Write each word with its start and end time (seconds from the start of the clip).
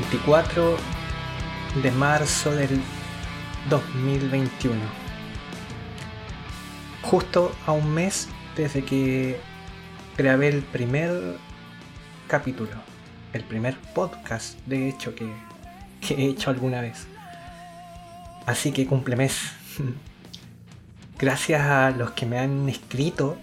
24 0.00 0.76
de 1.82 1.90
marzo 1.90 2.50
del 2.52 2.80
2021. 3.68 4.74
Justo 7.02 7.54
a 7.66 7.72
un 7.72 7.92
mes 7.92 8.28
desde 8.56 8.82
que 8.82 9.38
grabé 10.16 10.48
el 10.48 10.62
primer 10.62 11.36
capítulo, 12.28 12.70
el 13.34 13.44
primer 13.44 13.76
podcast 13.94 14.58
de 14.64 14.88
hecho 14.88 15.14
que, 15.14 15.30
he 16.08 16.30
hecho 16.30 16.48
alguna 16.48 16.80
vez. 16.80 17.06
Así 18.46 18.72
que 18.72 18.86
cumple 18.86 19.16
mes. 19.16 19.52
Gracias 21.18 21.60
a 21.60 21.90
los 21.90 22.12
que 22.12 22.24
me 22.24 22.38
han 22.38 22.70
escrito 22.70 23.36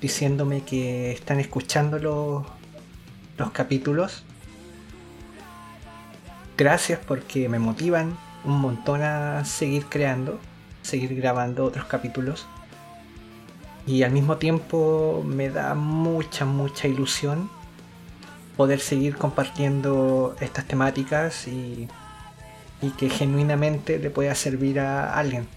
diciéndome 0.00 0.62
que 0.62 1.12
están 1.12 1.38
escuchando 1.38 2.00
los, 2.00 2.44
los 3.38 3.52
capítulos. 3.52 4.23
Gracias 6.56 7.00
porque 7.06 7.48
me 7.48 7.58
motivan 7.58 8.16
un 8.44 8.60
montón 8.60 9.02
a 9.02 9.44
seguir 9.44 9.86
creando, 9.86 10.38
seguir 10.82 11.14
grabando 11.16 11.64
otros 11.64 11.86
capítulos. 11.86 12.46
Y 13.86 14.02
al 14.02 14.12
mismo 14.12 14.36
tiempo 14.36 15.22
me 15.26 15.50
da 15.50 15.74
mucha, 15.74 16.44
mucha 16.44 16.88
ilusión 16.88 17.50
poder 18.56 18.80
seguir 18.80 19.16
compartiendo 19.16 20.36
estas 20.40 20.64
temáticas 20.66 21.48
y, 21.48 21.88
y 22.80 22.90
que 22.90 23.10
genuinamente 23.10 23.98
le 23.98 24.10
pueda 24.10 24.34
servir 24.34 24.78
a 24.78 25.12
alguien. 25.12 25.48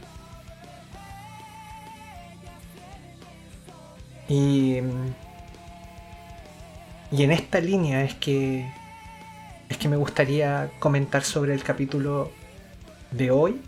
Y, 4.28 4.80
y 7.12 7.24
en 7.24 7.32
esta 7.32 7.60
línea 7.60 8.04
es 8.04 8.16
que, 8.16 8.70
es 9.70 9.78
que 9.78 9.90
me 9.90 9.98
gustaría 9.98 10.72
comentar 10.80 11.24
sobre 11.24 11.54
el 11.54 11.64
capítulo 11.64 12.32
de 13.12 13.32
hoy, 13.32 13.62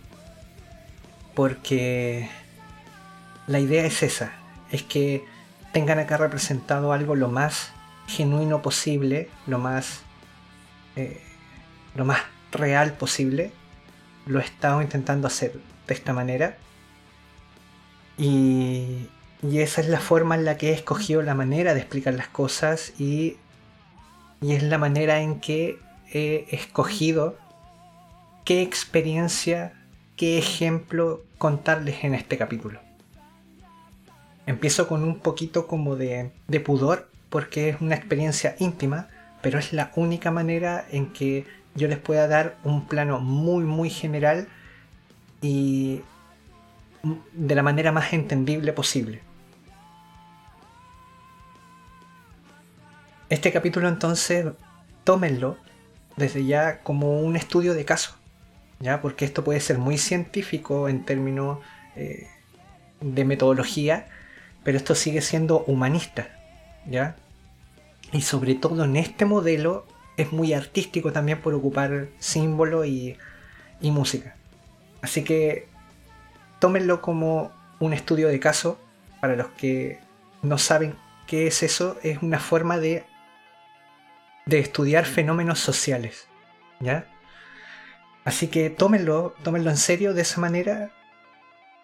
porque 1.36 2.30
la 3.48 3.60
idea 3.60 3.86
es 3.86 4.04
esa, 4.04 4.32
es 4.72 4.84
que 4.84 5.26
tengan 5.74 6.00
acá 6.00 6.18
representado 6.18 6.94
algo 6.94 7.16
lo 7.16 7.30
más 7.30 7.72
genuino 8.08 8.62
posible, 8.62 9.30
lo 9.48 9.60
más, 9.60 10.02
eh, 10.96 11.22
lo 11.96 12.06
más 12.06 12.20
real 12.52 12.94
posible. 12.94 13.52
Lo 14.26 14.40
he 14.40 14.44
estado 14.44 14.82
intentando 14.82 15.28
hacer 15.28 15.60
de 15.88 15.94
esta 15.94 16.14
manera. 16.14 16.58
Y, 18.18 19.08
y 19.42 19.60
esa 19.60 19.82
es 19.82 19.88
la 19.88 20.00
forma 20.00 20.36
en 20.36 20.46
la 20.46 20.58
que 20.58 20.70
he 20.70 20.74
escogido 20.74 21.22
la 21.22 21.36
manera 21.36 21.74
de 21.74 21.80
explicar 21.80 22.14
las 22.14 22.28
cosas 22.28 22.94
y, 23.00 23.38
y 24.42 24.54
es 24.54 24.64
la 24.64 24.78
manera 24.78 25.22
en 25.22 25.40
que 25.40 25.80
he 26.12 26.48
escogido 26.52 27.38
qué 28.46 28.62
experiencia, 28.62 29.74
qué 30.16 30.38
ejemplo 30.38 31.24
contarles 31.38 32.04
en 32.04 32.16
este 32.16 32.38
capítulo. 32.38 32.80
Empiezo 34.46 34.88
con 34.88 35.04
un 35.04 35.20
poquito 35.20 35.68
como 35.68 35.96
de, 35.96 36.32
de 36.48 36.60
pudor 36.60 37.10
porque 37.30 37.70
es 37.70 37.82
una 37.82 37.96
experiencia 37.96 38.56
íntima, 38.60 39.08
pero 39.42 39.60
es 39.60 39.74
la 39.74 39.92
única 39.96 40.32
manera 40.32 40.86
en 40.92 41.14
que 41.14 41.46
yo 41.76 41.88
les 41.88 42.00
pueda 42.00 42.28
dar 42.28 42.58
un 42.64 42.88
plano 42.88 43.20
muy 43.20 43.64
muy 43.64 43.90
general 43.90 44.48
y 45.42 46.02
de 47.34 47.56
la 47.56 47.64
manera 47.64 47.92
más 47.92 48.12
entendible 48.14 48.74
posible. 48.74 49.22
Este 53.30 53.52
capítulo 53.52 53.88
entonces 53.88 54.48
tómenlo 55.04 55.58
desde 56.20 56.46
ya 56.46 56.80
como 56.84 57.20
un 57.22 57.36
estudio 57.36 57.74
de 57.74 57.86
caso, 57.86 58.16
¿ya? 58.80 59.02
porque 59.02 59.26
esto 59.26 59.44
puede 59.44 59.60
ser 59.60 59.80
muy 59.80 59.98
científico 59.98 60.88
en 60.88 61.06
términos 61.06 61.60
eh, 61.96 62.28
de 63.02 63.26
metodología, 63.26 64.08
pero 64.64 64.78
esto 64.78 64.94
sigue 64.94 65.22
siendo 65.22 65.64
humanista, 65.66 66.30
¿ya? 66.86 67.16
Y 68.12 68.22
sobre 68.22 68.56
todo 68.56 68.84
en 68.84 68.98
este 68.98 69.26
modelo 69.26 69.86
es 70.18 70.32
muy 70.32 70.54
artístico 70.54 71.12
también 71.12 71.42
por 71.42 71.54
ocupar 71.54 72.08
símbolo 72.20 72.84
y, 72.84 73.18
y 73.82 73.92
música. 73.92 74.36
Así 75.02 75.24
que 75.24 75.68
tómenlo 76.60 77.02
como 77.02 77.52
un 77.80 77.94
estudio 77.94 78.28
de 78.28 78.40
caso. 78.40 78.78
Para 79.22 79.36
los 79.36 79.48
que 79.50 80.00
no 80.42 80.58
saben 80.58 80.96
qué 81.28 81.48
es 81.48 81.64
eso, 81.64 81.98
es 82.04 82.22
una 82.22 82.40
forma 82.40 82.78
de 82.78 83.04
de 84.50 84.60
estudiar 84.60 85.06
fenómenos 85.06 85.60
sociales. 85.60 86.28
¿Ya? 86.80 87.06
Así 88.26 88.48
que 88.48 88.70
tómenlo, 88.70 89.36
tómenlo 89.44 89.70
en 89.70 89.78
serio 89.78 90.14
de 90.14 90.22
esa 90.22 90.42
manera, 90.42 90.92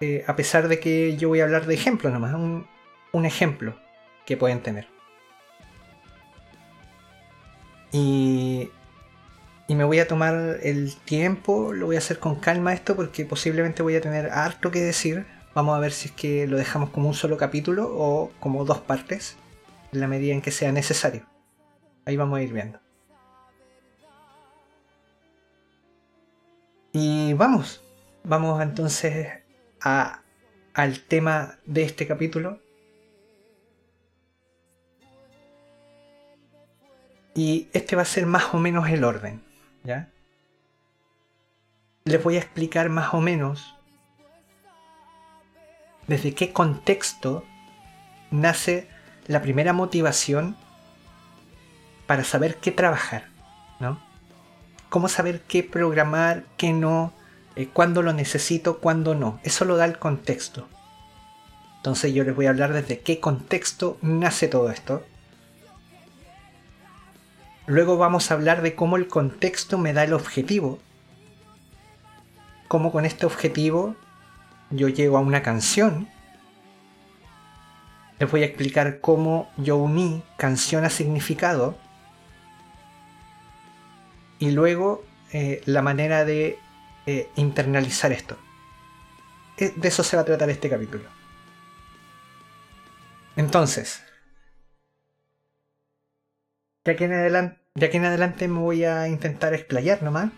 eh, 0.02 0.24
a 0.28 0.36
pesar 0.36 0.68
de 0.68 0.80
que 0.80 1.16
yo 1.18 1.30
voy 1.30 1.40
a 1.40 1.44
hablar 1.44 1.66
de 1.66 1.74
ejemplos 1.74 2.12
nomás, 2.12 2.34
un, 2.34 2.68
un 3.12 3.26
ejemplo 3.26 3.80
que 4.26 4.38
pueden 4.38 4.62
tener. 4.62 4.88
Y, 7.92 8.70
y 9.68 9.76
me 9.76 9.84
voy 9.84 10.00
a 10.00 10.08
tomar 10.08 10.60
el 10.64 10.96
tiempo, 11.06 11.72
lo 11.72 11.86
voy 11.86 11.96
a 11.96 12.00
hacer 12.00 12.20
con 12.20 12.36
calma 12.36 12.74
esto 12.74 12.96
porque 12.96 13.26
posiblemente 13.26 13.84
voy 13.84 13.96
a 13.96 14.02
tener 14.02 14.30
harto 14.32 14.72
que 14.72 14.82
decir. 14.82 15.26
Vamos 15.54 15.78
a 15.78 15.80
ver 15.80 15.94
si 15.94 16.10
es 16.10 16.14
que 16.14 16.48
lo 16.48 16.58
dejamos 16.58 16.90
como 16.90 17.08
un 17.08 17.14
solo 17.14 17.38
capítulo 17.38 17.88
o 17.90 18.32
como 18.42 18.66
dos 18.66 18.80
partes, 18.80 19.38
en 19.94 20.02
la 20.02 20.08
medida 20.08 20.34
en 20.34 20.42
que 20.42 20.52
sea 20.52 20.74
necesario. 20.74 21.35
Ahí 22.06 22.18
vamos 22.18 22.38
a 22.38 22.42
ir 22.44 22.54
viendo. 22.54 22.80
Y 26.94 27.34
vamos, 27.34 27.84
vamos 28.24 28.62
entonces 28.62 29.28
a, 29.82 30.22
al 30.74 31.02
tema 31.02 31.58
de 31.66 31.84
este 31.84 32.08
capítulo. 32.08 32.62
Y 37.34 37.68
este 37.74 37.96
va 37.96 38.04
a 38.04 38.06
ser 38.06 38.26
más 38.26 38.54
o 38.54 38.60
menos 38.60 38.88
el 38.88 39.04
orden, 39.04 39.44
¿ya? 39.84 40.10
Les 42.06 42.24
voy 42.24 42.36
a 42.38 42.40
explicar 42.40 42.88
más 42.88 43.14
o 43.14 43.20
menos 43.20 43.76
desde 46.08 46.34
qué 46.34 46.54
contexto 46.54 47.44
nace 48.32 48.88
la 49.28 49.42
primera 49.42 49.74
motivación 49.74 50.56
para 52.08 52.24
saber 52.24 52.58
qué 52.58 52.72
trabajar, 52.72 53.26
¿no? 53.80 54.00
Cómo 54.90 55.08
saber 55.08 55.42
qué 55.42 55.64
programar, 55.64 56.44
qué 56.58 56.72
no, 56.74 57.14
eh, 57.56 57.68
cuándo 57.72 58.02
lo 58.02 58.14
necesito, 58.14 58.80
cuándo 58.80 59.16
no. 59.16 59.40
Eso 59.44 59.66
lo 59.66 59.78
da 59.78 59.86
el 59.86 59.98
contexto. 59.98 60.68
Entonces 61.78 62.14
yo 62.14 62.24
les 62.24 62.36
voy 62.36 62.48
a 62.48 62.50
hablar 62.50 62.74
desde 62.74 63.00
qué 63.00 63.20
contexto 63.20 63.98
nace 64.02 64.48
todo 64.48 64.70
esto. 64.70 65.06
Luego 67.68 67.98
vamos 67.98 68.30
a 68.30 68.36
hablar 68.36 68.62
de 68.62 68.76
cómo 68.76 68.96
el 68.96 69.08
contexto 69.08 69.78
me 69.78 69.94
da 69.94 70.04
el 70.04 70.14
objetivo. 70.14 70.80
Cómo 72.68 72.92
con 72.92 73.06
este 73.06 73.26
objetivo 73.26 73.96
yo 74.70 74.88
llego 74.88 75.18
a 75.18 75.22
una 75.22 75.42
canción. 75.42 76.08
Les 78.20 78.30
voy 78.30 78.44
a 78.44 78.46
explicar 78.46 79.00
cómo 79.00 79.50
yo 79.58 79.78
uní 79.78 80.24
canción 80.38 80.86
a 80.86 80.90
significado 80.90 81.76
y 84.40 84.52
luego 84.52 85.04
eh, 85.32 85.62
la 85.66 85.82
manera 85.82 86.26
de 86.26 86.60
eh, 87.06 87.30
internalizar 87.36 88.12
esto. 88.12 88.38
Eh, 89.58 89.74
de 89.76 89.88
eso 89.88 90.04
se 90.04 90.16
va 90.16 90.24
a 90.24 90.26
tratar 90.26 90.50
este 90.50 90.70
capítulo. 90.70 91.04
Entonces, 93.36 94.02
de 96.86 96.92
aquí 96.92 97.04
en 97.04 97.14
adelante, 97.14 97.60
de 97.76 97.86
aquí 97.86 97.98
en 97.98 98.06
adelante 98.06 98.48
me 98.48 98.60
voy 98.60 98.86
a 98.86 99.08
intentar 99.08 99.54
explayar 99.54 100.04
nomás, 100.04 100.32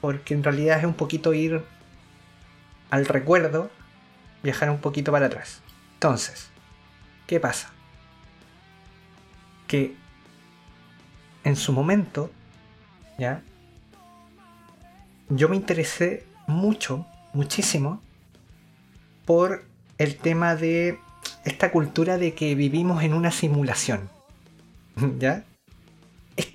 porque 0.00 0.34
en 0.34 0.44
realidad 0.44 0.78
es 0.78 0.84
un 0.84 0.94
poquito 0.94 1.32
ir 1.32 1.64
al 2.90 3.06
recuerdo, 3.06 3.70
viajar 4.42 4.70
un 4.70 4.80
poquito 4.80 5.12
para 5.12 5.26
atrás. 5.26 5.62
Entonces, 5.94 6.50
¿qué 7.26 7.40
pasa? 7.40 7.72
Que 9.66 9.94
en 11.44 11.56
su 11.56 11.72
momento 11.72 12.30
¿ya? 13.18 13.42
Yo 15.28 15.48
me 15.48 15.56
interesé 15.56 16.24
mucho, 16.46 17.06
muchísimo, 17.34 18.00
por 19.26 19.64
el 19.98 20.16
tema 20.16 20.54
de 20.56 20.98
esta 21.44 21.70
cultura 21.70 22.16
de 22.16 22.34
que 22.34 22.54
vivimos 22.54 23.02
en 23.02 23.12
una 23.12 23.30
simulación, 23.30 24.08
¿ya? 25.18 25.44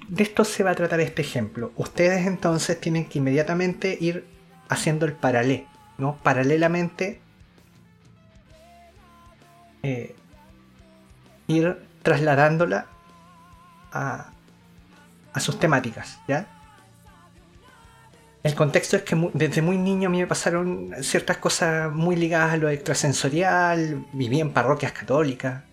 De 0.07 0.23
esto 0.23 0.45
se 0.45 0.63
va 0.63 0.71
a 0.71 0.75
tratar 0.75 1.01
este 1.01 1.21
ejemplo. 1.21 1.71
Ustedes 1.75 2.25
entonces 2.25 2.79
tienen 2.79 3.05
que 3.05 3.19
inmediatamente 3.19 3.97
ir 3.99 4.25
haciendo 4.69 5.05
el 5.05 5.13
paralelo, 5.13 5.65
¿no? 5.97 6.15
Paralelamente 6.23 7.19
eh, 9.83 10.15
ir 11.47 11.77
trasladándola 12.01 12.85
a, 13.91 14.32
a 15.33 15.39
sus 15.39 15.59
temáticas, 15.59 16.19
¿ya? 16.27 16.47
el 18.43 18.55
contexto 18.55 18.97
es 18.97 19.03
que 19.03 19.15
desde 19.33 19.61
muy 19.61 19.77
niño 19.77 20.09
a 20.09 20.11
mí 20.11 20.19
me 20.19 20.27
pasaron 20.27 20.91
ciertas 21.01 21.37
cosas 21.37 21.91
muy 21.93 22.17
ligadas 22.17 22.53
a 22.53 22.57
lo 22.57 22.69
extrasensorial, 22.69 24.05
viví 24.11 24.41
en 24.41 24.51
parroquias 24.51 24.91
católicas, 24.91 25.63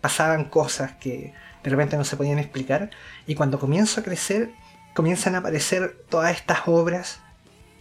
pasaban 0.00 0.46
cosas 0.46 0.92
que 0.96 1.32
de 1.62 1.70
repente 1.70 1.96
no 1.96 2.04
se 2.04 2.16
podían 2.16 2.40
explicar 2.40 2.90
y 3.26 3.36
cuando 3.36 3.60
comienzo 3.60 4.00
a 4.00 4.02
crecer 4.02 4.50
comienzan 4.94 5.36
a 5.36 5.38
aparecer 5.38 5.96
todas 6.08 6.32
estas 6.32 6.62
obras 6.66 7.20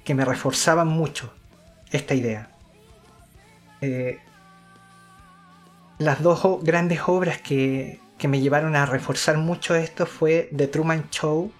que 0.03 0.13
me 0.13 0.23
reforzaban 0.23 0.87
mucho 0.87 1.33
esta 1.91 2.13
idea. 2.13 2.51
Eh, 3.81 4.19
las 5.97 6.21
dos 6.21 6.41
grandes 6.61 7.01
obras 7.07 7.41
que, 7.41 7.99
que 8.19 8.27
me 8.27 8.41
llevaron 8.41 8.75
a 8.75 8.85
reforzar 8.85 9.37
mucho 9.37 9.73
esto 9.75 10.05
fue 10.05 10.49
The 10.55 10.67
Truman 10.67 11.09
Show, 11.09 11.51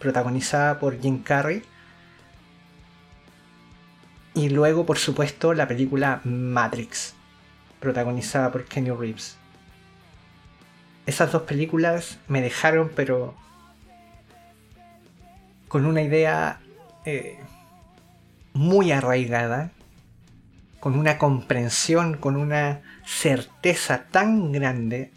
protagonizada 0.00 0.80
por 0.80 1.00
Jim 1.00 1.22
Carrey, 1.22 1.62
y 4.34 4.50
luego, 4.50 4.84
por 4.84 4.98
supuesto, 4.98 5.54
la 5.54 5.68
película 5.68 6.20
Matrix, 6.24 7.14
protagonizada 7.80 8.50
por 8.50 8.64
Kenny 8.64 8.90
Reeves. 8.90 9.36
Esas 11.06 11.32
dos 11.32 11.42
películas 11.42 12.18
me 12.26 12.42
dejaron, 12.42 12.90
pero 12.94 13.34
con 15.68 15.86
una 15.86 16.02
idea 16.02 16.60
eh, 17.04 17.38
muy 18.52 18.90
arraigada, 18.90 19.70
con 20.80 20.98
una 20.98 21.16
comprensión, 21.16 22.16
con 22.16 22.36
una 22.36 22.82
certeza 23.04 24.04
tan 24.10 24.52
grande 24.52 25.12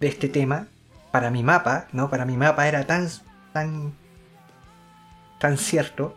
de 0.00 0.08
este 0.08 0.28
tema 0.28 0.68
para 1.10 1.30
mi 1.30 1.42
mapa, 1.42 1.88
¿no? 1.92 2.10
Para 2.10 2.24
mi 2.24 2.36
mapa 2.36 2.68
era 2.68 2.86
tan 2.86 3.08
tan 3.52 3.94
tan 5.38 5.58
cierto. 5.58 6.16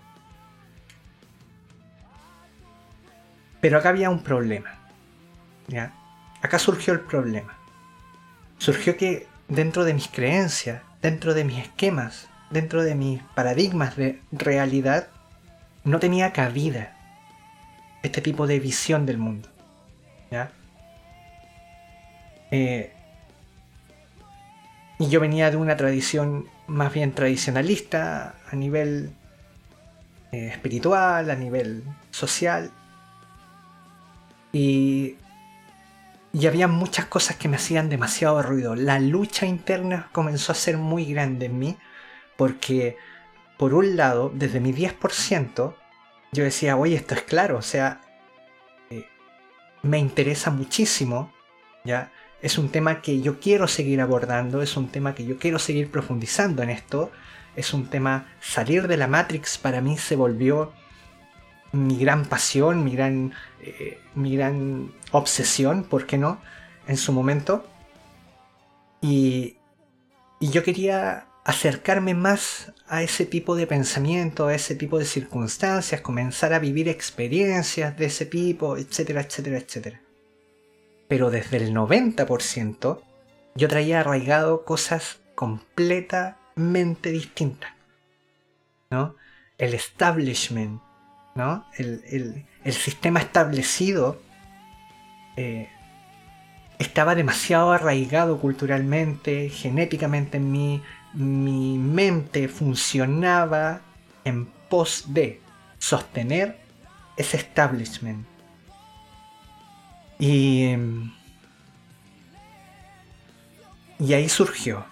Pero 3.59 3.77
acá 3.77 3.89
había 3.89 4.09
un 4.09 4.23
problema. 4.23 4.71
¿Ya? 5.67 5.93
Acá 6.41 6.57
surgió 6.59 6.93
el 6.93 7.01
problema. 7.01 7.55
Surgió 8.57 8.97
que 8.97 9.27
dentro 9.47 9.85
de 9.85 9.93
mis 9.93 10.07
creencias, 10.07 10.81
dentro 11.01 11.33
de 11.33 11.43
mis 11.43 11.59
esquemas, 11.59 12.27
dentro 12.49 12.83
de 12.83 12.95
mis 12.95 13.21
paradigmas 13.35 13.95
de 13.95 14.21
realidad, 14.31 15.07
no 15.83 15.99
tenía 15.99 16.33
cabida 16.33 16.95
este 18.03 18.21
tipo 18.21 18.47
de 18.47 18.59
visión 18.59 19.05
del 19.05 19.17
mundo. 19.17 19.49
¿Ya? 20.31 20.51
Eh, 22.51 22.93
y 25.01 25.09
yo 25.09 25.19
venía 25.19 25.49
de 25.49 25.57
una 25.57 25.75
tradición 25.77 26.47
más 26.67 26.93
bien 26.93 27.13
tradicionalista 27.13 28.35
a 28.47 28.55
nivel 28.55 29.11
eh, 30.31 30.49
espiritual, 30.53 31.31
a 31.31 31.35
nivel 31.35 31.83
social. 32.11 32.69
Y, 34.53 35.15
y 36.31 36.45
había 36.45 36.67
muchas 36.67 37.07
cosas 37.07 37.37
que 37.37 37.47
me 37.47 37.55
hacían 37.55 37.89
demasiado 37.89 38.43
ruido. 38.43 38.75
La 38.75 38.99
lucha 38.99 39.47
interna 39.47 40.07
comenzó 40.11 40.51
a 40.51 40.55
ser 40.55 40.77
muy 40.77 41.05
grande 41.05 41.47
en 41.47 41.57
mí 41.57 41.77
porque, 42.37 42.95
por 43.57 43.73
un 43.73 43.97
lado, 43.97 44.31
desde 44.31 44.59
mi 44.59 44.71
10%, 44.71 45.73
yo 46.31 46.43
decía, 46.43 46.77
oye, 46.77 46.95
esto 46.95 47.15
es 47.15 47.23
claro, 47.23 47.57
o 47.57 47.63
sea, 47.63 48.01
eh, 48.91 49.07
me 49.81 49.97
interesa 49.97 50.51
muchísimo, 50.51 51.33
¿ya? 51.83 52.11
Es 52.41 52.57
un 52.57 52.69
tema 52.69 53.01
que 53.01 53.21
yo 53.21 53.39
quiero 53.39 53.67
seguir 53.67 54.01
abordando, 54.01 54.61
es 54.61 54.75
un 54.75 54.87
tema 54.89 55.13
que 55.13 55.25
yo 55.25 55.37
quiero 55.37 55.59
seguir 55.59 55.91
profundizando 55.91 56.63
en 56.63 56.71
esto, 56.71 57.11
es 57.55 57.73
un 57.73 57.87
tema, 57.87 58.33
salir 58.39 58.87
de 58.87 58.97
la 58.97 59.07
Matrix 59.07 59.57
para 59.57 59.81
mí 59.81 59.97
se 59.97 60.15
volvió 60.15 60.71
mi 61.71 61.97
gran 61.97 62.25
pasión, 62.25 62.83
mi 62.83 62.95
gran, 62.95 63.33
eh, 63.61 63.99
mi 64.15 64.35
gran 64.35 64.91
obsesión, 65.11 65.83
¿por 65.83 66.05
qué 66.05 66.17
no? 66.17 66.41
En 66.87 66.97
su 66.97 67.13
momento. 67.13 67.65
Y, 69.01 69.57
y 70.39 70.49
yo 70.49 70.63
quería 70.63 71.27
acercarme 71.45 72.13
más 72.13 72.73
a 72.87 73.03
ese 73.03 73.25
tipo 73.25 73.55
de 73.55 73.67
pensamiento, 73.67 74.47
a 74.47 74.55
ese 74.55 74.75
tipo 74.75 74.99
de 74.99 75.05
circunstancias, 75.05 76.01
comenzar 76.01 76.53
a 76.53 76.59
vivir 76.59 76.89
experiencias 76.89 77.97
de 77.97 78.05
ese 78.05 78.25
tipo, 78.25 78.77
etcétera, 78.77 79.21
etcétera, 79.21 79.57
etcétera 79.57 80.01
pero 81.11 81.29
desde 81.29 81.57
el 81.57 81.73
90% 81.73 83.01
yo 83.55 83.67
traía 83.67 83.99
arraigado 83.99 84.63
cosas 84.63 85.19
completamente 85.35 87.11
distintas. 87.11 87.69
¿no? 88.89 89.15
El 89.57 89.73
establishment, 89.73 90.81
¿no? 91.35 91.65
el, 91.77 92.45
sistema 92.63 93.19
establecido 93.19 94.21
eh, 95.35 95.67
estaba 96.79 97.13
demasiado 97.13 97.73
arraigado 97.73 98.39
culturalmente, 98.39 99.49
genéticamente 99.49 100.37
en 100.37 100.49
mí. 100.49 100.81
Mi 101.13 101.77
mente 101.77 102.47
funcionaba 102.47 103.81
en 104.23 104.45
pos 104.45 105.03
de 105.07 105.41
sostener 105.77 106.57
ese 107.17 107.35
establishment 107.35 108.31
y, 110.21 110.75
y 113.97 114.13
ahí 114.13 114.29
surgió, 114.29 114.85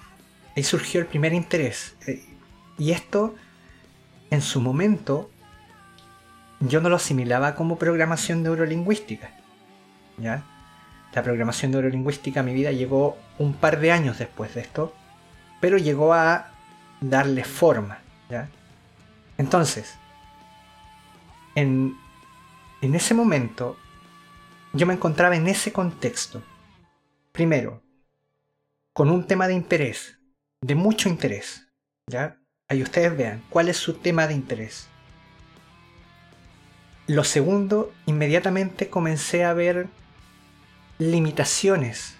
ahí 0.57 0.63
surgió 0.63 0.99
el 0.99 1.05
primer 1.05 1.33
interés. 1.33 1.95
Eh, 2.07 2.25
y 2.79 2.93
esto, 2.93 3.35
en 4.31 4.41
su 4.41 4.59
momento, 4.59 5.29
yo 6.59 6.81
no 6.81 6.89
lo 6.89 6.95
asimilaba 6.95 7.53
como 7.53 7.77
programación 7.77 8.41
neurolingüística. 8.41 9.29
¿ya? 10.17 10.43
La 11.13 11.21
programación 11.21 11.73
neurolingüística 11.73 12.39
a 12.39 12.43
mi 12.43 12.55
vida 12.55 12.71
llegó 12.71 13.15
un 13.37 13.53
par 13.53 13.79
de 13.79 13.91
años 13.91 14.17
después 14.17 14.55
de 14.55 14.61
esto, 14.61 14.95
pero 15.61 15.77
llegó 15.77 16.11
a 16.15 16.53
darle 17.01 17.43
forma. 17.43 17.99
¿ya? 18.31 18.49
Entonces, 19.37 19.93
en, 21.53 21.95
en 22.81 22.95
ese 22.95 23.13
momento 23.13 23.77
yo 24.73 24.85
me 24.85 24.93
encontraba 24.93 25.35
en 25.35 25.47
ese 25.47 25.71
contexto. 25.71 26.43
Primero, 27.31 27.81
con 28.93 29.09
un 29.09 29.25
tema 29.25 29.47
de 29.47 29.53
interés, 29.53 30.19
de 30.61 30.75
mucho 30.75 31.09
interés. 31.09 31.67
¿ya? 32.07 32.37
Ahí 32.67 32.83
ustedes 32.83 33.15
vean 33.15 33.43
cuál 33.49 33.69
es 33.69 33.77
su 33.77 33.93
tema 33.93 34.27
de 34.27 34.33
interés. 34.33 34.87
Lo 37.07 37.23
segundo, 37.23 37.91
inmediatamente 38.05 38.89
comencé 38.89 39.43
a 39.43 39.53
ver 39.53 39.87
limitaciones 40.99 42.15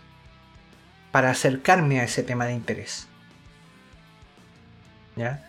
para 1.12 1.30
acercarme 1.30 2.00
a 2.00 2.04
ese 2.04 2.24
tema 2.24 2.46
de 2.46 2.54
interés. 2.54 3.08
¿Ya? 5.16 5.46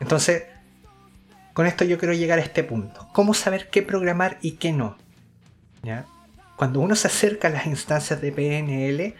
Entonces, 0.00 0.44
con 1.54 1.66
esto 1.66 1.84
yo 1.84 1.98
quiero 1.98 2.14
llegar 2.14 2.38
a 2.38 2.42
este 2.42 2.62
punto. 2.62 3.08
¿Cómo 3.12 3.32
saber 3.32 3.70
qué 3.70 3.82
programar 3.82 4.38
y 4.42 4.52
qué 4.52 4.72
no? 4.72 4.98
Cuando 6.56 6.80
uno 6.80 6.94
se 6.94 7.08
acerca 7.08 7.48
a 7.48 7.50
las 7.50 7.66
instancias 7.66 8.20
de 8.20 8.32
PNL, 8.32 9.14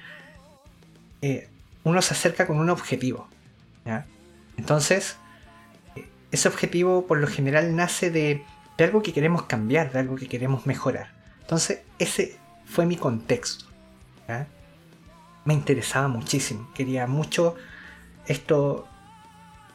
eh, 1.22 1.48
uno 1.82 2.02
se 2.02 2.14
acerca 2.14 2.46
con 2.46 2.58
un 2.58 2.70
objetivo. 2.70 3.28
Entonces, 4.56 5.16
ese 6.30 6.48
objetivo 6.48 7.06
por 7.06 7.18
lo 7.18 7.26
general 7.26 7.74
nace 7.76 8.10
de, 8.10 8.44
algo 8.78 9.02
que 9.02 9.12
queremos 9.12 9.42
cambiar, 9.44 9.92
de 9.92 9.98
algo 9.98 10.16
que 10.16 10.28
queremos 10.28 10.66
mejorar. 10.66 11.12
Entonces, 11.40 11.80
ese 11.98 12.36
fue 12.64 12.86
mi 12.86 12.96
contexto. 12.96 13.66
Me 15.44 15.54
interesaba 15.54 16.08
muchísimo, 16.08 16.70
quería 16.74 17.06
mucho 17.06 17.54
esto, 18.26 18.88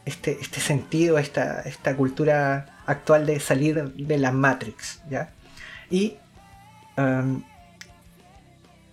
este, 0.05 0.39
este 0.41 0.59
sentido, 0.59 1.19
esta, 1.19 1.61
esta 1.61 1.95
cultura 1.95 2.81
actual 2.87 3.27
de 3.27 3.39
salir 3.39 3.93
de 3.93 4.17
la 4.17 4.31
Matrix. 4.31 5.01
¿ya? 5.09 5.31
Y 5.91 6.17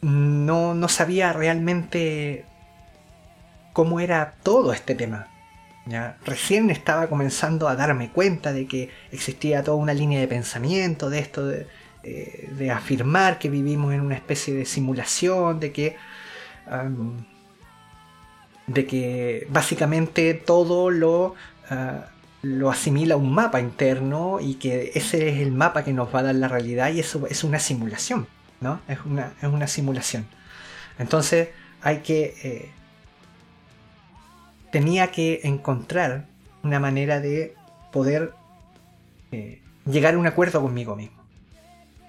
no, 0.02 0.74
no 0.74 0.88
sabía 0.88 1.32
realmente 1.32 2.44
cómo 3.72 4.00
era 4.00 4.34
todo 4.42 4.72
este 4.72 4.94
tema. 4.94 5.28
¿ya? 5.86 6.16
Recién 6.24 6.70
estaba 6.70 7.08
comenzando 7.08 7.68
a 7.68 7.76
darme 7.76 8.10
cuenta 8.10 8.52
de 8.52 8.66
que 8.66 8.90
existía 9.12 9.62
toda 9.62 9.76
una 9.76 9.94
línea 9.94 10.20
de 10.20 10.28
pensamiento 10.28 11.10
de 11.10 11.18
esto, 11.18 11.46
de, 11.46 11.66
eh, 12.02 12.70
afirmar 12.70 13.38
que 13.38 13.50
vivimos 13.50 13.92
en 13.92 14.00
una 14.00 14.14
especie 14.14 14.54
de 14.54 14.64
simulación, 14.64 15.60
de 15.60 15.72
que, 15.72 15.96
de 18.66 18.86
que 18.86 19.46
básicamente 19.50 20.34
todo 20.34 20.90
lo, 20.90 21.34
ah, 21.68 22.06
lo 22.46 22.70
asimila 22.70 23.16
un 23.16 23.32
mapa 23.32 23.60
interno 23.60 24.38
y 24.40 24.54
que 24.54 24.92
ese 24.94 25.28
es 25.28 25.38
el 25.40 25.52
mapa 25.52 25.84
que 25.84 25.92
nos 25.92 26.14
va 26.14 26.20
a 26.20 26.24
dar 26.24 26.34
la 26.34 26.48
realidad 26.48 26.92
y 26.92 27.00
eso 27.00 27.26
es 27.26 27.44
una 27.44 27.58
simulación, 27.58 28.26
¿no? 28.60 28.80
Es 28.88 28.98
una, 29.04 29.32
es 29.42 29.48
una 29.48 29.66
simulación. 29.66 30.26
Entonces 30.98 31.48
hay 31.82 31.98
que... 31.98 32.34
Eh, 32.42 32.70
tenía 34.70 35.10
que 35.10 35.40
encontrar 35.44 36.26
una 36.62 36.78
manera 36.78 37.20
de 37.20 37.54
poder 37.92 38.32
eh, 39.32 39.62
llegar 39.86 40.14
a 40.14 40.18
un 40.18 40.26
acuerdo 40.26 40.60
conmigo 40.60 40.96
mismo. 40.96 41.22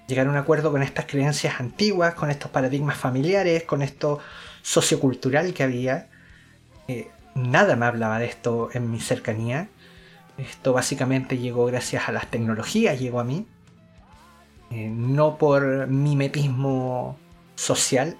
Llegar 0.06 0.26
a 0.26 0.30
un 0.30 0.36
acuerdo 0.36 0.70
con 0.70 0.82
estas 0.82 1.06
creencias 1.06 1.60
antiguas, 1.60 2.14
con 2.14 2.30
estos 2.30 2.50
paradigmas 2.50 2.96
familiares, 2.96 3.64
con 3.64 3.82
esto 3.82 4.20
sociocultural 4.62 5.54
que 5.54 5.62
había. 5.62 6.08
Eh, 6.88 7.08
nada 7.34 7.76
me 7.76 7.86
hablaba 7.86 8.18
de 8.18 8.26
esto 8.26 8.70
en 8.72 8.90
mi 8.90 9.00
cercanía. 9.00 9.68
Esto 10.38 10.72
básicamente 10.72 11.36
llegó 11.38 11.66
gracias 11.66 12.08
a 12.08 12.12
las 12.12 12.28
tecnologías, 12.30 12.98
llegó 12.98 13.20
a 13.20 13.24
mí. 13.24 13.46
Eh, 14.70 14.88
no 14.88 15.38
por 15.38 15.88
mimetismo 15.88 17.18
social, 17.54 18.16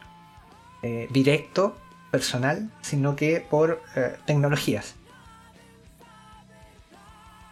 directo, 1.11 1.77
personal, 2.11 2.71
sino 2.83 3.17
que 3.17 3.45
por 3.49 3.83
tecnologías. 4.27 4.95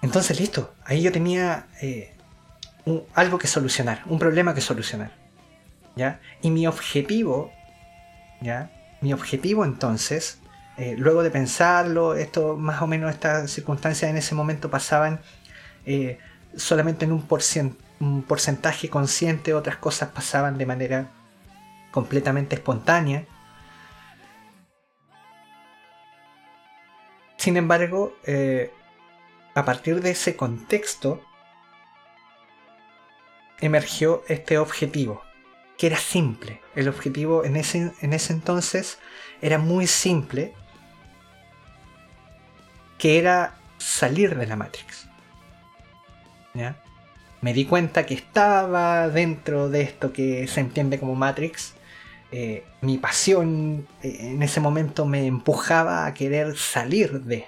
Entonces, 0.06 0.38
listo, 0.38 0.73
ahí 0.85 1.02
yo 1.02 1.11
tenía 1.11 1.66
eh, 1.82 2.14
algo 3.14 3.38
que 3.38 3.49
solucionar, 3.49 4.02
un 4.06 4.20
problema 4.20 4.54
que 4.54 4.61
solucionar. 4.61 5.11
¿ya? 5.96 6.20
Y 6.42 6.50
mi 6.50 6.66
objetivo, 6.68 7.50
¿ya? 8.40 8.70
Mi 9.00 9.12
objetivo 9.12 9.64
entonces, 9.64 10.38
eh, 10.78 10.95
luego 10.99 11.23
de 11.23 11.30
pensarlo, 11.30 12.14
esto 12.14 12.56
más 12.56 12.83
o 12.83 12.87
menos 12.87 13.11
estas 13.11 13.50
circunstancias 13.50 14.11
en 14.11 14.16
ese 14.16 14.35
momento 14.35 14.71
pasaban 14.71 15.21
eh, 15.87 16.18
solamente 16.54 17.06
en 17.06 17.12
un, 17.12 18.23
porcentaje 18.23 18.90
consciente, 18.90 19.54
otras 19.54 19.76
cosas 19.76 20.11
pasaban 20.11 20.59
de 20.59 20.66
manera 20.66 21.11
completamente 21.90 22.56
espontánea. 22.56 23.25
Sin 27.38 27.56
embargo, 27.56 28.14
a 29.54 29.64
partir 29.64 30.02
de 30.02 30.11
ese 30.11 30.37
contexto 30.37 31.23
emergió 33.61 34.23
este 34.28 34.59
objetivo, 34.59 35.23
que 35.78 35.87
era 35.87 35.97
simple. 35.97 36.61
El 36.75 36.88
objetivo 36.88 37.45
en 37.45 37.56
ese, 37.56 37.92
en 38.00 38.12
ese 38.12 38.33
entonces 38.33 38.99
era 39.40 39.59
muy 39.59 39.87
simple, 39.87 40.54
que 42.99 43.19
era 43.19 43.55
salir 43.79 44.37
de 44.37 44.47
la 44.47 44.57
Matrix. 44.57 45.07
Me 47.43 47.53
di 47.53 47.67
cuenta 47.67 48.07
que 48.07 48.15
estaba 48.15 49.09
dentro 49.09 49.69
de 49.69 49.83
esto 49.83 50.12
que 50.12 50.49
se 50.49 50.61
entiende 50.61 50.99
como 50.99 51.15
Matrix. 51.15 51.75
Eh, 52.33 52.65
mi 52.81 52.99
pasión 52.99 53.87
eh, 54.03 54.17
en 54.21 54.43
ese 54.43 54.61
momento 54.61 55.07
me 55.07 55.26
empujaba 55.26 56.07
a 56.07 56.15
querer 56.15 56.57
salir 56.57 57.23
de. 57.23 57.47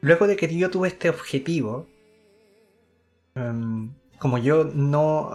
Luego 0.00 0.26
de 0.26 0.36
que 0.36 0.54
yo 0.54 0.70
tuve 0.70 0.88
este 0.88 1.08
objetivo, 1.08 1.86
em, 3.34 3.92
como 4.18 4.38
yo 4.38 4.64
no, 4.64 5.30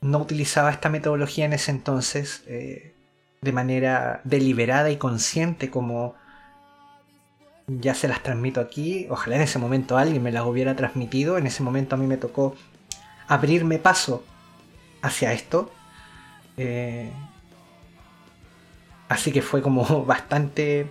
no, 0.00 0.18
utilizaba 0.18 0.70
esta 0.70 0.88
metodología 0.88 1.44
en 1.44 1.52
ese 1.52 1.70
entonces 1.70 2.42
eh, 2.46 2.94
de 3.40 3.52
manera 3.52 4.20
deliberada 4.24 4.90
y 4.90 4.96
consciente 4.96 5.70
como 5.70 6.14
ya 7.66 7.94
se 7.94 8.06
las 8.06 8.22
transmito 8.22 8.60
aquí, 8.60 9.06
ojalá 9.10 9.36
en 9.36 9.42
ese 9.42 9.58
momento 9.58 9.98
alguien 9.98 10.22
me 10.22 10.30
las 10.30 10.44
hubiera 10.44 10.76
transmitido, 10.76 11.36
en 11.36 11.46
ese 11.46 11.62
momento 11.62 11.96
a 11.96 11.98
mí 11.98 12.06
me 12.06 12.16
tocó 12.16 12.54
abrirme 13.26 13.78
paso 13.78 14.24
hacia 15.02 15.32
esto. 15.32 15.72
Eh, 16.56 17.10
así 19.08 19.32
que 19.32 19.42
fue 19.42 19.62
como 19.62 20.04
bastante 20.06 20.88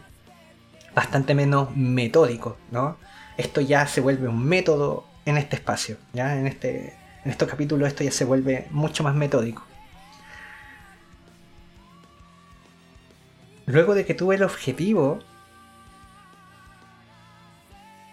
bastante 0.96 1.36
menos 1.36 1.76
metódico, 1.76 2.58
¿no? 2.72 2.98
Esto 3.38 3.62
ya 3.62 3.86
se 3.86 4.00
vuelve 4.02 4.30
un 4.30 4.44
método 4.44 5.06
en 5.26 5.38
este 5.38 5.58
espacio, 5.58 5.98
¿ya? 6.14 6.38
En, 6.38 6.48
este, 6.48 6.96
en 7.26 7.32
estos 7.32 7.50
capítulos 7.50 7.88
esto 7.88 8.04
ya 8.04 8.12
se 8.12 8.24
vuelve 8.24 8.68
mucho 8.70 9.04
más 9.04 9.16
metódico. 9.16 9.64
Luego 13.66 13.96
de 13.96 14.06
que 14.06 14.14
tuve 14.14 14.36
el 14.36 14.44
objetivo, 14.44 15.20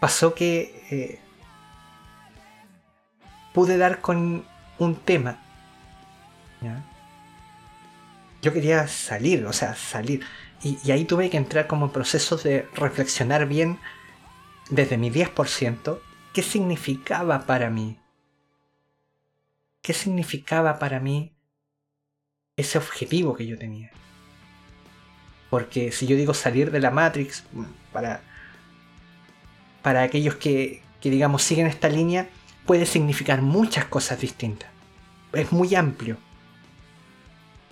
pasó 0.01 0.35
que 0.35 0.85
eh, 0.91 1.21
pude 3.53 3.77
dar 3.77 4.01
con 4.01 4.45
un 4.79 4.97
tema. 4.97 5.39
Yo 8.41 8.53
quería 8.53 8.89
salir, 8.89 9.45
o 9.47 9.53
sea, 9.53 9.75
salir. 9.75 10.25
Y, 10.63 10.91
ahí 10.91 11.05
tuve 11.05 11.29
que 11.29 11.37
entrar 11.37 11.67
como 11.67 11.87
en 11.87 11.93
procesos 11.93 12.43
de 12.45 12.67
reflexionar 12.75 13.47
bien 13.47 13.79
desde 14.71 14.97
mi 14.97 15.11
10% 15.11 16.01
qué 16.33 16.43
significaba 16.43 17.47
para 17.47 17.69
mí. 17.69 17.99
¿Qué 19.83 19.93
significaba 19.93 20.79
para 20.79 21.01
mí 21.01 21.33
ese 22.57 22.79
objetivo 22.79 23.35
que 23.35 23.47
yo 23.47 23.59
tenía? 23.59 23.91
Porque 25.51 25.91
si 25.91 26.07
yo 26.07 26.17
digo 26.17 26.35
salir 26.35 26.71
de 26.71 26.81
la 26.81 26.91
Matrix, 26.93 27.45
para, 27.93 28.23
para 29.83 30.03
aquellos 30.05 30.37
que, 30.37 30.83
que 31.01 31.11
digamos 31.11 31.43
siguen 31.43 31.67
esta 31.67 31.89
línea, 31.89 32.29
puede 32.65 32.87
significar 32.87 33.43
muchas 33.43 33.85
cosas 33.87 34.21
distintas. 34.21 34.71
Es 35.33 35.51
muy 35.51 35.75
amplio. 35.75 36.17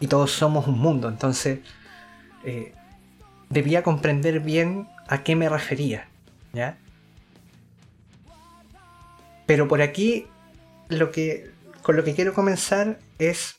Y 0.00 0.08
todos 0.08 0.32
somos 0.32 0.66
un 0.66 0.78
mundo, 0.78 1.08
entonces 1.08 1.60
eh, 2.44 2.74
debía 3.50 3.82
comprender 3.82 4.40
bien 4.40 4.88
a 5.06 5.22
qué 5.22 5.36
me 5.36 5.48
refería, 5.48 6.08
¿ya? 6.52 6.78
Pero 9.46 9.68
por 9.68 9.82
aquí 9.82 10.26
lo 10.88 11.12
que 11.12 11.50
con 11.90 11.96
lo 11.96 12.04
que 12.04 12.14
quiero 12.14 12.34
comenzar 12.34 13.00
es 13.18 13.56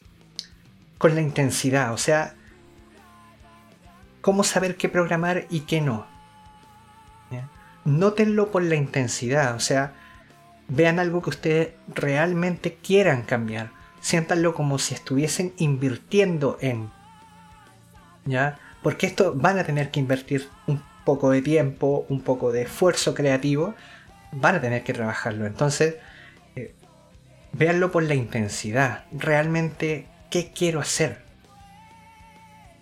con 0.98 1.16
la 1.16 1.22
intensidad, 1.22 1.92
o 1.92 1.98
sea, 1.98 2.34
cómo 4.22 4.46
saber 4.46 4.78
qué 4.78 4.88
programar 4.88 5.48
y 5.50 5.60
qué 5.62 5.82
no. 5.82 6.08
Nótenlo 7.84 8.50
por 8.50 8.64
la 8.64 8.76
intensidad, 8.76 9.54
o 9.54 9.60
sea, 9.60 9.96
vean 10.70 10.98
algo 10.98 11.22
que 11.22 11.32
ustedes 11.32 11.70
realmente 11.94 12.76
quieran 12.76 13.24
cambiar, 13.24 13.72
siéntanlo 14.00 14.54
como 14.54 14.80
si 14.80 14.94
estuviesen 14.94 15.52
invirtiendo 15.58 16.58
en. 16.62 16.90
¿Ya? 18.24 18.60
Porque 18.82 19.08
esto 19.08 19.34
van 19.36 19.60
a 19.60 19.66
tener 19.66 19.92
que 19.92 20.00
invertir 20.00 20.48
un 20.68 20.82
poco 21.04 21.32
de 21.32 21.42
tiempo, 21.42 22.06
un 22.08 22.22
poco 22.22 22.54
de 22.54 22.62
esfuerzo 22.62 23.14
creativo, 23.14 23.76
van 24.32 24.56
a 24.56 24.62
tener 24.62 24.86
que 24.86 24.94
trabajarlo. 24.94 25.46
Entonces, 25.46 25.96
véanlo 27.54 27.92
por 27.92 28.04
la 28.04 28.16
intensidad, 28.16 29.06
realmente 29.12 30.08
qué 30.30 30.52
quiero 30.54 30.80
hacer. 30.80 31.22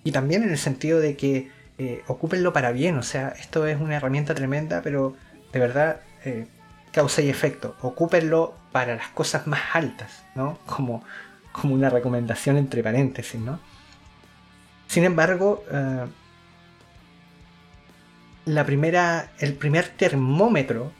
Y 0.03 0.11
también 0.11 0.43
en 0.43 0.49
el 0.49 0.57
sentido 0.57 0.99
de 0.99 1.17
que 1.17 1.51
eh, 1.77 2.03
ocúpenlo 2.07 2.53
para 2.53 2.71
bien, 2.71 2.97
o 2.97 3.03
sea, 3.03 3.29
esto 3.39 3.65
es 3.67 3.79
una 3.79 3.95
herramienta 3.95 4.35
tremenda, 4.35 4.81
pero 4.81 5.15
de 5.51 5.59
verdad 5.59 6.01
eh, 6.25 6.47
causa 6.91 7.21
y 7.21 7.29
efecto. 7.29 7.75
Ocúpenlo 7.81 8.55
para 8.71 8.95
las 8.95 9.07
cosas 9.09 9.47
más 9.47 9.61
altas, 9.73 10.23
¿no? 10.35 10.59
Como, 10.65 11.03
como 11.51 11.73
una 11.73 11.89
recomendación 11.89 12.57
entre 12.57 12.83
paréntesis, 12.83 13.39
¿no? 13.39 13.59
Sin 14.87 15.03
embargo, 15.03 15.63
eh, 15.71 16.05
la 18.45 18.65
primera, 18.65 19.31
el 19.39 19.53
primer 19.53 19.87
termómetro, 19.89 20.91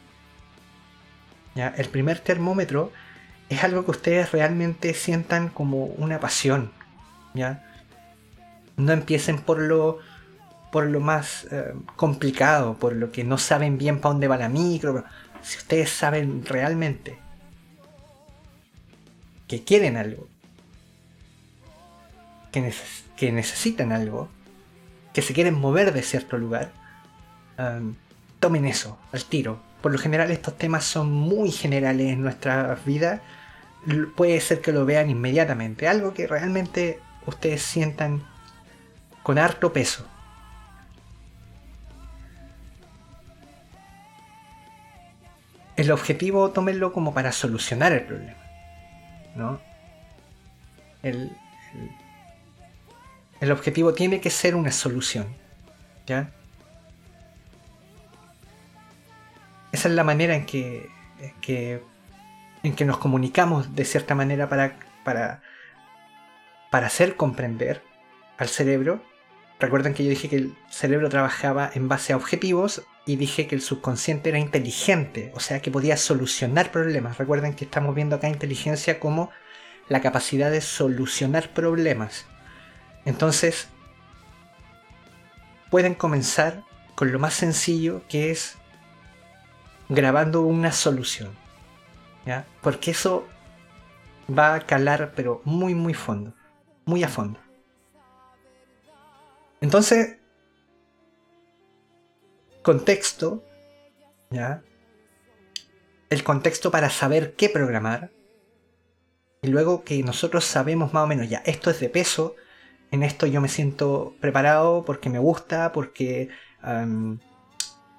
¿ya? 1.55 1.73
el 1.77 1.89
primer 1.89 2.19
termómetro 2.19 2.91
es 3.49 3.63
algo 3.63 3.83
que 3.83 3.91
ustedes 3.91 4.31
realmente 4.31 4.93
sientan 4.93 5.49
como 5.49 5.85
una 5.85 6.19
pasión. 6.19 6.71
¿ya? 7.33 7.63
No 8.77 8.93
empiecen 8.93 9.39
por 9.39 9.59
lo, 9.59 9.99
por 10.71 10.85
lo 10.85 10.99
más 10.99 11.47
eh, 11.51 11.73
complicado, 11.95 12.75
por 12.75 12.95
lo 12.95 13.11
que 13.11 13.23
no 13.23 13.37
saben 13.37 13.77
bien 13.77 13.99
para 13.99 14.13
dónde 14.13 14.27
va 14.27 14.37
la 14.37 14.49
micro. 14.49 15.03
Si 15.41 15.57
ustedes 15.57 15.89
saben 15.89 16.45
realmente 16.45 17.17
que 19.47 19.63
quieren 19.63 19.97
algo, 19.97 20.27
que, 22.51 23.31
necesitan 23.31 23.91
algo, 23.91 24.29
que 25.13 25.21
se 25.21 25.33
quieren 25.33 25.55
mover 25.55 25.91
de 25.93 26.03
cierto 26.03 26.37
lugar, 26.37 26.71
um, 27.57 27.95
tomen 28.39 28.65
eso 28.65 28.97
al 29.11 29.25
tiro. 29.25 29.59
Por 29.81 29.91
lo 29.91 29.97
general 29.97 30.29
estos 30.31 30.57
temas 30.57 30.83
son 30.83 31.11
muy 31.11 31.51
generales 31.51 32.11
en 32.11 32.21
nuestra 32.21 32.77
vida. 32.85 33.21
Puede 34.15 34.41
ser 34.41 34.61
que 34.61 34.71
lo 34.71 34.85
vean 34.85 35.09
inmediatamente. 35.09 35.87
Algo 35.87 36.13
que 36.13 36.27
realmente 36.27 36.99
ustedes 37.25 37.61
sientan 37.61 38.23
con 39.23 39.37
harto 39.37 39.71
peso. 39.71 40.05
El 45.75 45.91
objetivo 45.91 46.51
tómenlo 46.51 46.91
como 46.91 47.13
para 47.13 47.31
solucionar 47.31 47.93
el 47.93 48.03
problema. 48.03 48.35
¿no? 49.35 49.59
el, 51.03 51.31
El 53.39 53.51
objetivo 53.51 53.93
tiene 53.93 54.19
que 54.19 54.29
ser 54.29 54.55
una 54.55 54.71
solución. 54.71 55.27
¿Ya? 56.05 56.31
Esa 59.71 59.87
es 59.87 59.93
la 59.93 60.03
manera 60.03 60.35
en 60.35 60.45
que, 60.45 60.89
en 61.19 61.33
que, 61.41 61.81
nos 62.63 62.97
comunicamos 62.97 63.75
de 63.75 63.85
cierta 63.85 64.15
manera 64.15 64.49
para, 64.49 64.75
para, 65.03 65.41
para 66.69 66.87
hacer 66.87 67.15
comprender 67.15 67.83
al 68.37 68.47
cerebro. 68.47 69.03
Recuerden 69.59 69.93
que 69.93 70.03
yo 70.03 70.09
dije 70.09 70.29
que 70.29 70.37
el 70.37 70.57
cerebro 70.69 71.09
trabajaba 71.09 71.69
en 71.73 71.87
base 71.87 72.13
a 72.13 72.17
objetivos 72.17 72.83
y 73.05 73.17
dije 73.17 73.47
que 73.47 73.55
el 73.55 73.61
subconsciente 73.61 74.29
era 74.29 74.39
inteligente, 74.39 75.31
o 75.35 75.39
sea 75.39 75.61
que 75.61 75.71
podía 75.71 75.97
solucionar 75.97 76.71
problemas. 76.71 77.17
Recuerden 77.17 77.53
que 77.55 77.65
estamos 77.65 77.95
viendo 77.95 78.15
acá 78.15 78.29
inteligencia 78.29 78.99
como 78.99 79.31
la 79.89 80.01
capacidad 80.01 80.51
de 80.51 80.61
solucionar 80.61 81.49
problemas. 81.49 82.25
Entonces, 83.05 83.67
pueden 85.69 85.95
comenzar 85.95 86.63
con 86.95 87.11
lo 87.11 87.19
más 87.19 87.33
sencillo 87.33 88.03
que 88.07 88.31
es 88.31 88.57
grabando 89.89 90.41
una 90.41 90.71
solución. 90.71 91.31
Porque 92.61 92.91
eso 92.91 93.27
va 94.27 94.55
a 94.55 94.59
calar, 94.61 95.13
pero 95.15 95.41
muy, 95.45 95.73
muy 95.73 95.93
fondo. 95.93 96.33
Muy 96.85 97.03
a 97.03 97.07
fondo. 97.07 97.39
Entonces, 99.61 100.17
contexto, 102.61 103.43
¿ya? 104.29 104.61
El 106.09 106.23
contexto 106.23 106.71
para 106.71 106.89
saber 106.89 107.35
qué 107.35 107.49
programar. 107.49 108.11
Y 109.41 109.47
luego 109.47 109.83
que 109.83 110.01
nosotros 110.03 110.45
sabemos 110.45 110.93
más 110.93 111.03
o 111.03 111.07
menos, 111.07 111.29
ya, 111.29 111.41
esto 111.45 111.69
es 111.69 111.79
de 111.79 111.89
peso, 111.89 112.35
en 112.91 113.03
esto 113.03 113.25
yo 113.25 113.39
me 113.39 113.47
siento 113.47 114.15
preparado 114.19 114.83
porque 114.83 115.09
me 115.09 115.19
gusta, 115.19 115.71
porque 115.71 116.29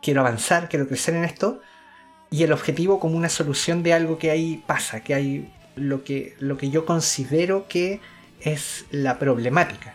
quiero 0.02 0.20
avanzar, 0.20 0.68
quiero 0.68 0.86
crecer 0.86 1.14
en 1.14 1.24
esto 1.24 1.60
y 2.30 2.44
el 2.44 2.52
objetivo 2.52 3.00
como 3.00 3.16
una 3.16 3.28
solución 3.28 3.82
de 3.82 3.92
algo 3.92 4.18
que 4.18 4.30
ahí 4.30 4.62
pasa, 4.66 5.00
que 5.00 5.14
hay 5.14 5.52
lo 5.74 6.04
que, 6.04 6.36
lo 6.38 6.56
que 6.56 6.70
yo 6.70 6.86
considero 6.86 7.66
que 7.68 8.00
es 8.40 8.86
la 8.90 9.18
problemática, 9.18 9.94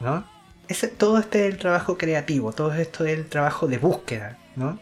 ¿no? 0.00 0.24
Ese, 0.66 0.88
todo 0.88 1.18
este 1.18 1.46
es 1.46 1.54
el 1.54 1.58
trabajo 1.58 1.96
creativo, 1.96 2.52
todo 2.52 2.74
esto 2.74 3.06
es 3.06 3.18
el 3.18 3.26
trabajo 3.26 3.68
de 3.68 3.78
búsqueda, 3.78 4.38
¿no? 4.56 4.78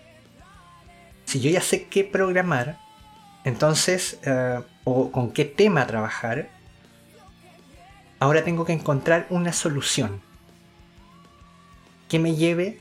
Si 1.27 1.41
yo 1.41 1.51
ya 1.51 1.61
sé 1.61 1.87
qué 1.87 2.03
programar, 2.03 2.79
entonces, 3.45 4.19
eh, 4.25 4.61
o 4.85 5.13
con 5.13 5.33
qué 5.33 5.45
tema 5.45 5.87
trabajar, 5.87 6.49
ahora 8.19 8.43
tengo 8.43 8.65
que 8.65 8.73
encontrar 8.73 9.27
una 9.31 9.53
solución 9.53 10.21
que 12.09 12.19
me 12.19 12.35
lleve 12.35 12.81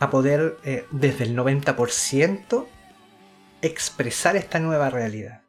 a 0.00 0.10
poder 0.10 0.58
eh, 0.64 0.86
desde 0.90 1.24
el 1.24 1.36
90% 1.36 2.66
expresar 3.62 4.36
esta 4.36 4.58
nueva 4.58 4.90
realidad. 4.90 5.42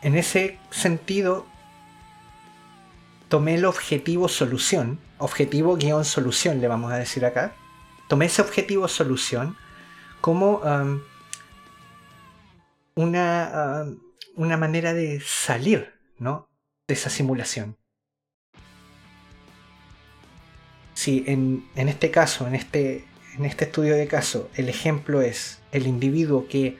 En 0.00 0.16
ese 0.16 0.58
sentido, 0.70 1.46
tomé 3.30 3.54
el 3.54 3.64
objetivo 3.64 4.28
solución, 4.28 5.00
objetivo 5.16 5.76
guion 5.76 6.04
solución 6.04 6.60
le 6.60 6.68
vamos 6.68 6.92
a 6.92 6.98
decir 6.98 7.24
acá, 7.24 7.54
tomé 8.06 8.26
ese 8.26 8.42
objetivo 8.42 8.86
solución 8.86 9.56
como 10.20 10.58
um, 10.58 11.00
una, 12.96 13.82
um, 13.86 13.98
una 14.36 14.58
manera 14.58 14.92
de 14.92 15.22
salir 15.24 15.94
¿no? 16.18 16.50
de 16.86 16.92
esa 16.92 17.08
simulación. 17.08 17.78
Si 20.94 21.24
en, 21.26 21.64
este 21.76 22.10
caso, 22.10 22.46
en 22.46 22.54
este, 22.54 23.04
en 23.36 23.44
este 23.44 23.66
estudio 23.66 23.96
de 23.96 24.06
caso, 24.06 24.48
el 24.54 24.68
ejemplo 24.68 25.20
es 25.20 25.60
el 25.72 25.86
individuo 25.86 26.46
que 26.48 26.78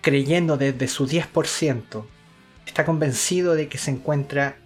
creyendo 0.00 0.56
desde 0.56 0.88
su 0.88 1.06
10%, 1.06 2.04
está 2.66 2.84
convencido 2.84 3.54
de 3.54 3.68
que 3.68 3.78
se 3.78 3.92
encuentra 3.92 4.56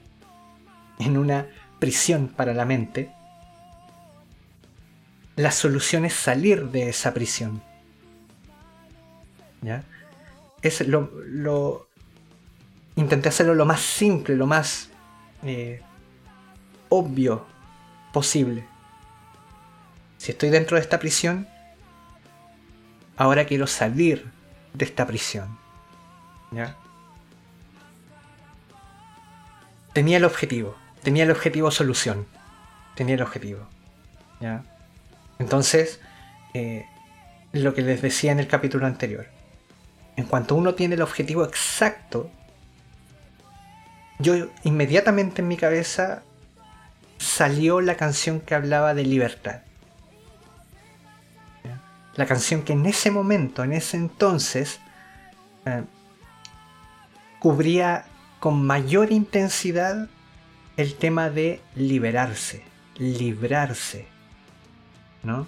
en 0.99 1.19
una 1.19 1.47
prisión 1.79 2.29
para 2.29 2.55
la 2.55 2.65
mente, 2.65 3.11
la 5.37 5.51
solución 5.51 6.07
es 6.07 6.15
salir 6.15 6.71
de 6.71 6.89
esa 6.89 7.13
prisión. 7.13 7.63
¿Ya? 9.61 9.85
Es 10.63 10.87
lo, 10.87 11.11
lo, 11.27 11.89
intenté 12.97 13.29
hacerlo 13.29 13.55
lo 13.55 13.67
más 13.67 13.81
simple, 13.81 14.37
lo 14.37 14.47
más 14.47 14.89
eh, 15.43 15.83
obvio 16.89 17.47
posible. 18.13 18.67
Si 20.19 20.33
estoy 20.33 20.51
dentro 20.51 20.77
de 20.77 20.83
esta 20.83 20.99
prisión, 20.99 21.47
ahora 23.17 23.45
quiero 23.47 23.67
salir 23.67 24.31
de 24.75 24.85
esta 24.85 25.07
prisión. 25.07 25.59
¿Ya? 26.53 26.77
Tenía 29.93 30.19
el 30.19 30.25
objetivo, 30.25 30.77
tenía 31.03 31.25
el 31.25 31.31
objetivo 31.31 31.71
solución, 31.71 32.27
tenía 32.95 33.15
el 33.15 33.23
objetivo. 33.23 33.67
¿Ya? 34.41 34.63
Entonces, 35.39 36.01
eh, 36.55 36.87
lo 37.53 37.75
que 37.75 37.83
les 37.83 38.03
decía 38.03 38.33
en 38.33 38.41
el 38.41 38.49
capítulo 38.49 38.87
anterior, 38.87 39.27
en 40.17 40.25
cuanto 40.25 40.55
uno 40.55 40.75
tiene 40.75 40.95
el 40.95 41.03
objetivo 41.03 41.45
exacto, 41.45 42.31
yo 44.19 44.49
inmediatamente 44.65 45.43
en 45.43 45.49
mi 45.49 45.57
cabeza 45.57 46.23
salió 47.19 47.81
la 47.81 47.97
canción 47.97 48.41
que 48.41 48.55
hablaba 48.55 48.95
de 48.95 49.05
libertad. 49.05 49.63
La 52.15 52.25
canción 52.25 52.63
que 52.63 52.73
en 52.73 52.87
ese 52.87 53.11
momento, 53.11 53.63
en 53.63 53.75
ese 53.75 53.99
entonces, 53.99 54.81
eh, 55.67 55.83
cubría 57.39 58.07
con 58.41 58.65
mayor 58.65 59.13
intensidad 59.13 60.09
el 60.79 60.95
tema 60.95 61.29
de 61.29 61.61
liberarse, 61.75 62.63
librarse, 62.97 64.07
¿no? 65.23 65.47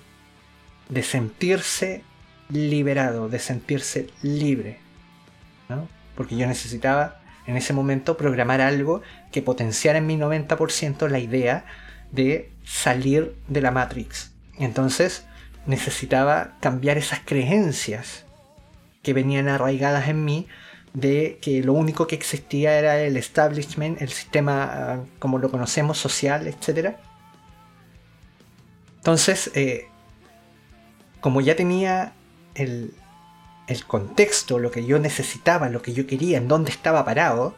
De 0.91 1.03
sentirse 1.03 2.03
liberado, 2.51 3.29
de 3.29 3.39
sentirse 3.39 4.09
libre, 4.23 4.79
¿no? 5.69 5.89
Porque 6.17 6.37
yo 6.37 6.47
necesitaba 6.47 7.21
en 7.49 7.57
ese 7.57 7.73
momento 7.73 8.19
programar 8.19 8.61
algo 8.61 9.01
que 9.33 9.41
potenciara 9.41 9.99
en 9.99 10.07
mi 10.07 10.19
90% 10.19 11.09
la 11.09 11.19
idea 11.19 11.65
de 12.13 12.53
salir 12.63 13.35
de 13.49 13.63
la 13.63 13.71
Matrix. 13.71 14.33
Entonces 14.59 15.25
necesitaba 15.67 16.53
cambiar 16.61 16.99
esas 16.99 17.21
creencias 17.25 18.27
que 19.03 19.15
venían 19.15 19.49
arraigadas 19.49 20.09
en 20.09 20.27
mí 20.27 20.47
de 20.93 21.39
que 21.41 21.63
lo 21.63 21.73
único 21.73 22.07
que 22.07 22.17
existía 22.17 22.79
era 22.79 23.01
el 23.01 23.17
establishment, 23.17 24.03
el 24.03 24.11
sistema 24.11 24.65
ah, 24.65 25.01
como 25.19 25.39
lo 25.39 25.51
conocemos, 25.51 25.97
social, 25.97 26.47
etc. 26.47 26.97
Entonces, 28.99 29.51
eh, 29.55 29.87
como 31.23 31.41
ya 31.41 31.57
tenía 31.57 32.13
el, 32.55 32.93
el 33.69 33.85
contexto, 33.85 34.59
lo 34.59 34.71
que 34.71 34.85
yo 34.85 34.99
necesitaba, 34.99 35.69
lo 35.69 35.83
que 35.83 35.93
yo 35.93 36.07
quería, 36.07 36.39
en 36.39 36.49
dónde 36.49 36.71
estaba 36.71 37.05
parado, 37.05 37.55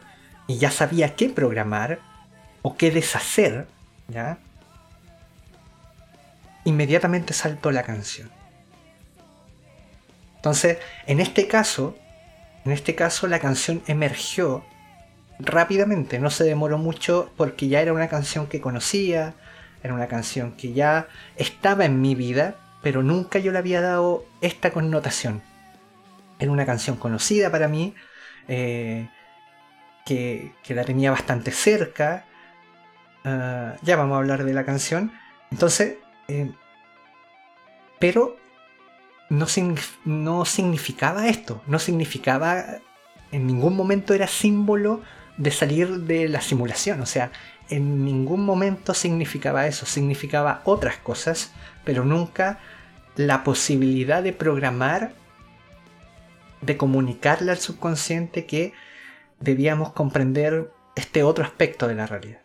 y 0.46 0.58
ya 0.58 0.70
sabía 0.70 1.14
qué 1.14 1.28
programar 1.28 2.00
o 2.62 2.76
qué 2.76 2.90
deshacer, 2.90 3.68
¿ya? 4.08 4.38
Inmediatamente 6.64 7.32
saltó 7.32 7.70
la 7.70 7.84
canción. 7.84 8.28
Entonces, 10.36 10.78
en 11.06 11.20
este 11.20 11.46
caso, 11.46 11.96
en 12.64 12.72
este 12.72 12.94
caso 12.94 13.26
la 13.28 13.38
canción 13.38 13.82
emergió 13.86 14.64
rápidamente, 15.38 16.18
no 16.18 16.30
se 16.30 16.44
demoró 16.44 16.76
mucho 16.76 17.30
porque 17.36 17.68
ya 17.68 17.80
era 17.80 17.92
una 17.92 18.08
canción 18.08 18.46
que 18.48 18.60
conocía, 18.60 19.34
era 19.82 19.94
una 19.94 20.08
canción 20.08 20.52
que 20.52 20.72
ya 20.72 21.06
estaba 21.36 21.84
en 21.84 22.00
mi 22.00 22.14
vida, 22.14 22.56
pero 22.82 23.02
nunca 23.02 23.38
yo 23.38 23.52
le 23.52 23.58
había 23.58 23.80
dado 23.80 24.24
esta 24.40 24.72
connotación. 24.72 25.42
Era 26.40 26.50
una 26.50 26.66
canción 26.66 26.96
conocida 26.96 27.50
para 27.52 27.68
mí, 27.68 27.94
eh, 28.48 29.08
que, 30.04 30.52
la 30.68 30.84
tenía 30.84 31.10
bastante 31.10 31.52
cerca. 31.52 32.24
Ah, 33.24 33.76
ya 33.82 33.96
vamos 33.96 34.16
a 34.16 34.18
hablar 34.18 34.44
de 34.44 34.54
la 34.54 34.64
canción. 34.64 35.12
Entonces, 35.52 35.98
eh, 36.28 36.50
pero 38.00 38.36
no, 39.28 39.46
no 40.04 40.44
significaba 40.44 41.28
esto, 41.28 41.62
no 41.66 41.78
significaba, 41.78 42.64
en 43.30 43.46
ningún 43.46 43.76
momento 43.76 44.14
era 44.14 44.26
símbolo 44.26 45.02
de 45.36 45.50
salir 45.50 46.00
de 46.00 46.28
la 46.28 46.40
simulación, 46.40 47.00
o 47.00 47.06
sea, 47.06 47.30
en 47.70 48.04
ningún 48.04 48.44
momento 48.44 48.94
significaba 48.94 49.66
eso, 49.66 49.86
significaba 49.86 50.60
otras 50.64 50.96
cosas, 50.96 51.52
pero 51.84 52.04
nunca 52.04 52.58
la 53.16 53.44
posibilidad 53.44 54.22
de 54.22 54.32
programar 54.32 55.12
de 56.60 56.76
comunicarle 56.76 57.52
al 57.52 57.58
subconsciente 57.58 58.46
que 58.46 58.72
debíamos 59.38 59.92
comprender 59.92 60.70
este 60.96 61.22
otro 61.22 61.44
aspecto 61.44 61.88
de 61.88 61.94
la 61.94 62.06
realidad. 62.06 62.40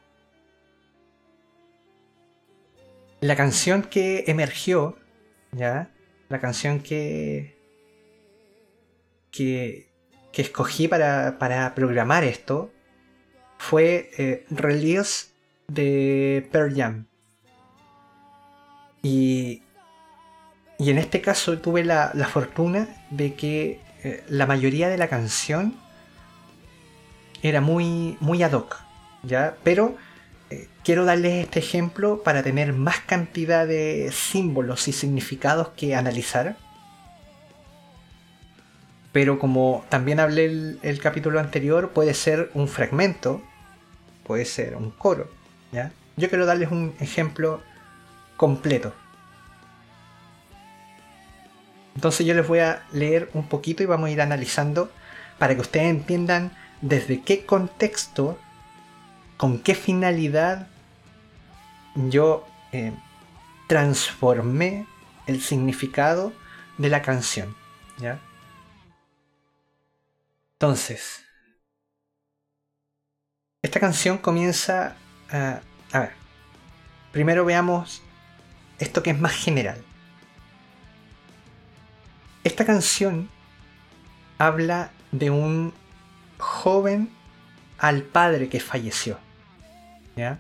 La 3.22 3.36
canción 3.36 3.82
que 3.84 4.26
emergió, 4.28 4.98
¿ya? 5.52 5.90
La 6.30 6.40
canción 6.40 6.80
que, 6.80 7.58
que, 9.32 9.88
escogí 10.34 10.88
para, 10.88 11.74
programar 11.76 12.24
esto 12.24 12.72
fue 13.58 14.10
eh, 14.18 14.46
Release 14.50 15.28
de 15.68 16.48
Pearl 16.52 16.76
Jam. 16.76 17.08
Y, 19.02 19.64
y 20.78 20.90
en 20.90 20.98
este 20.98 21.22
caso 21.22 21.58
tuve 21.60 21.84
la, 21.84 22.12
fortuna 22.32 22.88
de 23.10 23.34
que 23.36 23.80
eh, 24.06 24.24
la 24.30 24.46
mayoría 24.46 24.88
de 24.88 25.00
la 25.00 25.08
canción 25.08 25.74
era 27.42 27.60
muy, 27.60 28.18
muy 28.20 28.44
ad 28.44 28.52
hoc, 28.52 28.80
¿ya? 29.24 29.58
Pero 29.64 29.96
eh, 30.52 30.68
quiero 30.84 31.06
darles 31.06 31.44
este 31.44 31.58
ejemplo 31.58 32.22
para 32.22 32.44
tener 32.44 32.72
más 32.74 33.00
cantidad 33.00 33.66
de 33.66 34.12
símbolos 34.14 34.88
y 34.88 34.92
significados 34.92 35.70
que 35.70 35.96
analizar. 35.96 36.56
Pero 39.12 39.40
como 39.40 39.84
también 39.90 40.20
hablé 40.20 40.46
el, 40.46 40.80
el 40.84 41.00
capítulo 41.00 41.40
anterior, 41.40 41.90
puede 41.90 42.14
ser 42.14 42.52
un 42.54 42.68
fragmento, 42.68 43.42
puede 44.24 44.46
ser 44.46 44.76
un 44.76 44.92
coro, 44.92 45.32
¿ya? 45.72 45.92
Yo 46.16 46.30
quiero 46.30 46.46
darles 46.46 46.70
un 46.70 46.94
ejemplo 47.00 47.64
completo. 48.38 48.94
Entonces 51.96 52.26
yo 52.26 52.34
les 52.34 52.48
voy 52.48 52.60
a 52.60 52.84
leer 52.92 53.30
un 53.34 53.48
poquito 53.48 53.82
y 53.82 53.86
vamos 53.86 54.08
a 54.08 54.12
ir 54.12 54.22
analizando 54.22 54.92
para 55.40 55.56
que 55.56 55.62
ustedes 55.62 55.88
entiendan 55.88 56.52
desde 56.82 57.22
qué 57.22 57.46
contexto, 57.46 58.38
con 59.38 59.60
qué 59.60 59.76
finalidad 59.76 60.68
yo 61.96 62.46
eh, 62.74 62.94
transformé 63.68 64.86
el 65.28 65.42
significado 65.42 66.34
de 66.78 66.90
la 66.90 67.02
canción. 67.02 67.56
¿ya? 67.98 68.20
Entonces, 70.54 71.24
esta 73.62 73.80
canción 73.80 74.18
comienza 74.18 74.96
a... 75.32 75.62
A 75.92 76.00
ver, 76.00 76.12
primero 77.14 77.46
veamos 77.46 78.02
esto 78.80 79.02
que 79.02 79.12
es 79.12 79.20
más 79.20 79.34
general. 79.34 79.82
Esta 82.46 82.64
canción 82.64 83.28
habla 84.38 84.92
de 85.12 85.32
un 85.32 85.74
joven 86.38 87.10
al 87.80 88.04
padre 88.04 88.50
que 88.50 88.60
falleció. 88.60 89.18
¿Ya? 90.16 90.40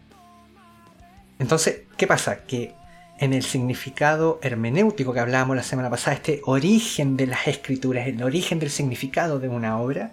Entonces, 1.40 1.82
¿qué 1.98 2.06
pasa? 2.06 2.46
Que 2.46 2.76
en 3.18 3.34
el 3.34 3.42
significado 3.42 4.40
hermenéutico 4.44 5.14
que 5.14 5.20
hablábamos 5.20 5.56
la 5.56 5.64
semana 5.64 5.90
pasada, 5.90 6.16
este 6.16 6.42
origen 6.46 7.18
de 7.18 7.26
las 7.26 7.48
escrituras, 7.48 8.08
el 8.08 8.22
origen 8.22 8.60
del 8.60 8.70
significado 8.70 9.40
de 9.40 9.50
una 9.50 9.80
obra, 9.80 10.12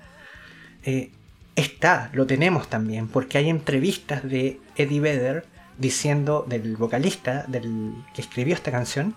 eh, 0.85 1.11
está, 1.57 2.09
lo 2.15 2.27
tenemos 2.27 2.69
también, 2.71 3.07
porque 3.07 3.37
hay 3.37 3.51
entrevistas 3.51 4.27
de 4.27 4.59
Eddie 4.77 5.01
Vedder 5.01 5.45
diciendo, 5.77 6.47
del 6.49 6.75
vocalista 6.79 7.45
del, 7.49 7.93
que 8.15 8.23
escribió 8.23 8.55
esta 8.55 8.71
canción, 8.71 9.15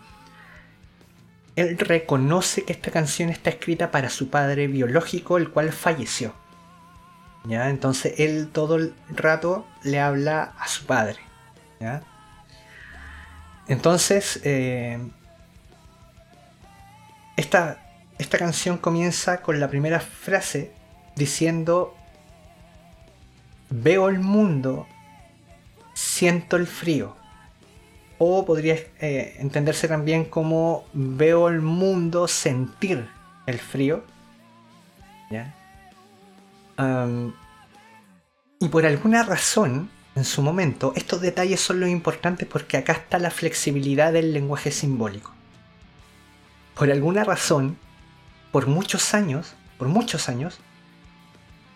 él 1.55 1.77
reconoce 1.77 2.63
que 2.63 2.73
esta 2.73 2.91
canción 2.91 3.29
está 3.29 3.49
escrita 3.49 3.91
para 3.91 4.09
su 4.09 4.29
padre 4.29 4.67
biológico, 4.67 5.37
el 5.37 5.51
cual 5.51 5.71
falleció. 5.71 6.33
¿Ya? 7.45 7.69
Entonces 7.69 8.19
él 8.19 8.49
todo 8.51 8.75
el 8.75 8.95
rato 9.09 9.65
le 9.83 9.99
habla 9.99 10.53
a 10.57 10.67
su 10.67 10.85
padre. 10.85 11.19
¿ya? 11.79 12.01
Entonces, 13.67 14.41
eh, 14.43 14.99
esta, 17.35 17.79
esta 18.17 18.37
canción 18.37 18.77
comienza 18.77 19.41
con 19.41 19.59
la 19.59 19.69
primera 19.69 19.99
frase 19.99 20.71
diciendo, 21.15 21.95
veo 23.69 24.09
el 24.09 24.19
mundo, 24.19 24.87
siento 25.93 26.57
el 26.57 26.67
frío. 26.67 27.15
O 28.17 28.45
podría 28.45 28.75
eh, 28.99 29.35
entenderse 29.39 29.87
también 29.87 30.25
como 30.25 30.85
veo 30.93 31.49
el 31.49 31.61
mundo 31.61 32.27
sentir 32.27 33.07
el 33.45 33.59
frío. 33.59 34.03
y 38.59 38.67
por 38.69 38.85
alguna 38.85 39.23
razón, 39.23 39.89
en 40.15 40.23
su 40.23 40.41
momento, 40.41 40.93
estos 40.95 41.19
detalles 41.19 41.59
son 41.59 41.81
los 41.81 41.89
importantes 41.89 42.47
porque 42.47 42.77
acá 42.77 42.93
está 42.93 43.19
la 43.19 43.31
flexibilidad 43.31 44.13
del 44.13 44.33
lenguaje 44.33 44.71
simbólico. 44.71 45.31
Por 46.73 46.89
alguna 46.89 47.23
razón, 47.23 47.77
por 48.51 48.67
muchos 48.67 49.13
años, 49.13 49.55
por 49.77 49.89
muchos 49.89 50.29
años, 50.29 50.59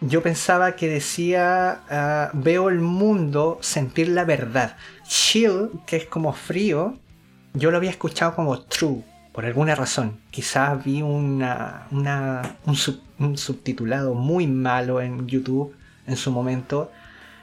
yo 0.02 0.24
pensaba 0.24 0.76
que 0.76 0.88
decía 0.88 1.82
ah, 1.90 2.32
veo 2.34 2.70
el 2.70 2.80
mundo 2.80 3.58
sentir 3.62 4.10
la 4.10 4.24
verdad. 4.24 4.78
Chill, 5.08 5.70
que 5.86 5.98
es 5.98 6.06
como 6.06 6.34
frío, 6.34 6.98
yo 7.54 7.72
lo 7.72 7.78
había 7.78 7.90
escuchado 7.90 8.36
como 8.36 8.62
true, 8.62 9.04
por 9.34 9.46
alguna 9.46 9.76
razón. 9.76 10.20
Quizás 10.32 10.84
vi 10.84 11.02
una, 11.02 11.88
un, 11.92 13.38
subtitulado 13.38 14.14
muy 14.14 14.48
malo 14.48 15.02
en 15.02 15.28
YouTube 15.28 15.76
en 16.08 16.16
su 16.16 16.32
momento. 16.32 16.92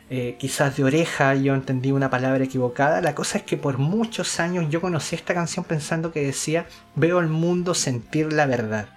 Eh, 0.09 0.37
quizás 0.39 0.77
de 0.77 0.85
oreja 0.85 1.35
yo 1.35 1.55
entendí 1.55 1.93
una 1.93 2.09
palabra 2.09 2.45
equivocada. 2.45 3.03
La 3.03 3.15
cosa 3.15 3.39
es 3.39 3.45
que 3.45 3.57
por 3.57 3.79
muchos 3.79 4.41
años 4.41 4.67
yo 4.71 4.81
conocí 4.81 5.15
esta 5.15 5.35
canción 5.35 5.65
pensando 5.65 6.13
que 6.13 6.25
decía 6.25 6.67
veo 6.95 7.19
el 7.19 7.29
mundo 7.29 7.75
sentir 7.75 8.33
la 8.33 8.47
verdad. 8.47 8.89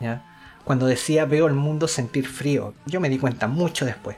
¿Ya? 0.00 0.35
Cuando 0.66 0.86
decía 0.86 1.26
veo 1.26 1.46
el 1.46 1.54
mundo 1.54 1.86
sentir 1.86 2.26
frío. 2.26 2.74
Yo 2.86 2.98
me 2.98 3.08
di 3.08 3.20
cuenta 3.20 3.46
mucho 3.46 3.84
después. 3.84 4.16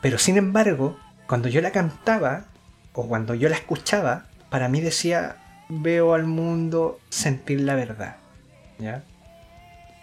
Pero 0.00 0.18
sin 0.18 0.36
embargo, 0.36 0.96
cuando 1.26 1.48
yo 1.48 1.60
la 1.60 1.72
cantaba 1.72 2.44
o 2.92 3.08
cuando 3.08 3.34
yo 3.34 3.48
la 3.48 3.56
escuchaba, 3.56 4.26
para 4.50 4.68
mí 4.68 4.80
decía 4.80 5.38
veo 5.68 6.14
al 6.14 6.26
mundo 6.26 7.00
sentir 7.10 7.60
la 7.62 7.74
verdad. 7.74 8.18
¿Ya? 8.78 9.02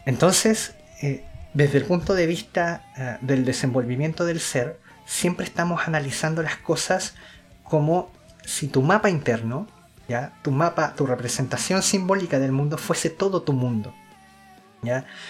Entonces, 0.05 0.75
eh, 1.01 1.23
desde 1.53 1.77
el 1.77 1.85
punto 1.85 2.15
de 2.15 2.27
vista 2.27 2.83
eh, 2.97 3.17
del 3.21 3.45
desenvolvimiento 3.45 4.25
del 4.25 4.41
ser, 4.41 4.77
siempre 5.05 5.45
estamos 5.45 5.87
analizando 5.87 6.43
las 6.43 6.57
cosas 6.57 7.15
como 7.63 8.11
si 8.43 8.67
tu 8.67 8.81
mapa 8.81 9.09
interno, 9.09 9.67
¿ya? 10.09 10.33
tu 10.41 10.51
mapa, 10.51 10.95
tu 10.95 11.05
representación 11.05 11.81
simbólica 11.81 12.39
del 12.39 12.51
mundo 12.51 12.77
fuese 12.77 13.09
todo 13.09 13.43
tu 13.43 13.53
mundo. 13.53 13.93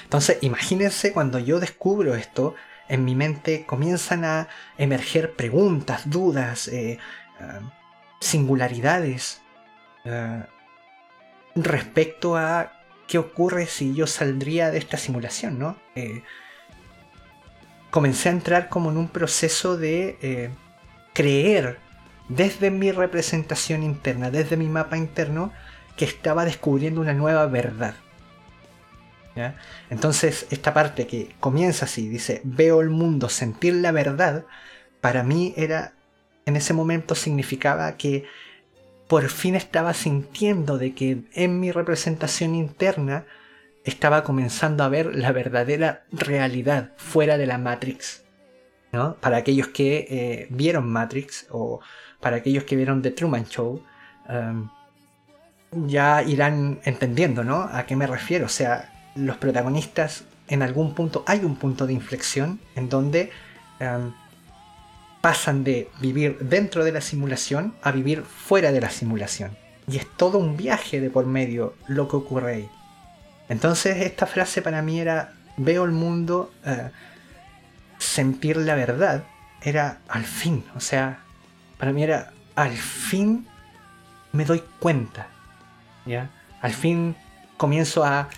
Entonces, 0.03 0.37
imagínense 0.41 1.13
cuando 1.13 1.39
yo 1.39 1.59
descubro 1.59 2.15
esto, 2.15 2.55
en 2.87 3.05
mi 3.05 3.15
mente 3.15 3.65
comienzan 3.65 4.25
a 4.25 4.47
emerger 4.77 5.35
preguntas, 5.35 6.09
dudas, 6.09 6.67
eh, 6.67 6.99
eh, 7.39 7.59
singularidades 8.19 9.41
eh, 10.05 10.43
respecto 11.55 12.37
a 12.37 12.73
qué 13.07 13.17
ocurre 13.17 13.67
si 13.67 13.93
yo 13.93 14.07
saldría 14.07 14.71
de 14.71 14.77
esta 14.77 14.97
simulación, 14.97 15.59
¿no? 15.59 15.77
comencé 17.91 18.29
a 18.29 18.31
entrar 18.31 18.69
como 18.69 18.89
en 18.89 18.97
un 18.97 19.07
proceso 19.07 19.77
de 19.77 20.51
creer 21.13 21.77
desde 22.27 22.71
mi 22.71 22.91
representación 22.91 23.83
interna, 23.83 24.31
desde 24.31 24.57
mi 24.57 24.67
mapa 24.67 24.97
interno, 24.97 25.51
que 25.95 26.05
estaba 26.05 26.43
descubriendo 26.45 27.01
una 27.01 27.13
nueva 27.13 27.45
verdad. 27.45 27.93
Entonces, 29.89 30.45
esta 30.51 30.73
parte 30.73 31.07
que 31.07 31.35
comienza 31.39 31.85
así, 31.85 32.07
dice, 32.07 32.41
veo 32.43 32.81
el 32.81 32.89
mundo, 32.89 33.29
sentir 33.29 33.75
la 33.75 33.91
verdad, 33.91 34.45
para 35.01 35.23
mí 35.23 35.53
era, 35.57 35.93
en 36.45 36.55
ese 36.55 36.73
momento 36.73 37.15
significaba 37.15 37.97
que 37.97 38.25
por 39.07 39.27
fin 39.29 39.55
estaba 39.55 39.93
sintiendo 39.93 40.77
de 40.77 40.93
que 40.93 41.23
en 41.33 41.59
mi 41.59 41.71
representación 41.71 42.55
interna 42.55 43.25
estaba 43.83 44.23
comenzando 44.23 44.83
a 44.83 44.89
ver 44.89 45.15
la 45.15 45.31
verdadera 45.31 46.05
realidad 46.11 46.91
fuera 46.97 47.37
de 47.37 47.45
la 47.45 47.57
Matrix. 47.57 48.23
¿no? 48.91 49.15
Para 49.15 49.37
aquellos 49.37 49.67
que 49.69 50.07
eh, 50.09 50.47
vieron 50.49 50.87
Matrix 50.89 51.47
o 51.49 51.81
para 52.21 52.37
aquellos 52.37 52.63
que 52.63 52.75
vieron 52.75 53.01
The 53.01 53.11
Truman 53.11 53.45
Show, 53.45 53.83
um, 54.29 54.69
ya 55.87 56.23
irán 56.23 56.79
entendiendo 56.85 57.43
¿no? 57.43 57.63
a 57.63 57.85
qué 57.85 57.95
me 57.95 58.07
refiero. 58.07 58.45
O 58.45 58.49
sea, 58.49 58.92
los 59.15 59.37
protagonistas 59.37 60.23
en 60.47 60.61
algún 60.61 60.93
punto 60.93 61.23
hay 61.27 61.39
un 61.39 61.55
punto 61.55 61.87
de 61.87 61.93
inflexión 61.93 62.59
en 62.75 62.89
donde 62.89 63.31
em, 63.79 64.13
pasan 65.21 65.63
de 65.63 65.89
vivir 65.99 66.37
dentro 66.39 66.83
de 66.83 66.91
la 66.91 67.01
simulación 67.01 67.73
a 67.81 67.91
vivir 67.91 68.23
fuera 68.23 68.71
de 68.71 68.81
la 68.81 68.89
simulación. 68.89 69.55
Y 69.87 69.97
es 69.97 70.07
todo 70.17 70.37
un 70.37 70.57
viaje 70.57 70.99
de 70.99 71.09
por 71.09 71.25
medio 71.25 71.75
lo 71.87 72.07
que 72.07 72.15
ocurre 72.15 72.53
ahí. 72.53 72.69
Entonces 73.49 73.97
esta 73.97 74.25
frase 74.25 74.61
para 74.61 74.81
mí 74.81 74.99
era 74.99 75.33
veo 75.57 75.85
el 75.85 75.91
mundo, 75.91 76.51
eh, 76.65 76.89
sentir 77.99 78.57
la 78.57 78.75
verdad, 78.75 79.23
era 79.61 79.99
al 80.07 80.25
fin, 80.25 80.65
o 80.75 80.79
sea, 80.79 81.19
para 81.77 81.93
mí 81.93 82.03
era 82.03 82.31
al 82.55 82.71
fin 82.73 83.47
me 84.31 84.45
doy 84.45 84.63
cuenta, 84.79 85.27
¿ya? 86.05 86.29
Al 86.61 86.73
fin 86.73 87.15
comienzo 87.57 88.03
a, 88.03 88.29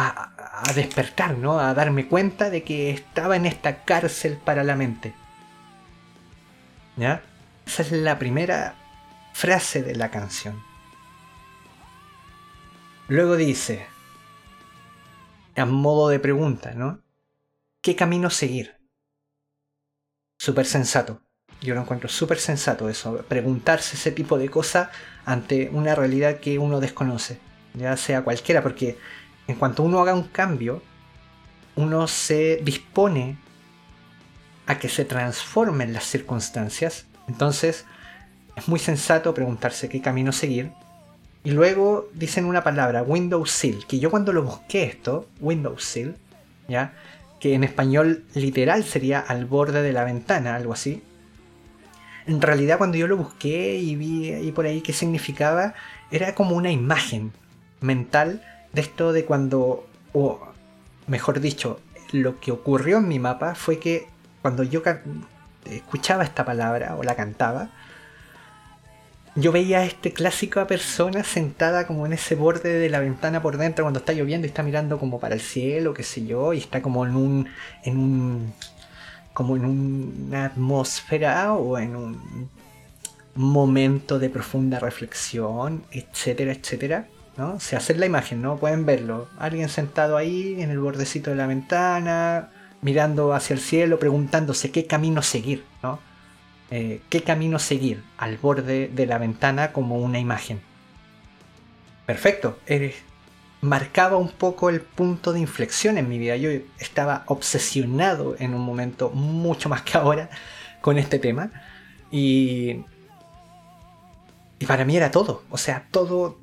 a, 0.00 0.72
despertar, 0.74 1.36
¿no? 1.36 1.58
A 1.58 1.74
darme 1.74 2.06
cuenta 2.06 2.50
de 2.50 2.62
que 2.62 2.90
estaba 2.90 3.36
en 3.36 3.46
esta 3.46 3.84
cárcel 3.84 4.38
para 4.42 4.62
la 4.62 4.76
mente. 4.76 5.14
¿Ya? 6.96 7.22
Esa 7.66 7.82
es 7.82 7.92
la 7.92 8.18
primera 8.18 8.76
frase 9.32 9.82
de 9.82 9.96
la 9.96 10.10
canción. 10.10 10.62
Luego 13.08 13.36
dice, 13.36 13.86
a 15.56 15.64
modo 15.64 16.08
de 16.08 16.20
pregunta, 16.20 16.72
¿no? 16.74 17.02
¿Qué 17.82 17.96
camino 17.96 18.30
seguir? 18.30 18.76
Súper 20.38 20.66
sensato. 20.66 21.22
Yo 21.60 21.74
lo 21.74 21.80
encuentro 21.80 22.08
súper 22.08 22.38
sensato 22.38 22.88
eso, 22.88 23.24
preguntarse 23.28 23.96
ese 23.96 24.12
tipo 24.12 24.38
de 24.38 24.48
cosas 24.48 24.90
ante 25.24 25.68
una 25.70 25.96
realidad 25.96 26.38
que 26.38 26.60
uno 26.60 26.78
desconoce, 26.78 27.40
ya 27.74 27.96
sea 27.96 28.22
cualquiera, 28.22 28.62
porque 28.62 28.96
en 29.48 29.56
cuanto 29.56 29.82
uno 29.82 30.00
haga 30.00 30.14
un 30.14 30.24
cambio, 30.24 30.82
uno 31.74 32.06
se 32.06 32.60
dispone 32.62 33.38
a 34.66 34.78
que 34.78 34.88
se 34.88 35.04
transformen 35.04 35.92
las 35.94 36.04
circunstancias. 36.04 37.06
Entonces, 37.26 37.86
es 38.54 38.68
muy 38.68 38.78
sensato 38.78 39.32
preguntarse 39.32 39.88
qué 39.88 40.00
camino 40.02 40.32
seguir. 40.32 40.70
Y 41.44 41.52
luego 41.52 42.08
dicen 42.12 42.44
una 42.44 42.62
palabra, 42.62 43.04
Sill, 43.46 43.86
que 43.86 43.98
yo 43.98 44.10
cuando 44.10 44.32
lo 44.32 44.42
busqué 44.42 44.84
esto, 44.84 45.26
Sill, 45.78 46.14
¿ya? 46.68 46.92
que 47.40 47.54
en 47.54 47.64
español 47.64 48.24
literal 48.34 48.84
sería 48.84 49.20
al 49.20 49.46
borde 49.46 49.82
de 49.82 49.92
la 49.92 50.04
ventana, 50.04 50.56
algo 50.56 50.74
así. 50.74 51.02
En 52.26 52.42
realidad 52.42 52.76
cuando 52.76 52.98
yo 52.98 53.06
lo 53.06 53.16
busqué 53.16 53.78
y 53.78 53.96
vi 53.96 54.32
ahí 54.32 54.52
por 54.52 54.66
ahí 54.66 54.82
qué 54.82 54.92
significaba, 54.92 55.74
era 56.10 56.34
como 56.34 56.56
una 56.56 56.70
imagen 56.70 57.32
mental 57.80 58.42
de 58.72 58.80
esto 58.80 59.12
de 59.12 59.24
cuando, 59.24 59.86
o 60.12 60.40
mejor 61.06 61.40
dicho, 61.40 61.80
lo 62.12 62.40
que 62.40 62.52
ocurrió 62.52 62.98
en 62.98 63.08
mi 63.08 63.18
mapa 63.18 63.54
fue 63.54 63.78
que 63.78 64.06
cuando 64.42 64.62
yo 64.62 64.82
escuchaba 65.66 66.24
esta 66.24 66.44
palabra 66.44 66.96
o 66.96 67.02
la 67.02 67.14
cantaba, 67.14 67.70
yo 69.34 69.52
veía 69.52 69.78
a 69.78 69.84
este 69.84 70.12
clásico 70.12 70.66
persona 70.66 71.22
sentada 71.22 71.86
como 71.86 72.06
en 72.06 72.12
ese 72.12 72.34
borde 72.34 72.78
de 72.78 72.88
la 72.88 72.98
ventana 73.00 73.40
por 73.40 73.56
dentro 73.56 73.84
cuando 73.84 74.00
está 74.00 74.12
lloviendo 74.12 74.46
y 74.46 74.50
está 74.50 74.62
mirando 74.62 74.98
como 74.98 75.20
para 75.20 75.34
el 75.34 75.40
cielo, 75.40 75.94
qué 75.94 76.02
sé 76.02 76.26
yo, 76.26 76.52
y 76.52 76.58
está 76.58 76.82
como 76.82 77.06
en 77.06 77.14
un, 77.14 77.48
en 77.84 77.98
un, 77.98 78.52
como 79.32 79.56
en 79.56 79.64
una 79.64 80.46
atmósfera 80.46 81.52
o 81.54 81.78
en 81.78 81.94
un 81.94 82.50
momento 83.36 84.18
de 84.18 84.30
profunda 84.30 84.80
reflexión, 84.80 85.84
etcétera, 85.92 86.52
etcétera. 86.52 87.06
¿No? 87.38 87.60
Se 87.60 87.76
hace 87.76 87.94
la 87.94 88.06
imagen, 88.06 88.42
¿no? 88.42 88.56
Pueden 88.56 88.84
verlo. 88.84 89.28
Alguien 89.38 89.68
sentado 89.68 90.16
ahí 90.16 90.60
en 90.60 90.70
el 90.70 90.80
bordecito 90.80 91.30
de 91.30 91.36
la 91.36 91.46
ventana, 91.46 92.50
mirando 92.82 93.32
hacia 93.32 93.54
el 93.54 93.60
cielo, 93.60 93.98
preguntándose 93.98 94.72
qué 94.72 94.86
camino 94.86 95.22
seguir, 95.22 95.64
¿no? 95.82 96.00
Eh, 96.70 97.00
qué 97.08 97.22
camino 97.22 97.58
seguir 97.58 98.02
al 98.18 98.36
borde 98.36 98.88
de 98.88 99.06
la 99.06 99.18
ventana 99.18 99.72
como 99.72 99.96
una 99.96 100.18
imagen. 100.18 100.60
Perfecto, 102.04 102.58
eres, 102.66 102.96
marcaba 103.60 104.16
un 104.16 104.30
poco 104.30 104.68
el 104.68 104.80
punto 104.80 105.32
de 105.32 105.40
inflexión 105.40 105.96
en 105.96 106.08
mi 106.08 106.18
vida. 106.18 106.36
Yo 106.36 106.50
estaba 106.78 107.22
obsesionado 107.26 108.36
en 108.38 108.54
un 108.54 108.62
momento 108.62 109.10
mucho 109.10 109.68
más 109.68 109.82
que 109.82 109.96
ahora 109.96 110.28
con 110.80 110.98
este 110.98 111.18
tema 111.18 111.50
y, 112.10 112.84
y 114.58 114.66
para 114.66 114.84
mí 114.84 114.96
era 114.96 115.10
todo, 115.10 115.44
o 115.50 115.58
sea, 115.58 115.86
todo 115.90 116.38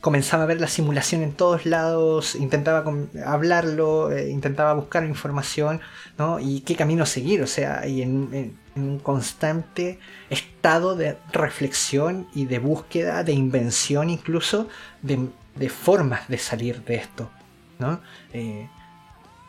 comenzaba 0.00 0.44
a 0.44 0.46
ver 0.46 0.60
la 0.60 0.68
simulación 0.68 1.22
en 1.22 1.32
todos 1.32 1.66
lados, 1.66 2.34
intentaba 2.34 2.84
hablarlo, 3.24 4.10
eh, 4.10 4.30
intentaba 4.30 4.72
buscar 4.72 5.04
información, 5.04 5.80
¿no? 6.18 6.40
Y 6.40 6.60
qué 6.60 6.74
camino 6.74 7.04
seguir, 7.06 7.42
o 7.42 7.46
sea, 7.46 7.86
y 7.86 8.02
en, 8.02 8.58
un 8.76 8.98
constante 9.00 9.98
estado 10.30 10.94
de 10.94 11.18
reflexión 11.32 12.28
y 12.34 12.46
de 12.46 12.58
búsqueda, 12.60 13.24
de 13.24 13.32
invención 13.32 14.08
incluso, 14.08 14.68
de, 15.02 15.28
formas 15.68 16.28
de 16.28 16.38
salir 16.38 16.82
de 16.84 16.94
esto, 16.94 17.30
¿no? 17.78 18.00
Eh, 18.32 18.68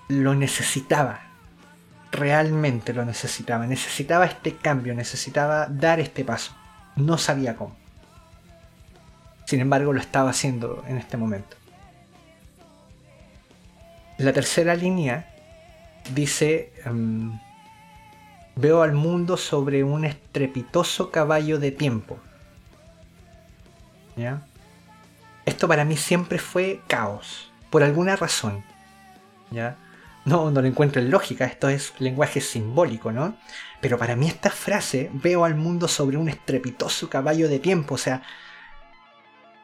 lo 0.10 0.36
necesitaba, 0.36 1.22
realmente 2.12 2.94
lo 2.94 3.06
necesitaba, 3.06 3.68
necesitaba 3.68 4.26
este 4.26 4.58
cambio, 4.58 4.94
necesitaba 4.94 5.68
dar 5.68 6.02
este 6.02 6.26
paso, 6.26 6.54
no 6.98 7.18
sabía 7.18 7.56
cómo. 7.56 7.81
Sin 9.52 9.60
embargo, 9.60 9.92
lo 9.92 10.00
estaba 10.00 10.30
haciendo 10.30 10.82
en 10.88 10.98
este 10.98 11.18
momento. 11.18 11.58
La 14.18 14.32
tercera 14.32 14.76
línea 14.76 15.28
dice, 16.16 16.72
em, 16.86 17.38
veo 18.56 18.82
al 18.82 18.94
mundo 18.94 19.36
sobre 19.36 19.84
un 19.84 20.06
estrepitoso 20.06 21.12
caballo 21.12 21.60
de 21.60 21.72
tiempo. 21.72 22.18
¿Ya? 24.16 24.42
Esto 25.46 25.68
para 25.68 25.84
mí 25.84 25.98
siempre 25.98 26.40
fue 26.40 26.80
caos, 26.88 27.52
por 27.70 27.84
alguna 27.84 28.16
razón. 28.16 28.64
¿Ya? 29.50 29.76
No, 30.24 30.50
no 30.50 30.62
lo 30.62 30.68
encuentro 30.70 31.02
en 31.02 31.12
lógica, 31.12 31.44
esto 31.44 31.68
es 31.68 31.92
lenguaje 32.00 32.40
simbólico, 32.40 33.12
¿no? 33.12 33.36
Pero 33.82 33.98
para 33.98 34.16
mí 34.16 34.30
esta 34.30 34.50
frase, 34.50 35.10
veo 35.12 35.44
al 35.44 35.56
mundo 35.56 35.90
sobre 35.90 36.16
un 36.16 36.30
estrepitoso 36.30 37.10
caballo 37.10 37.50
de 37.50 37.60
tiempo, 37.60 37.96
o 37.96 37.98
sea, 37.98 38.24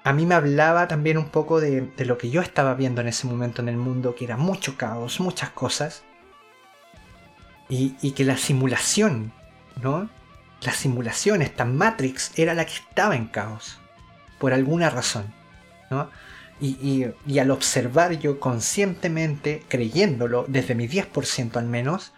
a 0.08 0.14
mí 0.14 0.26
me 0.26 0.36
hablaba 0.36 0.88
también 0.88 1.18
un 1.18 1.28
poco 1.28 1.60
de, 1.60 1.92
lo 1.98 2.18
que 2.18 2.30
yo 2.30 2.42
estaba 2.42 2.76
viendo 2.76 3.02
en 3.02 3.10
ese 3.10 3.28
momento 3.28 3.62
en 3.62 3.68
el 3.68 3.76
mundo, 3.76 4.16
que 4.16 4.24
era 4.24 4.38
mucho 4.38 4.78
caos, 4.78 5.20
muchas 5.20 5.50
cosas, 5.50 6.04
y, 7.68 7.92
que 8.12 8.24
la 8.24 8.38
simulación, 8.38 9.34
¿no? 9.82 10.10
La 10.62 10.72
simulación, 10.72 11.42
esta 11.42 11.66
Matrix, 11.66 12.32
era 12.40 12.54
la 12.54 12.66
que 12.66 12.76
estaba 12.76 13.18
en 13.18 13.28
caos, 13.28 13.80
por 14.40 14.54
alguna 14.54 14.90
razón, 14.90 15.26
¿no? 15.92 16.10
Y, 16.62 17.12
y, 17.26 17.40
al 17.40 17.52
observar 17.52 18.14
yo 18.14 18.40
conscientemente, 18.40 19.62
creyéndolo, 19.68 20.46
desde 20.48 20.74
mi 20.74 20.88
10% 20.88 21.58
al 21.58 21.66
menos, 21.66 22.14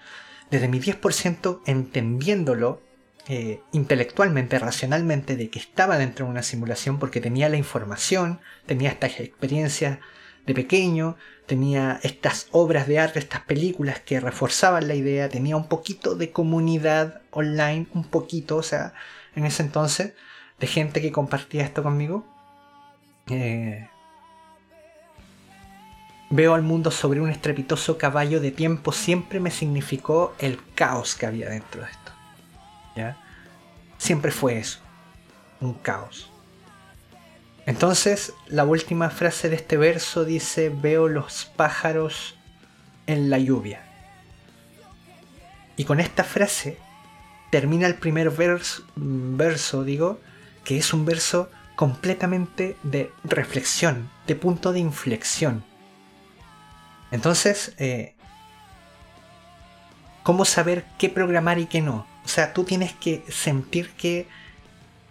desde 0.51 0.67
mi 0.67 0.79
10% 0.79 1.61
entendiéndolo, 1.65 2.83
eh, 3.31 3.61
intelectualmente, 3.73 4.57
racionalmente, 4.57 5.35
de 5.35 5.51
que 5.51 5.59
estaba 5.59 5.99
dentro 5.99 6.25
de 6.25 6.31
una 6.31 6.41
simulación 6.41 6.97
porque 6.97 7.21
tenía 7.21 7.47
la 7.47 7.57
información, 7.57 8.39
tenía 8.65 8.89
estas 8.89 9.19
experiencias 9.19 9.99
de 10.47 10.55
pequeño, 10.55 11.15
tenía 11.45 11.99
estas 12.01 12.47
obras 12.51 12.87
de 12.87 12.97
arte, 12.97 13.19
estas 13.19 13.41
películas 13.41 13.99
que 13.99 14.19
reforzaban 14.19 14.87
la 14.87 14.95
idea, 14.95 15.29
tenía 15.29 15.55
un 15.55 15.67
poquito 15.67 16.15
de 16.15 16.31
comunidad 16.31 17.21
online, 17.29 17.85
un 17.93 18.03
poquito, 18.03 18.55
o 18.57 18.63
sea, 18.63 18.95
en 19.35 19.45
ese 19.45 19.61
entonces, 19.61 20.13
de 20.59 20.65
gente 20.65 20.99
que 20.99 21.11
compartía 21.11 21.63
esto 21.63 21.83
conmigo. 21.83 22.25
Eh, 23.27 23.87
veo 26.31 26.55
al 26.55 26.63
mundo 26.63 26.89
sobre 26.89 27.21
un 27.21 27.29
estrepitoso 27.29 27.99
caballo 27.99 28.39
de 28.39 28.49
tiempo 28.49 28.91
siempre 28.91 29.39
me 29.39 29.51
significó 29.51 30.33
el 30.39 30.59
caos 30.73 31.13
que 31.13 31.27
había 31.27 31.49
dentro 31.49 31.81
de 31.81 31.91
esto. 31.91 31.98
Siempre 33.97 34.31
fue 34.31 34.57
eso, 34.57 34.79
un 35.59 35.73
caos. 35.73 36.29
Entonces, 37.65 38.33
la 38.47 38.65
última 38.65 39.09
frase 39.09 39.49
de 39.49 39.55
este 39.55 39.77
verso 39.77 40.25
dice, 40.25 40.69
veo 40.69 41.07
los 41.07 41.45
pájaros 41.55 42.35
en 43.05 43.29
la 43.29 43.37
lluvia. 43.37 43.83
Y 45.77 45.85
con 45.85 45.99
esta 45.99 46.23
frase 46.23 46.77
termina 47.51 47.87
el 47.87 47.95
primer 47.95 48.31
verso, 48.31 48.83
verso, 48.95 49.83
digo, 49.83 50.19
que 50.63 50.77
es 50.77 50.93
un 50.93 51.05
verso 51.05 51.49
completamente 51.75 52.75
de 52.83 53.11
reflexión, 53.23 54.09
de 54.27 54.35
punto 54.35 54.73
de 54.73 54.79
inflexión. 54.79 55.63
Entonces, 57.11 57.73
eh, 57.77 58.15
¿cómo 60.23 60.43
saber 60.43 60.85
qué 60.97 61.09
programar 61.09 61.59
y 61.59 61.67
qué 61.67 61.81
no? 61.81 62.05
O 62.25 62.27
sea, 62.27 62.53
tú 62.53 62.63
tienes 62.63 62.93
que 62.93 63.23
sentir 63.29 63.91
que 63.91 64.27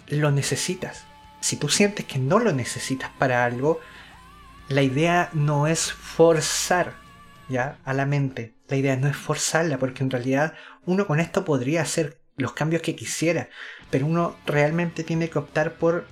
lo 0.08 0.30
necesitas. 0.30 1.04
Si 1.40 1.56
tú 1.56 1.68
sientes 1.68 2.06
que 2.06 2.18
no 2.18 2.38
lo 2.38 2.52
necesitas 2.52 3.10
para 3.18 3.44
algo, 3.44 3.80
la 4.68 4.82
idea 4.82 5.30
no 5.32 5.66
es 5.66 5.92
forzar 5.92 6.94
ya 7.48 7.78
a 7.84 7.94
la 7.94 8.06
mente. 8.06 8.54
La 8.68 8.76
idea 8.76 8.96
no 8.96 9.08
es 9.08 9.16
forzarla, 9.16 9.78
porque 9.78 10.02
en 10.02 10.10
realidad 10.10 10.54
uno 10.84 11.06
con 11.06 11.20
esto 11.20 11.44
podría 11.44 11.82
hacer 11.82 12.18
los 12.36 12.52
cambios 12.52 12.82
que 12.82 12.94
quisiera, 12.94 13.48
pero 13.90 14.06
uno 14.06 14.36
realmente 14.46 15.04
tiene 15.04 15.28
que 15.28 15.38
optar 15.38 15.74
por 15.74 16.06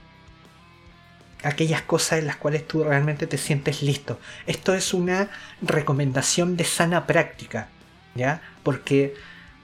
aquellas 1.42 1.82
cosas 1.82 2.18
en 2.18 2.26
las 2.26 2.36
cuales 2.36 2.66
tú 2.66 2.82
realmente 2.82 3.26
te 3.26 3.38
sientes 3.38 3.82
listo. 3.82 4.18
Esto 4.46 4.74
es 4.74 4.92
una 4.94 5.30
recomendación 5.62 6.56
de 6.56 6.64
sana 6.64 7.06
práctica, 7.06 7.68
¿ya? 8.14 8.42
Porque 8.62 9.14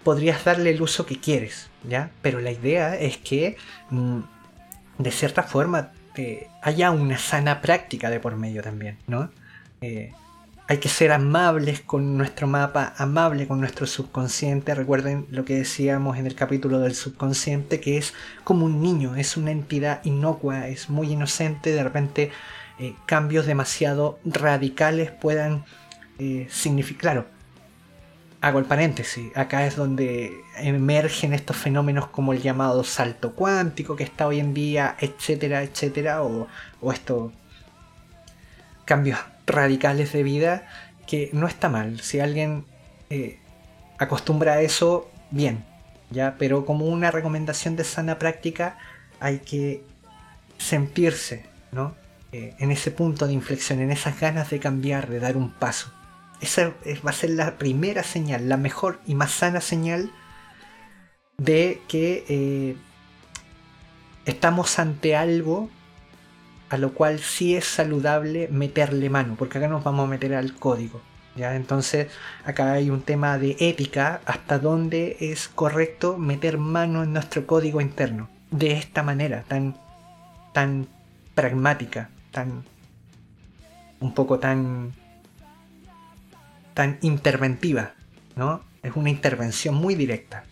podrías 0.05 0.45
darle 0.45 0.71
el 0.71 0.83
uso 0.83 1.07
que 1.07 1.19
quieres, 1.19 1.71
¿ya? 1.89 2.11
Pero 2.23 2.41
la 2.41 2.51
idea 2.51 2.97
es 2.97 3.19
que 3.19 3.57
mm, 3.91 4.21
de 4.99 5.11
cierta 5.11 5.43
forma 5.43 5.93
eh, 6.17 6.49
haya 6.61 6.91
una 6.91 7.19
sana 7.19 7.61
práctica 7.61 8.11
de 8.11 8.21
por 8.21 8.37
medio 8.37 8.63
también, 8.63 8.99
¿no? 9.07 9.31
Eh, 9.81 10.13
hay 10.69 10.79
que 10.79 10.89
ser 10.89 11.13
amables 11.13 11.81
con 11.81 12.17
nuestro 12.17 12.47
mapa, 12.47 12.95
amable 12.97 13.47
con 13.47 13.61
nuestro 13.61 13.87
subconsciente. 13.87 14.75
Recuerden 14.75 15.27
lo 15.31 15.45
que 15.45 15.57
decíamos 15.57 16.19
en 16.19 16.27
el 16.27 16.35
capítulo 16.35 16.79
del 16.79 16.95
subconsciente, 16.95 17.81
que 17.81 17.99
es 17.99 18.15
como 18.45 18.67
un 18.67 18.81
niño, 18.81 19.17
es 19.17 19.37
una 19.37 19.51
entidad 19.51 20.03
inocua, 20.05 20.69
es 20.69 20.89
muy 20.89 21.13
inocente. 21.13 21.73
De 21.73 21.83
repente 21.83 22.31
eh, 22.79 22.95
cambios 23.07 23.47
demasiado 23.47 24.19
radicales 24.25 25.11
puedan 25.11 25.65
significar... 26.49 27.01
Claro, 27.01 27.27
hago 28.43 28.59
el 28.59 28.65
paréntesis, 28.65 29.35
acá 29.37 29.65
es 29.67 29.77
donde 29.77 30.45
emergen 30.57 31.33
estos 31.33 31.57
fenómenos 31.57 32.09
como 32.09 32.33
el 32.33 32.43
llamado 32.43 32.83
salto 32.83 33.37
cuántico 33.37 33.95
que 33.95 34.03
está 34.03 34.27
hoy 34.27 34.41
en 34.41 34.53
día, 34.53 34.97
etcétera, 34.99 35.63
etcétera, 35.63 36.25
o, 36.25 36.49
estos 36.93 37.31
cambios 38.85 39.21
radicales 39.47 40.13
de 40.13 40.25
vida 40.25 40.69
que 41.07 41.31
no 41.33 41.47
está 41.47 41.69
mal. 41.69 42.01
Si 42.01 42.19
alguien 42.19 42.65
eh, 43.11 43.39
acostumbra 43.99 44.55
a 44.55 44.61
eso, 44.61 45.09
bien, 45.31 45.65
ya, 46.11 46.35
pero 46.37 46.67
como 46.67 46.87
una 46.87 47.13
recomendación 47.13 47.77
de 47.77 47.85
sana 47.85 48.19
práctica 48.19 48.77
hay 49.21 49.39
que 49.39 49.85
sentirse, 50.59 51.47
¿no? 51.71 51.95
Eh, 52.33 52.57
en 52.59 52.73
ese 52.73 52.91
punto 52.91 53.29
de 53.29 53.35
inflexión, 53.35 53.81
en 53.81 53.93
esas 53.93 54.19
ganas 54.19 54.51
de 54.51 54.59
cambiar, 54.59 55.09
de 55.09 55.21
dar 55.21 55.37
un 55.37 55.53
paso. 55.53 55.93
Esa 56.43 56.75
va 57.07 57.11
a 57.11 57.15
ser 57.15 57.31
la 57.31 57.57
primera 57.57 58.03
señal, 58.03 58.49
la 58.49 58.59
mejor 58.59 59.01
y 59.07 59.15
más 59.15 59.31
sana 59.31 59.61
señal 59.61 60.11
de 61.39 61.81
que 61.89 62.25
eh, 62.29 62.77
estamos 64.27 64.79
ante 64.79 65.17
algo 65.17 65.71
a 66.69 66.79
lo 66.79 66.95
cual 66.95 67.21
sí 67.21 67.55
es 67.55 67.67
saludable 67.67 68.49
meterle 68.51 69.11
mano, 69.11 69.37
porque 69.39 69.59
acá 69.59 69.69
nos 69.69 69.85
vamos 69.85 70.07
a 70.07 70.11
meter 70.11 70.35
al 70.35 70.55
código. 70.55 71.01
¿ya? 71.37 71.55
Entonces 71.55 72.09
acá 72.45 72.73
hay 72.73 72.91
un 72.91 73.03
tema 73.03 73.39
de 73.39 73.57
ética, 73.61 74.21
hasta 74.25 74.59
dónde 74.59 75.17
es 75.21 75.49
correcto 75.49 76.19
meter 76.19 76.59
mano 76.59 77.03
en 77.03 77.13
nuestro 77.13 77.47
código 77.47 77.81
interno, 77.81 78.31
de 78.51 78.73
esta 78.73 79.03
manera, 79.03 79.45
tan, 79.47 79.77
tan 80.53 80.89
pragmática, 81.35 82.11
tan 82.31 82.65
un 84.01 84.15
poco 84.15 84.39
tan 84.39 84.95
tan 86.75 86.99
interventiva, 87.03 87.95
¿no? 88.37 88.63
Es 88.83 88.93
una 88.97 89.11
intervención 89.11 89.75
muy 89.75 89.95
directa. 89.95 90.45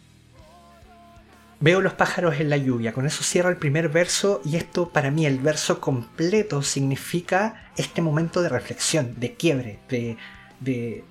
Veo 1.62 1.82
los 1.82 1.92
pájaros 1.92 2.40
en 2.40 2.48
la 2.48 2.56
lluvia, 2.56 2.94
con 2.94 3.06
eso 3.06 3.22
cierra 3.22 3.50
el 3.50 3.58
primer 3.58 3.90
verso 3.90 4.40
y 4.46 4.56
esto 4.56 4.88
para 4.88 5.10
mí 5.10 5.26
el 5.26 5.38
verso 5.38 5.78
completo 5.78 6.62
significa 6.62 7.70
este 7.76 8.00
momento 8.00 8.40
de 8.40 8.48
reflexión, 8.48 9.14
de 9.18 9.34
quiebre, 9.34 9.78
de, 9.90 10.16
de, 10.60 11.04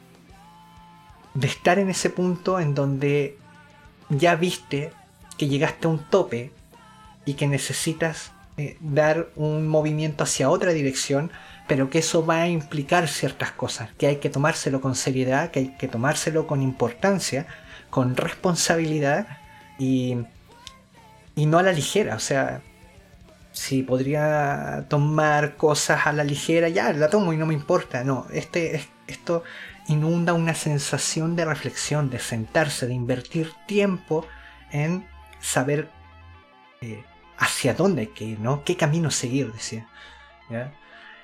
estar 1.43 1.77
en 1.77 1.91
ese 1.91 2.09
punto 2.09 2.59
en 2.59 2.73
donde 2.73 3.37
ya 4.09 4.35
viste 4.35 4.91
que 5.37 5.47
llegaste 5.47 5.85
a 5.85 5.91
un 5.91 5.99
tope 5.99 6.51
y 7.25 7.35
que 7.35 7.47
necesitas 7.47 8.31
eh, 8.57 8.75
dar 8.81 9.29
un 9.35 9.67
movimiento 9.67 10.23
hacia 10.23 10.49
otra 10.49 10.71
dirección 10.71 11.31
pero 11.69 11.91
que 11.91 11.99
eso 11.99 12.25
va 12.25 12.41
a 12.41 12.47
implicar 12.47 13.08
ciertas 13.08 13.51
cosas, 13.51 13.91
que 13.99 14.08
hay 14.08 14.15
que 14.15 14.32
tomárselo 14.32 14.82
con 14.82 14.95
seriedad, 14.95 15.51
que 15.51 15.60
hay 15.60 15.67
que 15.77 15.88
tomárselo 15.88 16.47
con 16.47 16.63
importancia, 16.63 17.45
con 17.91 18.15
responsabilidad 18.15 19.27
y, 19.77 20.17
y 21.36 21.45
no 21.45 21.60
a 21.60 21.63
la 21.63 21.71
ligera. 21.71 22.15
O 22.15 22.19
sea, 22.19 22.63
si 23.51 23.84
podría 23.84 24.88
tomar 24.89 25.58
cosas 25.58 26.08
a 26.08 26.12
la 26.12 26.23
ligera, 26.23 26.69
ya 26.69 26.91
la 26.91 27.08
tomo 27.08 27.34
y 27.34 27.38
no 27.38 27.45
me 27.45 27.53
importa. 27.53 28.03
No, 28.03 28.25
este, 28.34 28.84
esto 29.05 29.43
inunda 29.88 30.34
una 30.34 30.55
sensación 30.55 31.36
de 31.36 31.45
reflexión, 31.45 32.10
de 32.10 32.17
sentarse, 32.17 32.88
de 32.88 32.95
invertir 32.95 33.53
tiempo 33.67 34.25
en 34.71 35.08
saber 35.39 35.91
eh, 36.82 37.03
hacia 37.38 37.75
dónde 37.75 38.01
hay 38.01 38.08
que 38.08 38.25
ir, 38.25 38.39
¿no? 38.39 38.63
¿Qué 38.63 38.75
camino 38.75 39.12
seguir? 39.12 39.53
Decía. 39.53 39.88
¿ya? 40.49 40.73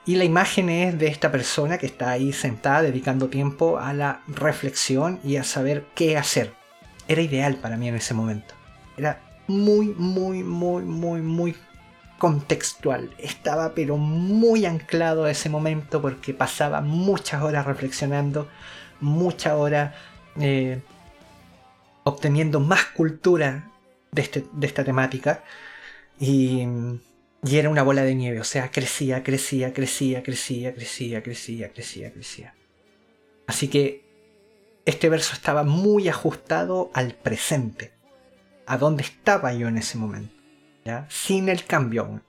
Y 0.06 0.16
la 0.16 0.24
imagen 0.24 0.70
es 0.70 1.00
de 1.00 1.08
esta 1.08 1.32
persona 1.32 1.80
que 1.80 1.88
está 1.88 2.12
ahí 2.12 2.32
sentada 2.32 2.84
dedicando 2.84 3.28
tiempo 3.28 3.80
a 3.80 3.92
la 3.94 4.22
reflexión 4.28 5.20
y 5.24 5.38
a 5.38 5.44
saber 5.44 5.86
qué 5.96 6.16
hacer. 6.16 6.54
Era 7.08 7.22
ideal 7.22 7.56
para 7.56 7.76
mí 7.76 7.88
en 7.88 7.96
ese 7.96 8.14
momento. 8.14 8.54
Era 8.98 9.20
muy, 9.48 9.88
muy, 9.88 10.44
muy, 10.44 10.84
muy, 10.84 11.22
muy 11.22 11.56
contextual. 12.20 13.10
Estaba 13.18 13.74
pero 13.74 13.98
muy 13.98 14.68
anclado 14.68 15.26
a 15.26 15.32
ese 15.32 15.50
momento 15.50 16.02
porque 16.02 16.36
pasaba 16.36 16.82
muchas 16.82 17.42
horas 17.42 17.66
reflexionando, 17.66 18.48
muchas 19.00 19.54
horas 19.54 19.96
eh, 20.40 20.82
obteniendo 22.04 22.60
más 22.60 22.86
cultura 22.86 23.72
de, 24.12 24.22
este, 24.22 24.46
de 24.52 24.68
esta 24.68 24.84
temática. 24.84 25.44
Y 26.20 26.64
y 27.46 27.58
era 27.58 27.70
una 27.70 27.84
bola 27.84 28.02
de 28.02 28.16
nieve, 28.16 28.40
o 28.40 28.44
sea, 28.44 28.72
crecía, 28.72 29.22
crecía, 29.22 29.72
crecía, 29.72 30.24
crecía, 30.24 30.74
crecía, 30.74 31.22
crecía, 31.22 31.72
crecía, 31.72 32.12
crecía. 32.12 32.56
Así 33.46 33.68
que 33.68 34.04
este 34.86 35.10
verso 35.10 35.34
estaba 35.34 35.64
muy 35.64 36.10
ajustado 36.10 36.90
al 36.96 37.14
presente, 37.14 37.94
a 38.66 38.80
dónde 38.80 39.04
estaba 39.04 39.54
yo 39.54 39.68
en 39.68 39.78
ese 39.78 39.96
momento, 40.00 40.34
¿ya? 40.86 41.06
sin 41.12 41.48
el 41.48 41.66
cambio 41.66 42.02
aún. 42.02 42.24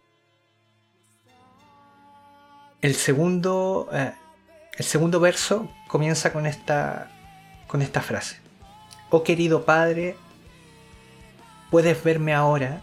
El 2.83 2.95
segundo, 2.95 3.89
eh, 3.93 4.13
el 4.77 4.85
segundo 4.85 5.19
verso 5.19 5.73
comienza 5.89 6.31
con 6.31 6.45
esta, 6.45 7.11
con 7.69 7.81
esta 7.81 8.03
frase. 8.03 8.37
Oh 9.09 9.23
querido 9.23 9.65
Padre, 9.65 10.15
puedes 11.71 12.05
verme 12.05 12.35
ahora, 12.35 12.83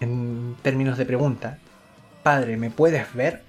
en 0.00 0.56
términos 0.62 0.96
de 0.96 1.04
pregunta, 1.04 1.58
Padre, 2.26 2.56
¿me 2.56 2.70
puedes 2.70 3.14
ver? 3.14 3.44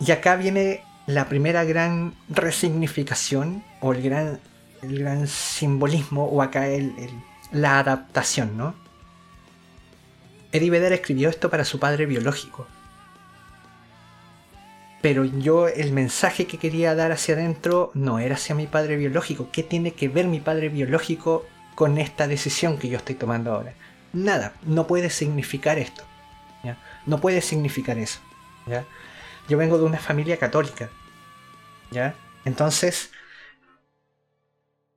Y 0.00 0.10
acá 0.10 0.34
viene 0.34 0.82
la 1.06 1.28
primera 1.28 1.62
gran 1.62 2.12
resignificación 2.28 3.62
o 3.80 3.92
el 3.92 4.02
gran, 4.02 4.40
el 4.82 4.98
gran 4.98 5.28
simbolismo 5.28 6.24
o 6.24 6.42
acá 6.42 6.66
el, 6.66 6.92
la 7.52 7.78
adaptación, 7.78 8.56
¿no? 8.56 8.74
Eddie 10.50 10.70
Vedder 10.70 10.92
escribió 10.92 11.28
esto 11.28 11.50
para 11.50 11.64
su 11.64 11.78
padre 11.78 12.06
biológico. 12.06 12.66
Pero 15.02 15.24
yo 15.24 15.68
el 15.68 15.92
mensaje 15.92 16.48
que 16.48 16.58
quería 16.58 16.96
dar 16.96 17.12
hacia 17.12 17.36
adentro 17.36 17.92
no 17.94 18.18
era 18.18 18.34
hacia 18.34 18.56
mi 18.56 18.66
padre 18.66 18.96
biológico. 18.96 19.50
¿Qué 19.52 19.62
tiene 19.62 19.92
que 19.92 20.08
ver 20.08 20.26
mi 20.26 20.40
padre 20.40 20.68
biológico 20.68 21.46
con 21.76 21.98
esta 21.98 22.26
decisión 22.26 22.76
que 22.76 22.88
yo 22.88 22.96
estoy 22.96 23.14
tomando 23.14 23.54
ahora? 23.54 23.72
Nada, 24.12 24.54
no 24.62 24.86
puede 24.86 25.10
significar 25.10 25.78
esto. 25.78 26.04
No 27.04 27.20
puede 27.20 27.40
significar 27.40 27.98
eso. 27.98 28.20
Yo 29.48 29.58
vengo 29.58 29.78
de 29.78 29.84
una 29.84 29.98
familia 29.98 30.38
católica. 30.38 30.90
¿ya? 31.90 32.14
Entonces, 32.44 33.10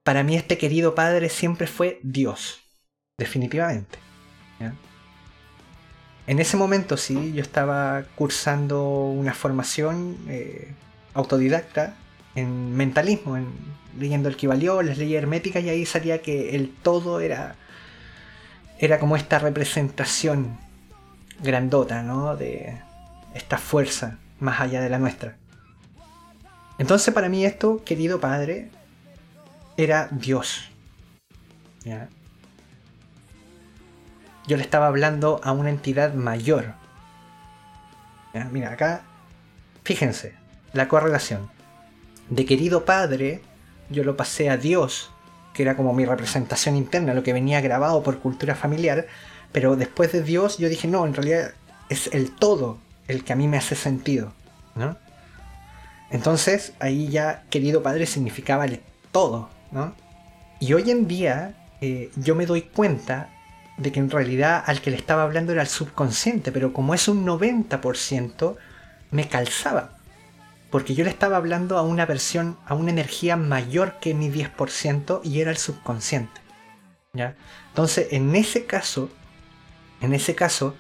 para 0.04 0.24
mí 0.24 0.36
este 0.36 0.58
querido 0.58 0.96
padre 0.96 1.30
siempre 1.30 1.68
fue 1.68 2.00
Dios, 2.04 2.62
definitivamente. 3.18 4.00
En 6.28 6.40
ese 6.40 6.58
momento 6.58 6.96
sí, 6.96 7.34
yo 7.34 7.42
estaba 7.42 8.04
cursando 8.16 8.84
una 8.86 9.34
formación 9.34 10.16
eh, 10.28 10.74
autodidacta 11.16 11.96
en 12.36 12.76
mentalismo, 12.76 13.36
en, 13.36 13.48
leyendo 13.98 14.30
el 14.30 14.36
Kibalión, 14.36 14.86
las 14.86 15.00
leyes 15.00 15.18
herméticas, 15.18 15.64
y 15.64 15.70
ahí 15.70 15.88
salía 15.88 16.22
que 16.22 16.56
el 16.56 16.70
todo 16.70 17.20
era 17.20 17.56
era 18.80 18.98
como 18.98 19.16
esta 19.16 19.40
representación 19.40 20.58
grandota, 21.44 22.02
¿no? 22.02 22.36
De 22.36 22.82
esta 23.34 23.58
fuerza 23.58 24.18
más 24.40 24.62
allá 24.62 24.82
de 24.82 24.90
la 24.90 25.00
nuestra. 25.00 25.36
Entonces 26.78 27.14
para 27.14 27.30
mí 27.30 27.46
esto, 27.46 27.84
querido 27.84 28.20
padre, 28.20 28.72
era 29.76 30.08
Dios. 30.12 30.70
Yo 34.48 34.58
le 34.58 34.64
estaba 34.64 34.88
hablando 34.88 35.42
a 35.44 35.52
una 35.52 35.70
entidad 35.70 36.14
mayor. 36.14 36.74
Mira, 38.52 38.72
acá, 38.72 39.02
fíjense, 39.84 40.34
la 40.74 40.88
correlación. 40.88 41.50
De 42.30 42.46
querido 42.46 42.86
padre, 42.86 43.42
yo 43.90 44.04
lo 44.04 44.16
pasé 44.16 44.50
a 44.50 44.58
Dios 44.58 45.12
que 45.60 45.64
era 45.64 45.76
como 45.76 45.92
mi 45.92 46.06
representación 46.06 46.78
interna, 46.78 47.14
lo 47.14 47.22
que 47.22 47.34
venía 47.34 47.60
grabado 47.60 48.02
por 48.02 48.20
cultura 48.20 48.56
familiar, 48.56 49.08
pero 49.52 49.76
después 49.76 50.10
de 50.14 50.24
Dios 50.24 50.58
yo 50.58 50.70
dije, 50.70 50.88
no, 50.88 51.06
en 51.06 51.14
realidad 51.14 51.52
es 51.90 52.08
el 52.14 52.34
todo 52.34 52.78
el 53.10 53.26
que 53.26 53.34
a 53.34 53.36
mí 53.36 53.46
me 53.50 53.58
hace 53.58 53.76
sentido, 53.76 54.32
¿no? 54.76 54.96
Entonces, 56.12 56.72
ahí 56.80 57.10
ya 57.10 57.44
querido 57.50 57.84
padre 57.84 58.06
significaba 58.06 58.64
el 58.64 58.80
todo, 59.12 59.50
¿no? 59.74 59.94
Y 60.62 60.72
hoy 60.72 60.92
en 60.92 61.10
día 61.10 61.56
eh, 61.82 62.10
yo 62.16 62.36
me 62.36 62.46
doy 62.46 62.62
cuenta 62.62 63.28
de 63.76 63.92
que 63.92 64.00
en 64.00 64.10
realidad 64.10 64.64
al 64.66 64.80
que 64.80 64.92
le 64.92 64.96
estaba 64.96 65.24
hablando 65.24 65.52
era 65.52 65.64
el 65.64 65.68
subconsciente, 65.68 66.54
pero 66.54 66.72
como 66.72 66.94
es 66.94 67.10
un 67.10 67.26
90%, 67.26 68.56
me 69.12 69.28
calzaba. 69.28 69.99
Porque 70.70 70.94
yo 70.94 71.04
le 71.04 71.10
estaba 71.10 71.38
hablando 71.38 71.78
a 71.78 71.82
una 71.82 72.06
versión, 72.06 72.58
a 72.66 72.76
una 72.76 72.92
energía 72.92 73.36
mayor 73.36 74.00
que 74.00 74.14
mi 74.14 74.30
10% 74.30 75.22
y 75.24 75.42
era 75.42 75.52
el 75.52 75.58
subconsciente. 75.58 76.42
¿ya? 77.14 77.36
Entonces, 77.70 78.08
en 78.12 78.36
ese 78.36 78.66
caso, 78.66 79.10
en 80.02 80.14
ese 80.14 80.36
caso, 80.36 80.76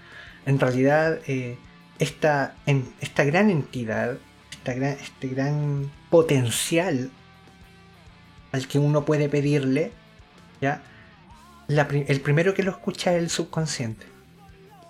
en 0.45 0.59
realidad, 0.59 1.19
eh, 1.27 1.57
esta, 1.97 2.55
esta 3.01 3.23
gran 3.23 3.49
entidad, 3.49 4.17
esta 4.51 4.73
gran, 4.73 4.91
este 4.93 5.27
gran 5.27 5.91
potencial 6.09 7.11
al 8.51 8.67
que 8.67 8.79
uno 8.79 9.05
puede 9.05 9.29
pedirle, 9.29 9.91
¿ya? 10.61 10.81
el 11.67 12.21
primero 12.21 12.53
que 12.53 12.63
lo 12.63 12.71
escucha 12.71 13.13
es 13.13 13.21
el 13.21 13.29
subconsciente. 13.29 14.05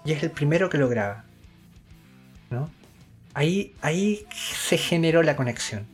Y 0.06 0.14
es 0.14 0.24
el 0.24 0.32
primero 0.32 0.70
que 0.70 0.78
lo 0.78 0.88
graba. 0.88 1.26
¿no? 2.50 2.70
Ahí, 3.34 3.76
ahí 3.82 4.26
se 4.34 4.78
generó 4.78 5.24
la 5.24 5.36
conexión. 5.36 5.86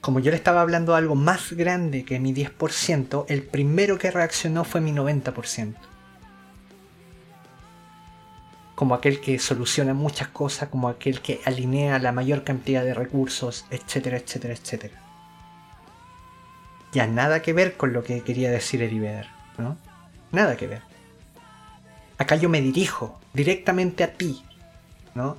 Como 0.00 0.20
yo 0.20 0.30
le 0.30 0.36
estaba 0.36 0.60
hablando 0.60 0.94
algo 0.94 1.14
más 1.14 1.52
grande 1.52 2.04
que 2.04 2.18
mi 2.18 2.34
10%, 2.34 3.24
el 3.28 3.42
primero 3.42 3.98
que 3.98 4.10
reaccionó 4.10 4.64
fue 4.64 4.80
mi 4.80 4.92
90%. 4.92 5.74
Como 8.74 8.94
aquel 8.94 9.20
que 9.20 9.38
soluciona 9.38 9.94
muchas 9.94 10.28
cosas, 10.28 10.68
como 10.68 10.88
aquel 10.88 11.20
que 11.20 11.40
alinea 11.44 11.98
la 11.98 12.10
mayor 12.10 12.42
cantidad 12.42 12.84
de 12.84 12.94
recursos, 12.94 13.64
etcétera, 13.70 14.16
etcétera, 14.16 14.54
etcétera. 14.54 15.00
Ya 16.92 17.06
nada 17.06 17.40
que 17.42 17.52
ver 17.52 17.76
con 17.76 17.92
lo 17.92 18.02
que 18.02 18.22
quería 18.22 18.50
decir 18.50 18.82
Eribeder. 18.82 19.28
¿no? 19.58 19.76
Nada 20.30 20.56
que 20.56 20.66
ver. 20.66 20.82
Acá 22.18 22.36
yo 22.36 22.48
me 22.48 22.60
dirijo 22.60 23.20
directamente 23.32 24.04
a 24.04 24.12
ti, 24.12 24.42
¿no? 25.14 25.38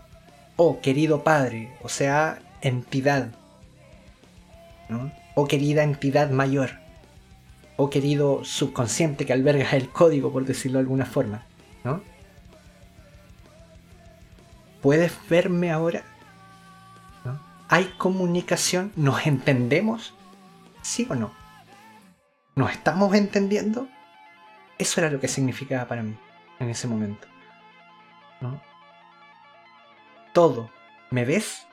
Oh, 0.56 0.82
querido 0.82 1.24
Padre, 1.24 1.76
o 1.82 1.90
sea, 1.90 2.40
entidad, 2.62 3.30
¿no? 4.90 5.12
Oh, 5.36 5.48
querida 5.48 5.84
entidad 5.84 6.30
mayor, 6.30 6.72
oh, 7.78 7.90
querido 7.90 8.44
subconsciente 8.46 9.26
que 9.26 9.34
alberga 9.34 9.72
el 9.72 9.90
código, 9.90 10.32
por 10.32 10.46
decirlo 10.46 10.78
de 10.78 10.84
alguna 10.84 11.06
forma, 11.06 11.46
¿no? 11.84 12.02
¿Puedes 14.82 15.14
verme 15.30 15.72
ahora? 15.72 16.04
¿Hay 17.70 17.86
comunicación? 17.98 18.92
¿Nos 18.96 19.26
entendemos? 19.26 20.14
¿Sí 20.84 21.08
o 21.10 21.16
no? 21.16 21.32
¿Nos 22.56 22.72
estamos 22.72 23.16
entendiendo? 23.16 23.88
Eso 24.78 25.02
era 25.02 25.10
lo 25.10 25.20
que 25.20 25.28
significaba 25.28 25.88
para 25.88 26.04
mí 26.04 26.16
en 26.60 26.70
ese 26.70 26.88
momento. 26.88 27.28
¿no? 28.42 28.62
Todo. 30.34 30.70
¿Me 31.12 31.26
ves? 31.26 31.68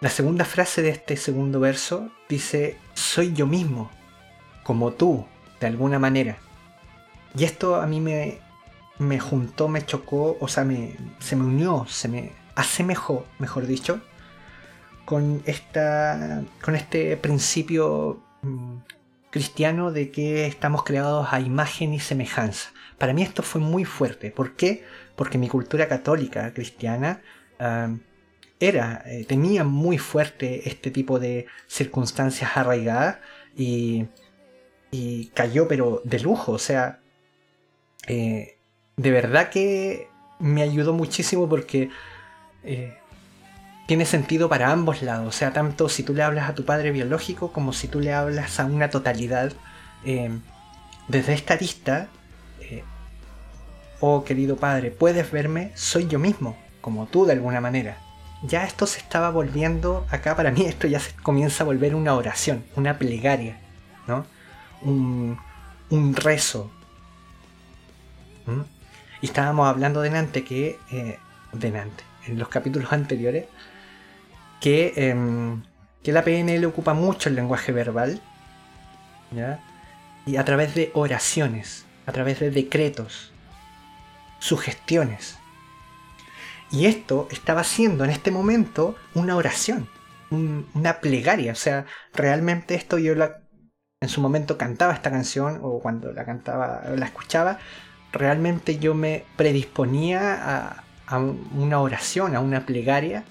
La 0.00 0.10
segunda 0.10 0.44
frase 0.44 0.82
de 0.82 0.90
este 0.90 1.16
segundo 1.16 1.60
verso 1.60 2.10
dice, 2.28 2.76
soy 2.92 3.32
yo 3.32 3.46
mismo, 3.46 3.90
como 4.64 4.92
tú, 4.92 5.24
de 5.60 5.68
alguna 5.68 5.98
manera. 5.98 6.38
Y 7.36 7.44
esto 7.44 7.76
a 7.76 7.86
mí 7.86 8.00
me, 8.00 8.38
me 8.98 9.18
juntó, 9.18 9.68
me 9.68 9.86
chocó, 9.86 10.36
o 10.40 10.48
sea, 10.48 10.64
me, 10.64 10.96
se 11.20 11.36
me 11.36 11.44
unió, 11.44 11.86
se 11.88 12.08
me 12.08 12.32
asemejó, 12.54 13.24
mejor 13.38 13.66
dicho, 13.66 14.00
con, 15.04 15.42
esta, 15.46 16.42
con 16.62 16.74
este 16.74 17.16
principio 17.16 18.20
mm, 18.42 18.78
cristiano 19.30 19.92
de 19.92 20.10
que 20.10 20.46
estamos 20.46 20.84
creados 20.84 21.28
a 21.30 21.40
imagen 21.40 21.94
y 21.94 22.00
semejanza. 22.00 22.70
Para 23.02 23.14
mí 23.14 23.22
esto 23.22 23.42
fue 23.42 23.60
muy 23.60 23.84
fuerte. 23.84 24.30
¿Por 24.30 24.54
qué? 24.54 24.84
Porque 25.16 25.36
mi 25.36 25.48
cultura 25.48 25.88
católica 25.88 26.54
cristiana 26.54 27.20
era, 28.60 29.02
eh, 29.06 29.24
tenía 29.26 29.64
muy 29.64 29.98
fuerte 29.98 30.68
este 30.68 30.92
tipo 30.92 31.18
de 31.18 31.46
circunstancias 31.66 32.52
arraigadas 32.54 33.16
y, 33.56 34.06
cayó 35.34 35.66
pero 35.66 36.00
de 36.04 36.20
lujo. 36.20 36.52
O 36.52 36.60
sea, 36.60 37.00
eh, 38.06 38.56
de 38.96 39.10
verdad 39.10 39.50
que 39.50 40.06
me 40.38 40.62
ayudó 40.62 40.92
muchísimo 40.92 41.48
porque 41.48 41.90
eh, 42.62 42.96
tiene 43.88 44.06
sentido 44.06 44.48
para 44.48 44.70
ambos 44.70 45.02
lados. 45.02 45.26
O 45.26 45.36
sea, 45.36 45.52
tanto 45.52 45.88
si 45.88 46.04
tú 46.04 46.14
le 46.14 46.22
hablas 46.22 46.48
a 46.48 46.54
tu 46.54 46.64
padre 46.64 46.92
biológico 46.92 47.52
como 47.52 47.72
si 47.72 47.88
tú 47.88 47.98
le 47.98 48.12
hablas 48.12 48.60
a 48.60 48.64
una 48.64 48.90
totalidad. 48.90 49.52
Desde 51.08 51.32
esta 51.32 51.54
arista, 51.54 52.08
oh 54.02 54.24
querido 54.24 54.56
padre, 54.56 54.90
puedes 54.90 55.30
verme, 55.30 55.70
soy 55.74 56.08
yo 56.08 56.18
mismo, 56.18 56.56
como 56.80 57.06
tú 57.06 57.24
de 57.24 57.32
alguna 57.32 57.60
manera. 57.60 57.96
Ya 58.42 58.64
esto 58.64 58.86
se 58.86 58.98
estaba 58.98 59.30
volviendo, 59.30 60.04
acá 60.10 60.34
para 60.36 60.50
mí 60.50 60.62
esto 60.66 60.88
ya 60.88 60.98
se 61.00 61.14
comienza 61.14 61.62
a 61.62 61.66
volver 61.66 61.94
una 61.94 62.14
oración, 62.14 62.64
una 62.74 62.98
plegaria, 62.98 63.60
¿no? 64.08 64.26
Un, 64.82 65.38
un 65.90 66.16
rezo. 66.16 66.70
¿Mm? 68.46 68.62
Y 69.20 69.26
estábamos 69.26 69.68
hablando 69.68 70.02
delante 70.02 70.42
que, 70.42 70.80
eh, 70.90 71.18
delante, 71.52 72.02
en 72.26 72.40
los 72.40 72.48
capítulos 72.48 72.92
anteriores, 72.92 73.46
que, 74.60 74.94
em, 74.96 75.62
que 76.02 76.10
la 76.10 76.24
PNL 76.24 76.66
ocupa 76.66 76.92
mucho 76.92 77.28
el 77.28 77.36
lenguaje 77.36 77.70
verbal, 77.70 78.20
y 80.26 80.36
a 80.36 80.44
través 80.44 80.74
de 80.74 80.90
oraciones, 80.94 81.86
a 82.04 82.12
través 82.12 82.40
de 82.40 82.50
decretos, 82.50 83.31
sugestiones. 84.42 85.38
Y 86.70 86.86
esto 86.86 87.28
estaba 87.30 87.60
haciendo 87.60 88.04
en 88.04 88.10
este 88.10 88.30
momento 88.30 88.96
una 89.14 89.36
oración, 89.36 89.88
una 90.30 91.00
plegaria. 91.00 91.52
O 91.52 91.56
sea, 91.56 91.86
realmente 92.12 92.74
esto 92.74 92.98
yo 92.98 93.14
la, 93.14 93.42
en 94.00 94.08
su 94.08 94.20
momento 94.20 94.58
cantaba 94.58 94.94
esta 94.94 95.10
canción 95.10 95.60
o 95.62 95.78
cuando 95.80 96.12
la 96.12 96.24
cantaba, 96.24 96.82
la 96.96 97.06
escuchaba, 97.06 97.58
realmente 98.10 98.78
yo 98.78 98.94
me 98.94 99.24
predisponía 99.36 100.84
a 101.06 101.18
una 101.18 101.80
oración, 101.80 102.34
a 102.34 102.40
una 102.40 102.66
plegaria 102.66 103.24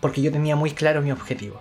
porque 0.00 0.22
yo 0.22 0.30
tenía 0.30 0.54
muy 0.54 0.70
claro 0.70 1.02
mi 1.02 1.10
objetivo. 1.10 1.60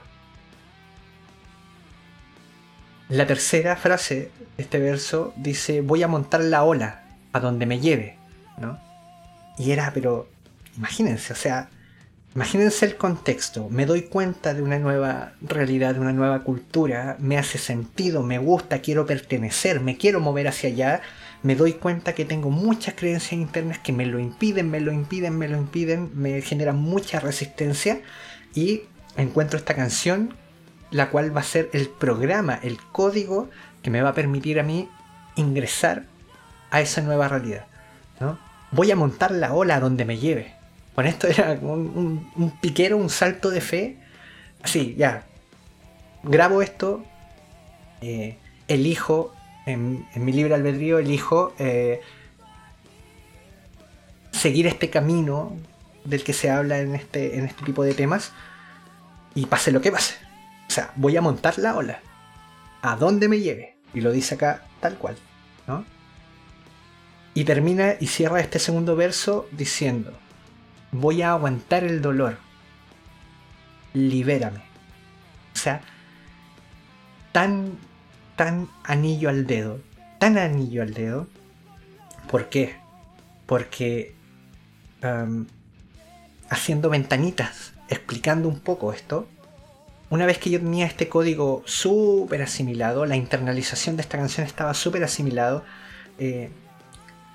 La 3.10 3.26
tercera 3.26 3.76
frase 3.78 4.32
de 4.58 4.64
este 4.64 4.80
verso 4.80 5.34
dice, 5.38 5.82
voy 5.82 6.04
a 6.04 6.08
montar 6.08 6.42
la 6.42 6.64
ola 6.64 7.07
a 7.38 7.40
donde 7.40 7.66
me 7.66 7.80
lleve, 7.80 8.18
¿no? 8.58 8.80
Y 9.58 9.72
era, 9.72 9.92
pero 9.94 10.30
imagínense, 10.78 11.34
o 11.34 11.36
sea, 11.36 11.70
imagínense 12.36 12.86
el 12.86 12.98
contexto, 12.98 13.70
me 13.70 13.86
doy 13.86 14.04
cuenta 14.04 14.54
de 14.54 14.62
una 14.62 14.78
nueva 14.78 15.34
realidad, 15.42 15.96
de 15.96 16.02
una 16.02 16.14
nueva 16.14 16.44
cultura, 16.44 17.18
me 17.20 17.38
hace 17.38 17.58
sentido, 17.58 18.22
me 18.22 18.38
gusta, 18.38 18.80
quiero 18.80 19.06
pertenecer, 19.06 19.80
me 19.80 19.98
quiero 19.98 20.20
mover 20.20 20.48
hacia 20.48 20.70
allá, 20.70 21.02
me 21.42 21.56
doy 21.56 21.74
cuenta 21.74 22.14
que 22.14 22.26
tengo 22.26 22.50
muchas 22.50 22.94
creencias 22.96 23.34
internas 23.34 23.80
que 23.80 23.94
me 23.94 24.06
lo 24.06 24.20
impiden, 24.20 24.70
me 24.70 24.80
lo 24.80 24.92
impiden, 24.92 25.38
me 25.38 25.48
lo 25.48 25.58
impiden, 25.58 26.12
me 26.14 26.42
generan 26.42 26.78
mucha 26.78 27.20
resistencia 27.20 28.02
y 28.54 28.84
encuentro 29.16 29.58
esta 29.58 29.76
canción, 29.76 30.36
la 30.92 31.10
cual 31.10 31.36
va 31.36 31.42
a 31.42 31.46
ser 31.46 31.70
el 31.74 31.90
programa, 31.90 32.60
el 32.62 32.78
código 32.92 33.50
que 33.82 33.90
me 33.90 34.02
va 34.02 34.10
a 34.10 34.14
permitir 34.14 34.60
a 34.60 34.64
mí 34.64 34.90
ingresar 35.36 36.06
a 36.72 36.82
esa 36.82 37.02
nueva 37.02 37.28
realidad. 37.28 37.66
¿no? 38.20 38.40
Voy 38.72 38.92
a 38.92 38.96
montar 38.96 39.32
la 39.32 39.54
ola 39.54 39.80
donde 39.80 40.06
me 40.06 40.18
lleve. 40.18 40.54
Con 40.96 41.06
esto 41.06 41.28
era 41.28 41.52
un, 41.54 42.58
piquero, 42.62 42.98
un 42.98 43.10
salto 43.10 43.50
de 43.50 43.62
fe. 43.62 43.98
Así, 44.64 44.96
ya. 44.98 45.24
Grabo 46.24 46.62
esto, 46.62 47.06
eh, 48.02 48.38
elijo 48.68 49.34
en, 49.68 50.08
mi 50.16 50.32
libre 50.32 50.56
albedrío 50.56 50.98
elijo 50.98 51.54
eh, 51.60 52.02
seguir 54.32 54.66
este 54.66 54.90
camino 54.90 55.56
del 56.06 56.24
que 56.24 56.34
se 56.34 56.50
habla 56.50 56.80
en 56.80 56.96
este, 56.96 57.38
en 57.38 57.46
este 57.46 57.66
tipo 57.66 57.84
de 57.84 57.94
temas 57.94 58.32
y 59.36 59.46
pase 59.46 59.72
lo 59.72 59.82
que 59.82 59.92
pase. 59.92 60.16
O 60.68 60.72
sea, 60.72 60.92
voy 60.96 61.18
a 61.18 61.22
montar 61.22 61.60
la 61.60 61.76
ola. 61.76 62.00
A 62.82 62.96
dónde 62.96 63.28
me 63.28 63.40
lleve. 63.40 63.78
Y 63.94 64.02
lo 64.02 64.12
dice 64.12 64.36
acá 64.36 64.64
tal 64.80 64.98
cual. 64.98 65.18
¿no? 65.68 65.86
Y 67.38 67.44
termina 67.44 67.94
y 68.00 68.08
cierra 68.08 68.40
este 68.40 68.58
segundo 68.58 68.96
verso 68.96 69.48
diciendo, 69.52 70.12
voy 70.92 71.22
a 71.22 71.34
aguantar 71.34 71.84
el 71.84 72.02
dolor. 72.02 72.40
Libérame. 73.94 74.64
O 75.54 75.58
sea, 75.58 75.82
tan 77.32 77.78
tan 78.36 78.68
anillo 78.84 79.30
al 79.30 79.46
dedo, 79.46 79.80
tan 80.18 80.40
anillo 80.40 80.82
al 80.82 80.96
dedo, 80.96 81.28
¿Por 82.28 82.50
qué? 82.50 82.76
Porque 83.46 84.16
haciendo 86.50 86.90
ventanitas, 86.90 87.74
explicando 87.88 88.50
un 88.50 88.60
poco 88.60 88.92
esto, 88.92 89.28
una 90.10 90.26
vez 90.26 90.40
que 90.40 90.50
yo 90.50 90.60
tenía 90.60 90.88
este 90.88 91.08
código 91.08 91.62
súper 91.68 92.42
asimilado, 92.42 93.06
la 93.06 93.16
internalización 93.16 93.96
de 93.96 94.02
esta 94.02 94.18
canción 94.18 94.48
estaba 94.48 94.74
súper 94.74 95.04
asimilado, 95.04 95.64
eh, 96.18 96.50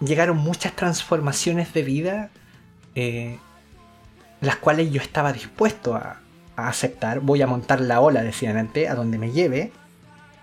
llegaron 0.05 0.37
muchas 0.37 0.75
transformaciones 0.75 1.73
de 1.73 1.83
vida, 1.83 2.31
eh, 2.95 3.39
las 4.41 4.57
cuales 4.57 4.91
yo 4.91 5.01
estaba 5.01 5.33
dispuesto 5.33 5.95
a, 5.95 6.19
aceptar. 6.55 7.21
Voy 7.21 7.41
a 7.41 7.47
montar 7.47 7.81
la 7.81 8.01
ola, 8.01 8.23
decían 8.23 8.57
antes, 8.59 8.89
a 8.89 8.95
donde 8.95 9.19
me 9.19 9.33
lleve. 9.33 9.73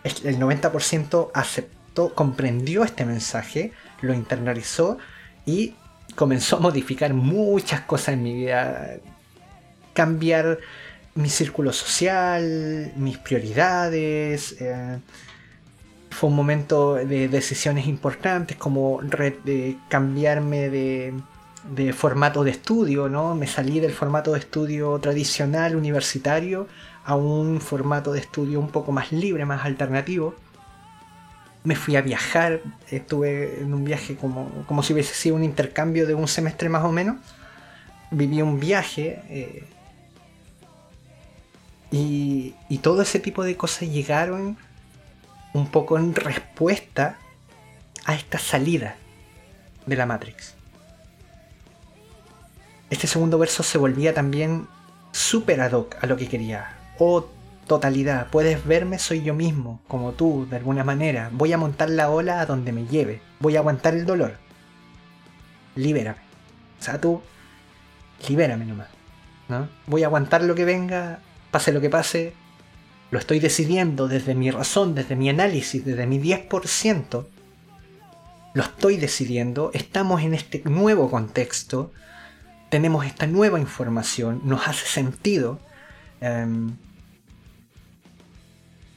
El 0.03 0.39
90% 0.39 1.30
aceptó, 1.34 2.14
comprendió 2.16 2.84
este 2.84 3.05
mensaje, 3.05 3.72
lo 4.01 4.14
internalizó 4.14 4.97
y 5.45 5.76
comenzó 6.16 6.57
a 6.57 6.60
modificar 6.62 7.14
muchas 7.14 7.82
cosas 7.82 8.16
en 8.16 8.24
mi 8.24 8.34
vida. 8.34 8.95
Cambiar 9.93 10.57
mi 11.14 11.30
círculo 11.30 11.72
social, 11.72 12.91
mis 12.95 13.18
prioridades. 13.20 14.55
Eh, 14.60 14.99
fue 16.10 16.30
un 16.30 16.36
momento 16.36 16.95
de 16.95 17.28
decisiones 17.28 17.88
importantes 17.88 18.57
como 18.57 18.99
de 19.01 19.78
cambiarme 19.88 20.70
de, 20.70 21.93
formato 21.93 22.43
de 22.43 22.51
estudio, 22.51 23.10
¿no? 23.10 23.36
Me 23.36 23.47
salí 23.47 23.80
del 23.80 23.91
formato 23.91 24.34
de 24.34 24.39
estudio 24.39 24.97
tradicional 24.99 25.76
universitario 25.76 26.68
a 27.05 27.16
un 27.16 27.62
formato 27.62 28.12
de 28.12 28.20
estudio 28.20 28.60
un 28.60 28.70
poco 28.70 28.91
más 28.91 29.12
libre, 29.12 29.45
más 29.45 29.66
alternativo. 29.66 30.36
Me 31.64 31.76
fui 31.76 31.95
a 31.95 32.01
viajar, 32.01 32.62
estuve 32.89 33.62
en 33.62 33.74
un 33.74 33.84
viaje 33.84 34.16
como, 34.16 34.49
como 34.66 34.82
si 34.82 34.93
hubiese 34.93 35.14
sido 35.14 35.36
un 35.36 35.43
intercambio 35.43 36.07
de 36.07 36.16
un 36.16 36.28
semestre 36.28 36.70
más 36.70 36.84
o 36.84 36.91
menos. 36.91 37.18
Viví 38.12 38.41
un 38.41 38.60
viaje. 38.60 39.22
Eh, 39.30 39.64
y, 41.91 42.53
todo 42.82 43.01
ese 43.01 43.20
tipo 43.20 43.43
de 43.43 43.57
cosas 43.57 43.89
llegaron 43.89 44.57
un 45.54 45.68
poco 45.68 45.97
en 45.97 46.16
respuesta 46.16 47.18
a 48.06 48.16
esta 48.16 48.38
salida 48.38 48.95
de 49.86 49.95
la 49.95 50.06
Matrix. 50.06 50.56
Este 52.89 53.08
segundo 53.08 53.38
verso 53.38 53.64
se 53.64 53.78
volvía 53.78 54.14
también 54.14 54.68
súper 55.12 55.62
ad 55.62 55.74
hoc 55.74 55.95
a 56.02 56.08
lo 56.08 56.18
que 56.18 56.28
quería. 56.28 56.76
Oh, 56.97 57.28
totalidad, 57.68 58.28
puedes 58.30 58.66
verme, 58.66 58.97
soy 58.97 59.22
yo 59.22 59.34
mismo, 59.34 59.82
como 59.88 60.14
tú, 60.14 60.47
de 60.50 60.58
alguna 60.58 60.84
manera. 60.84 61.30
Voy 61.32 61.54
a 61.54 61.58
montar 61.58 61.89
la 61.89 62.10
ola 62.10 62.41
a 62.41 62.45
donde 62.45 62.72
me 62.72 62.86
lleve. 62.86 63.22
Voy 63.39 63.56
a 63.56 63.60
aguantar 63.60 63.93
el 63.93 64.06
dolor. 64.06 64.38
Libérame. 65.76 66.20
O 66.80 66.84
sea, 66.84 67.00
tú, 67.00 67.22
libérame 68.28 68.66
nomás. 68.66 68.88
¿no? 69.47 69.68
Voy 69.86 70.04
a 70.04 70.08
aguantar 70.08 70.43
lo 70.43 70.56
que 70.56 70.66
venga 70.66 71.20
pase 71.52 71.72
lo 71.72 71.82
que 71.82 71.89
pase, 71.89 72.34
lo 73.12 73.20
estoy 73.20 73.39
decidiendo 73.39 74.07
desde 74.07 74.36
mi 74.36 74.51
razón, 74.51 74.95
desde 74.95 75.16
mi 75.16 75.30
análisis, 75.30 75.84
desde 75.84 76.05
mi 76.05 76.20
10%, 76.20 77.26
lo 78.53 78.64
estoy 78.64 78.97
decidiendo, 78.97 79.72
estamos 79.74 80.22
en 80.22 80.34
este 80.34 80.62
nuevo 80.66 81.10
contexto, 81.10 81.91
tenemos 82.70 83.05
esta 83.05 83.26
nueva 83.28 83.60
información, 83.60 84.41
nos 84.43 84.68
hace 84.68 84.86
sentido. 84.86 85.60
Em, 86.22 86.76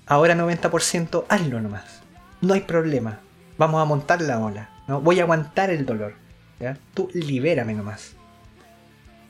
ahora 0.07 0.35
90%, 0.35 1.25
hazlo 1.29 1.61
nomás. 1.61 2.03
No 2.41 2.55
hay 2.55 2.61
problema. 2.61 3.21
Vamos 3.57 3.81
a 3.81 3.85
montar 3.85 4.21
la 4.21 4.39
ola. 4.41 4.71
¿no? 4.89 5.01
Voy 5.01 5.21
a 5.21 5.23
aguantar 5.23 5.71
el 5.71 5.87
dolor. 5.87 6.15
Tú 6.95 7.09
libérame 7.13 7.75
nomás. 7.75 8.13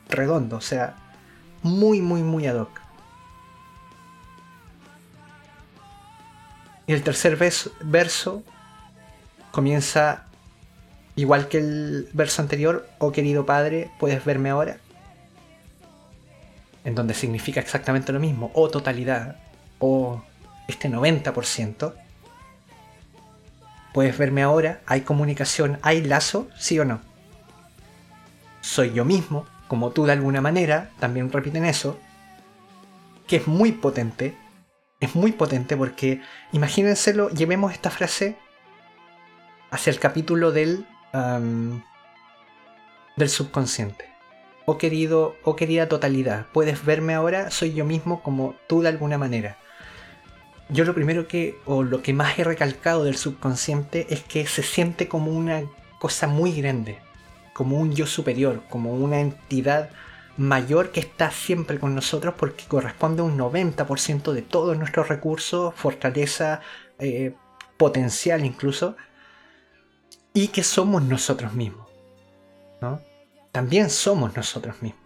Redondo, 0.09 0.57
o 0.57 0.61
sea, 0.61 0.95
muy, 1.63 2.01
muy, 2.01 2.21
muy 2.21 2.45
ad 2.45 2.59
hoc. 2.59 2.82
Y 6.85 6.93
el 6.93 7.03
tercer 7.03 7.37
verso, 7.81 8.43
comienza 9.51 10.25
igual 11.15 11.47
que 11.47 11.59
el 11.59 12.09
verso 12.13 12.41
anterior, 12.41 12.87
oh 12.99 13.11
querido 13.11 13.45
Padre, 13.45 13.91
puedes 13.99 14.23
verme 14.25 14.49
ahora. 14.49 14.77
En 16.83 16.95
donde 16.95 17.13
significa 17.13 17.61
exactamente 17.61 18.11
lo 18.11 18.19
mismo, 18.19 18.51
oh 18.53 18.69
totalidad, 18.69 19.37
o 19.79 20.21
este 20.67 20.89
90%. 20.89 21.93
Puedes 23.93 24.17
verme 24.17 24.41
ahora, 24.43 24.81
hay 24.85 25.01
comunicación, 25.01 25.79
hay 25.83 26.01
lazo, 26.01 26.47
sí 26.57 26.79
o 26.79 26.85
no. 26.85 26.99
Soy 28.59 28.91
yo 28.91 29.05
mismo, 29.05 29.45
como 29.67 29.91
tú 29.91 30.05
de 30.05 30.13
alguna 30.13 30.41
manera, 30.41 30.89
también 30.99 31.31
repiten 31.31 31.63
eso, 31.63 31.97
que 33.27 33.37
es 33.37 33.47
muy 33.47 33.71
potente, 33.71 34.35
es 35.03 35.15
muy 35.15 35.31
potente 35.31 35.75
porque, 35.75 36.21
imagínenselo, 36.51 37.29
llevemos 37.29 37.73
esta 37.73 37.89
frase 37.89 38.37
hacia 39.71 39.91
el 39.91 39.99
capítulo 39.99 40.51
del, 40.51 40.85
del 43.15 43.29
subconsciente. 43.29 44.09
Oh 44.65 44.77
querido, 44.77 45.35
oh 45.43 45.55
querida 45.55 45.89
totalidad, 45.89 46.45
puedes 46.53 46.85
verme 46.85 47.13
ahora, 47.13 47.51
soy 47.51 47.73
yo 47.73 47.83
mismo 47.83 48.23
como 48.23 48.55
tú 48.67 48.81
de 48.81 48.89
alguna 48.89 49.17
manera. 49.17 49.57
Yo 50.69 50.85
lo 50.85 50.93
primero 50.95 51.27
que, 51.27 51.59
o 51.65 51.83
lo 51.83 52.01
que 52.01 52.13
más 52.13 52.39
he 52.39 52.45
recalcado 52.45 53.03
del 53.03 53.17
subconsciente 53.17 54.07
es 54.09 54.23
que 54.23 54.47
se 54.47 54.63
siente 54.63 55.09
como 55.09 55.31
una 55.31 55.63
cosa 55.99 56.27
muy 56.27 56.53
grande, 56.53 56.99
como 57.53 57.77
un 57.77 57.93
yo 57.93 58.07
superior, 58.07 58.63
como 58.69 58.93
una 58.93 59.19
entidad 59.19 59.89
mayor 60.37 60.91
que 60.91 60.99
está 60.99 61.31
siempre 61.31 61.79
con 61.79 61.95
nosotros 61.95 62.33
porque 62.37 62.65
corresponde 62.65 63.21
a 63.21 63.25
un 63.25 63.37
90% 63.37 64.31
de 64.31 64.41
todos 64.41 64.77
nuestros 64.77 65.07
recursos, 65.07 65.73
fortaleza, 65.75 66.61
eh, 66.99 67.35
potencial 67.77 68.45
incluso, 68.45 68.95
y 70.33 70.47
que 70.47 70.63
somos 70.63 71.03
nosotros 71.03 71.53
mismos. 71.53 71.87
¿no? 72.81 73.01
También 73.51 73.89
somos 73.89 74.35
nosotros 74.35 74.81
mismos. 74.81 75.01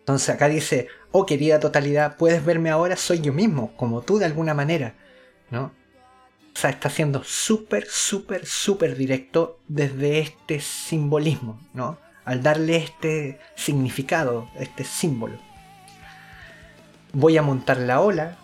Entonces 0.00 0.28
acá 0.28 0.48
dice, 0.48 0.88
oh 1.12 1.24
querida 1.24 1.60
totalidad, 1.60 2.16
puedes 2.16 2.44
verme 2.44 2.70
ahora, 2.70 2.96
soy 2.96 3.20
yo 3.20 3.32
mismo, 3.32 3.74
como 3.76 4.02
tú 4.02 4.18
de 4.18 4.26
alguna 4.26 4.54
manera. 4.54 4.94
¿no? 5.50 5.72
O 6.54 6.58
sea, 6.58 6.70
está 6.70 6.88
siendo 6.88 7.24
súper, 7.24 7.86
súper, 7.86 8.46
súper 8.46 8.96
directo 8.96 9.60
desde 9.66 10.20
este 10.20 10.60
simbolismo, 10.60 11.60
¿no? 11.72 11.98
Al 12.24 12.42
darle 12.42 12.76
este 12.76 13.38
significado, 13.54 14.48
este 14.58 14.84
símbolo. 14.84 15.38
Voy 17.12 17.36
a 17.36 17.42
montar 17.42 17.78
la 17.78 18.00
ola. 18.00 18.36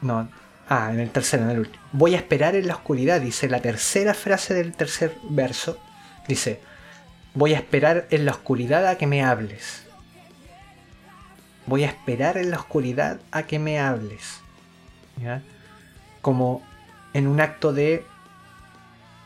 no. 0.00 0.28
Ah, 0.68 0.90
en 0.92 1.00
el 1.00 1.10
tercero, 1.10 1.44
en 1.44 1.50
el 1.50 1.58
último. 1.60 1.84
Voy 1.92 2.14
a 2.14 2.18
esperar 2.18 2.56
en 2.56 2.66
la 2.66 2.74
oscuridad, 2.74 3.20
dice 3.20 3.48
la 3.48 3.60
tercera 3.60 4.14
frase 4.14 4.52
del 4.52 4.74
tercer 4.74 5.16
verso. 5.30 5.78
Dice, 6.26 6.60
voy 7.34 7.54
a 7.54 7.58
esperar 7.58 8.06
en 8.10 8.24
la 8.24 8.32
oscuridad 8.32 8.86
a 8.86 8.98
que 8.98 9.06
me 9.06 9.22
hables. 9.22 9.84
Voy 11.66 11.84
a 11.84 11.88
esperar 11.88 12.36
en 12.36 12.50
la 12.50 12.58
oscuridad 12.58 13.20
a 13.30 13.44
que 13.44 13.58
me 13.58 13.78
hables. 13.78 14.40
Como 16.20 16.62
en 17.12 17.28
un 17.28 17.40
acto 17.40 17.72
de 17.72 18.04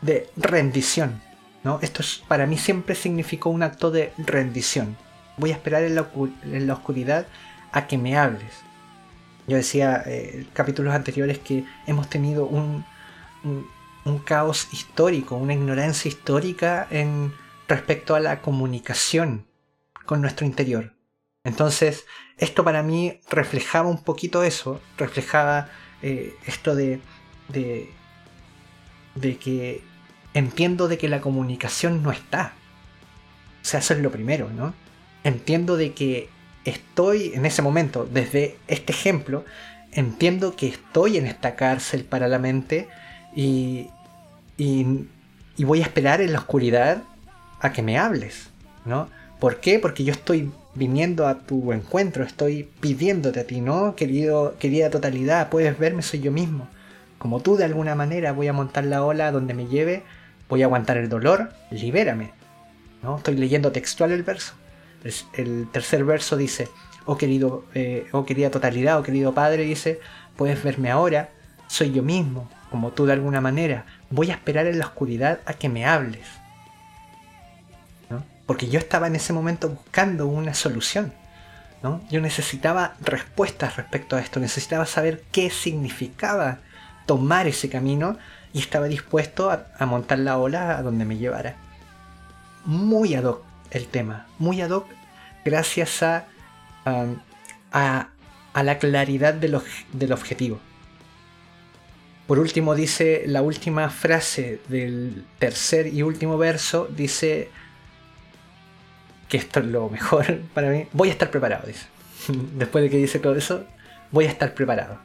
de 0.01 0.29
rendición. 0.35 1.21
¿no? 1.63 1.79
Esto 1.81 2.03
para 2.27 2.45
mí 2.45 2.57
siempre 2.57 2.95
significó 2.95 3.49
un 3.49 3.63
acto 3.63 3.91
de 3.91 4.13
rendición. 4.17 4.97
Voy 5.37 5.51
a 5.51 5.53
esperar 5.53 5.83
en 5.83 5.95
la, 5.95 6.73
oscuridad 6.73 7.27
a 7.71 7.87
que 7.87 7.97
me 7.97 8.17
hables. 8.17 8.51
Yo 9.47 9.57
decía 9.57 10.03
eh, 10.05 10.31
en 10.35 10.43
capítulos 10.53 10.93
anteriores 10.93 11.39
que 11.39 11.65
hemos 11.87 12.09
tenido 12.09 12.45
un, 12.45 12.85
un, 13.43 14.19
caos 14.19 14.67
histórico, 14.71 15.35
una 15.35 15.53
ignorancia 15.53 16.09
histórica 16.09 16.87
en 16.89 17.33
respecto 17.67 18.15
a 18.15 18.19
la 18.19 18.41
comunicación 18.41 19.47
con 20.05 20.21
nuestro 20.21 20.45
interior. 20.45 20.93
Entonces, 21.43 22.05
esto 22.37 22.63
para 22.63 22.83
mí 22.83 23.19
reflejaba 23.29 23.89
un 23.89 24.03
poquito 24.03 24.43
eso, 24.43 24.79
reflejaba 24.97 25.69
eh, 26.01 26.35
esto 26.45 26.75
de, 26.75 27.01
de 27.49 29.37
que 29.37 29.83
entiendo 30.33 30.87
de 30.87 30.97
que 30.97 31.07
la 31.07 31.21
comunicación 31.21 32.03
no 32.03 32.11
está. 32.11 32.53
O 33.61 33.65
sea, 33.65 33.79
eso 33.79 33.93
es 33.93 33.99
lo 33.99 34.11
primero, 34.11 34.49
¿no? 34.49 34.73
Entiendo 35.23 35.77
de 35.77 35.93
que 35.93 36.29
estoy 36.65 37.31
en 37.33 37.45
ese 37.45 37.61
momento, 37.61 38.07
desde 38.11 38.57
este 38.67 38.93
ejemplo, 38.93 39.45
entiendo 39.91 40.55
que 40.55 40.67
estoy 40.67 41.17
en 41.17 41.25
esta 41.27 41.55
cárcel 41.55 42.05
para 42.05 42.27
la 42.27 42.39
mente 42.39 42.87
y, 43.35 43.87
y, 44.57 45.07
y 45.57 45.63
voy 45.63 45.79
a 45.79 45.83
esperar 45.83 46.21
en 46.21 46.33
la 46.33 46.39
oscuridad 46.39 47.03
a 47.59 47.71
que 47.71 47.81
me 47.81 47.97
hables, 47.97 48.49
¿no? 48.85 49.09
¿Por 49.39 49.59
qué? 49.59 49.79
Porque 49.79 50.03
yo 50.03 50.13
estoy 50.13 50.51
viniendo 50.73 51.27
a 51.27 51.39
tu 51.39 51.73
encuentro, 51.73 52.23
estoy 52.23 52.69
pidiéndote 52.79 53.39
a 53.41 53.47
ti, 53.47 53.59
¿no? 53.59 53.95
Querido, 53.95 54.55
querida 54.59 54.89
totalidad, 54.89 55.49
puedes 55.49 55.77
verme, 55.77 56.01
soy 56.01 56.21
yo 56.21 56.31
mismo. 56.31 56.67
como 57.17 57.39
tú 57.39 57.55
de 57.55 57.65
alguna 57.65 57.93
manera 57.93 58.31
voy 58.31 58.47
a 58.47 58.53
montar 58.53 58.85
la 58.85 59.03
ola 59.03 59.31
donde 59.31 59.53
me 59.53 59.67
lleve, 59.67 60.03
voy 60.51 60.63
a 60.63 60.65
aguantar 60.65 60.97
el 60.97 61.07
dolor, 61.07 61.53
libérame. 61.71 62.31
¿No? 63.01 63.17
Estoy 63.17 63.37
leyendo 63.37 63.71
textual 63.71 64.11
el 64.11 64.21
verso. 64.21 64.53
El 65.33 65.69
tercer 65.71 66.03
verso 66.03 66.35
dice, 66.35 66.67
oh 67.05 67.17
querido, 67.17 67.63
eh, 67.73 68.07
oh 68.11 68.25
querida 68.25 68.51
totalidad, 68.51 68.99
oh 68.99 69.03
querido 69.03 69.33
Padre, 69.33 69.63
dice, 69.63 70.01
puedes 70.35 70.61
verme 70.61 70.91
ahora, 70.91 71.29
soy 71.67 71.93
yo 71.93 72.03
mismo, 72.03 72.49
como 72.69 72.91
tú 72.91 73.05
de 73.05 73.13
alguna 73.13 73.39
manera, 73.39 73.85
voy 74.09 74.29
a 74.29 74.33
esperar 74.33 74.67
en 74.67 74.77
la 74.77 74.87
oscuridad 74.87 75.39
a 75.45 75.53
que 75.53 75.69
me 75.69 75.85
hables. 75.85 76.27
Porque 78.45 78.67
yo 78.67 78.79
estaba 78.79 79.07
en 79.07 79.15
ese 79.15 79.31
momento 79.31 79.69
buscando 79.69 80.27
una 80.27 80.53
solución. 80.53 81.13
¿no? 81.81 82.01
Yo 82.11 82.19
necesitaba 82.19 82.95
respuestas 82.99 83.77
respecto 83.77 84.17
a 84.17 84.19
esto, 84.19 84.41
necesitaba 84.41 84.85
saber 84.85 85.23
qué 85.31 85.49
significaba 85.49 86.57
tomar 87.05 87.47
ese 87.47 87.69
camino 87.69 88.17
y 88.53 88.59
estaba 88.59 88.87
dispuesto 88.87 89.51
a, 89.51 89.85
montar 89.85 90.19
la 90.19 90.37
ola 90.37 90.77
a 90.77 90.81
donde 90.81 91.05
me 91.05 91.17
llevara. 91.17 91.55
Muy 92.65 93.15
ad 93.15 93.23
hoc 93.23 93.43
el 93.71 93.87
tema, 93.87 94.27
muy 94.37 94.61
ad 94.61 94.71
hoc 94.71 94.87
gracias 95.45 96.03
a, 96.03 96.25
a, 97.71 98.09
la 98.63 98.77
claridad 98.79 99.33
del 99.33 100.11
objetivo. 100.11 100.59
Por 102.27 102.39
último 102.39 102.75
dice 102.75 103.23
la 103.25 103.41
última 103.41 103.89
frase 103.89 104.61
del 104.67 105.25
tercer 105.39 105.87
y 105.87 106.03
último 106.03 106.37
verso, 106.37 106.87
dice 106.89 107.49
que 109.27 109.37
esto 109.37 109.61
es 109.61 109.65
lo 109.65 109.89
mejor 109.89 110.39
para 110.53 110.69
mí, 110.69 110.87
voy 110.93 111.09
a 111.09 111.11
estar 111.11 111.31
preparado, 111.31 111.67
dice. 111.67 111.87
Después 112.55 112.83
de 112.83 112.89
que 112.89 112.97
dice 112.97 113.19
todo 113.19 113.35
eso, 113.35 113.65
voy 114.11 114.25
a 114.25 114.29
estar 114.29 114.53
preparado. 114.53 114.99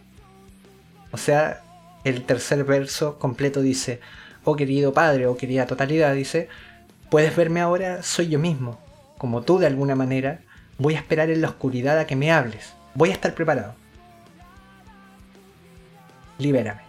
O 1.13 1.17
sea, 1.17 1.63
el 2.07 2.23
tercer 2.23 2.63
verso 2.63 3.19
completo 3.19 3.61
dice, 3.61 3.99
oh 4.45 4.55
querido 4.55 4.93
Padre, 4.93 5.27
oh 5.27 5.37
querida 5.37 5.67
totalidad, 5.67 6.15
dice, 6.15 6.49
puedes 7.11 7.35
verme 7.35 7.61
ahora, 7.61 8.05
soy 8.05 8.29
yo 8.29 8.39
mismo, 8.39 8.79
como 9.19 9.43
tú 9.43 9.59
de 9.59 9.67
alguna 9.67 9.97
manera, 9.97 10.41
voy 10.79 10.95
a 10.95 10.99
esperar 10.99 11.31
en 11.31 11.41
la 11.41 11.49
oscuridad 11.49 11.99
a 11.99 12.07
que 12.07 12.15
me 12.15 12.31
hables, 12.31 12.75
voy 12.95 13.11
a 13.11 13.13
estar 13.13 13.35
preparado. 13.35 13.75
Libérame. 16.39 16.83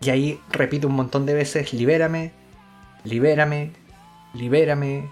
Y 0.00 0.10
ahí 0.10 0.40
repito 0.52 0.86
un 0.86 0.94
montón 0.94 1.26
de 1.26 1.34
veces, 1.34 1.72
libérame, 1.72 2.30
libérame, 3.02 3.72
libérame, 4.32 5.08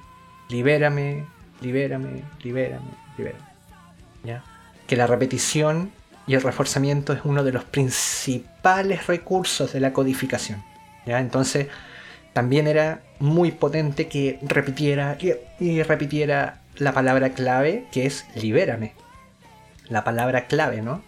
libérame, 0.49 1.27
libérame, 1.61 2.23
libérame, 2.41 2.85
libérame. 3.19 3.45
¿Ya? 4.23 4.45
Que 4.87 4.95
la 4.95 5.09
repetición 5.09 5.91
y 6.27 6.35
el 6.35 6.43
reforzamiento 6.43 7.13
es 7.13 7.21
uno 7.25 7.45
de 7.45 7.53
los 7.53 7.65
principales 7.65 9.07
recursos 9.07 9.73
de 9.73 9.81
la 9.81 9.93
codificación. 9.93 10.63
¿ya? 11.07 11.21
Entonces, 11.21 11.69
también 12.33 12.67
era 12.67 13.01
muy 13.21 13.53
potente 13.53 14.09
que 14.09 14.39
repitiera 14.43 15.17
y, 15.61 15.83
repitiera 15.83 16.61
la 16.77 16.93
palabra 16.93 17.31
clave 17.31 17.87
que 17.93 18.07
es 18.07 18.27
libérame. 18.35 18.93
La 19.89 20.03
palabra 20.03 20.47
clave, 20.47 20.83
¿no? 20.83 21.03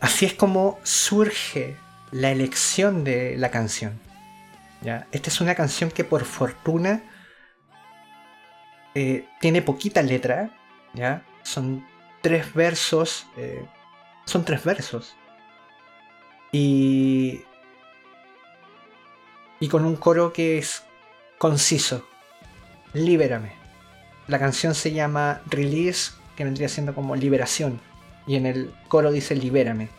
Así 0.00 0.24
es 0.24 0.34
como 0.34 0.78
surge 0.84 1.76
la 2.12 2.30
elección 2.30 3.02
de 3.02 3.36
la 3.36 3.50
canción. 3.50 3.98
¿ya? 4.82 5.06
Esta 5.10 5.30
es 5.30 5.40
una 5.40 5.56
canción 5.56 5.90
que 5.90 6.04
por 6.04 6.24
fortuna 6.24 7.02
eh, 8.94 9.26
tiene 9.40 9.62
poquita 9.62 10.02
letra, 10.02 10.50
¿ya? 10.94 11.24
Son 11.42 11.84
tres 12.24 12.54
versos. 12.54 13.26
Eh, 13.36 13.62
son 14.24 14.46
tres 14.46 14.64
versos. 14.64 15.14
Y. 16.50 17.42
Y 19.60 19.68
con 19.68 19.84
un 19.84 19.94
coro 19.96 20.32
que 20.32 20.56
es 20.58 20.82
conciso. 21.36 22.04
Libérame. 22.94 23.52
La 24.26 24.38
canción 24.38 24.74
se 24.74 24.92
llama 24.92 25.42
Release, 25.46 26.12
que 26.34 26.44
vendría 26.44 26.70
siendo 26.70 26.94
como 26.94 27.14
liberación. 27.14 27.78
Y 28.26 28.36
en 28.36 28.46
el 28.46 28.74
coro 28.88 29.12
dice 29.12 29.36
libérame. 29.36 29.90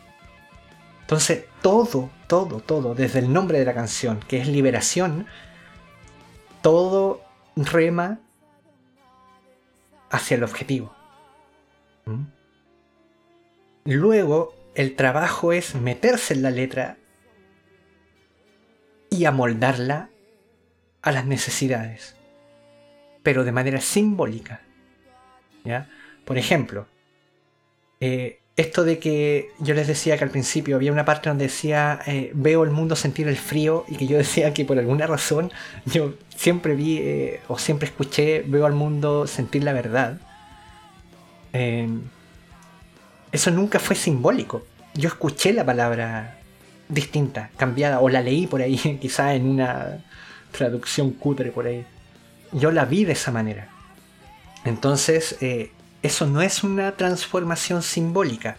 Entonces, 1.01 1.45
todo, 1.61 2.09
todo, 2.25 2.59
todo, 2.59 2.95
desde 2.95 3.19
el 3.19 3.31
nombre 3.31 3.59
de 3.59 3.65
la 3.65 3.75
canción, 3.75 4.19
que 4.27 4.41
es 4.41 4.47
liberación, 4.47 5.27
todo 6.63 7.21
rema 7.55 8.17
hacia 10.09 10.37
el 10.37 10.43
objetivo. 10.43 10.94
Luego, 13.85 14.53
el 14.75 14.95
trabajo 14.95 15.53
es 15.53 15.75
meterse 15.75 16.33
en 16.33 16.41
la 16.41 16.51
letra 16.51 16.97
y 19.09 19.25
amoldarla 19.25 20.09
a 21.01 21.11
las 21.11 21.25
necesidades, 21.25 22.15
pero 23.23 23.43
de 23.43 23.51
manera 23.51 23.79
simbólica. 23.79 24.61
¿ya? 25.63 25.89
Por 26.25 26.37
ejemplo, 26.37 26.87
eh, 27.99 28.39
esto 28.57 28.83
de 28.83 28.99
que 28.99 29.49
yo 29.59 29.73
les 29.73 29.87
decía 29.87 30.17
que 30.17 30.23
al 30.23 30.29
principio 30.29 30.77
había 30.77 30.91
una 30.91 31.05
parte 31.05 31.29
donde 31.29 31.45
decía 31.45 31.99
eh, 32.07 32.31
veo 32.33 32.63
el 32.63 32.71
mundo 32.71 32.95
sentir 32.95 33.27
el 33.27 33.35
frío 33.35 33.85
y 33.87 33.97
que 33.97 34.07
yo 34.07 34.17
decía 34.17 34.53
que 34.53 34.63
por 34.63 34.79
alguna 34.79 35.07
razón 35.07 35.51
yo 35.85 36.13
siempre 36.35 36.73
vi 36.75 36.99
eh, 36.99 37.41
o 37.49 37.57
siempre 37.57 37.87
escuché 37.87 38.43
veo 38.47 38.65
al 38.65 38.73
mundo 38.73 39.27
sentir 39.27 39.63
la 39.63 39.73
verdad. 39.73 40.19
Em, 41.57 42.01
eso 43.31 43.49
nunca 43.49 43.79
fue 43.79 43.95
simbólico. 43.95 44.65
Yo 44.93 45.07
escuché 45.07 45.53
la 45.53 45.65
palabra 45.65 46.37
distinta, 46.89 47.49
cambiada, 47.55 48.01
o 48.01 48.09
la 48.09 48.21
leí 48.21 48.45
por 48.45 48.61
ahí, 48.61 48.77
quizá 49.01 49.35
en 49.35 49.47
una 49.47 50.03
traducción 50.51 51.11
cutre 51.11 51.51
por 51.51 51.65
ahí. 51.67 51.85
Yo 52.51 52.71
la 52.71 52.83
vi 52.83 53.05
de 53.05 53.13
esa 53.13 53.31
manera. 53.31 53.69
Entonces, 54.65 55.37
eh, 55.39 55.71
eso 56.03 56.27
no 56.27 56.41
es 56.41 56.61
una 56.65 56.91
transformación 56.97 57.83
simbólica. 57.83 58.57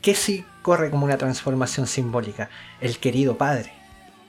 ¿Qué 0.00 0.14
sí 0.14 0.44
corre 0.62 0.90
como 0.90 1.04
una 1.04 1.18
transformación 1.18 1.88
simbólica? 1.88 2.48
El 2.80 2.98
querido 2.98 3.36
Padre, 3.36 3.72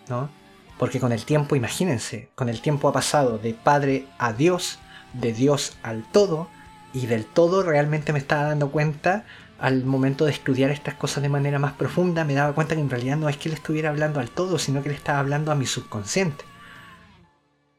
¿no? 0.09 0.31
Porque 0.79 0.99
con 0.99 1.11
el 1.11 1.23
tiempo, 1.23 1.55
imagínense, 1.55 2.29
con 2.33 2.49
el 2.49 2.61
tiempo 2.61 2.89
ha 2.89 2.93
pasado 2.93 3.37
de 3.37 3.53
Padre 3.53 4.07
a 4.17 4.33
Dios, 4.33 4.79
de 5.13 5.33
Dios 5.33 5.77
al 5.83 6.03
todo, 6.11 6.49
y 6.93 7.05
del 7.05 7.25
todo 7.25 7.63
realmente 7.63 8.13
me 8.13 8.19
estaba 8.19 8.43
dando 8.43 8.71
cuenta 8.71 9.25
al 9.59 9.85
momento 9.85 10.25
de 10.25 10.31
estudiar 10.31 10.71
estas 10.71 10.95
cosas 10.95 11.23
de 11.23 11.29
manera 11.29 11.59
más 11.59 11.73
profunda, 11.73 12.23
me 12.23 12.33
daba 12.33 12.53
cuenta 12.53 12.75
que 12.75 12.81
en 12.81 12.89
realidad 12.89 13.17
no 13.17 13.29
es 13.29 13.37
que 13.37 13.49
le 13.49 13.55
estuviera 13.55 13.89
hablando 13.89 14.19
al 14.19 14.29
todo, 14.29 14.59
sino 14.59 14.83
que 14.83 14.89
le 14.89 14.95
estaba 14.95 15.19
hablando 15.19 15.51
a 15.51 15.55
mi 15.55 15.65
subconsciente, 15.65 16.45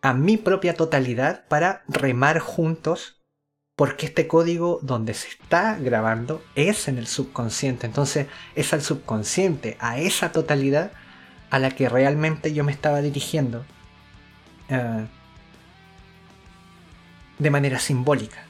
a 0.02 0.12
mi 0.12 0.36
propia 0.36 0.74
totalidad 0.74 1.44
para 1.48 1.84
remar 1.86 2.40
juntos, 2.40 3.22
porque 3.76 4.06
este 4.06 4.26
código 4.26 4.80
donde 4.82 5.14
se 5.14 5.28
está 5.28 5.78
grabando 5.78 6.42
es 6.56 6.88
en 6.88 6.98
el 6.98 7.06
subconsciente, 7.06 7.86
entonces 7.86 8.26
es 8.56 8.72
al 8.72 8.82
subconsciente, 8.82 9.76
a 9.78 9.98
esa 9.98 10.32
totalidad 10.32 10.90
a 11.50 11.60
la 11.60 11.70
que 11.70 11.88
realmente 11.88 12.52
yo 12.52 12.64
me 12.64 12.72
estaba 12.72 13.00
dirigiendo 13.00 13.64
eh, 14.68 15.06
de 17.38 17.50
manera 17.50 17.78
simbólica. 17.78 18.47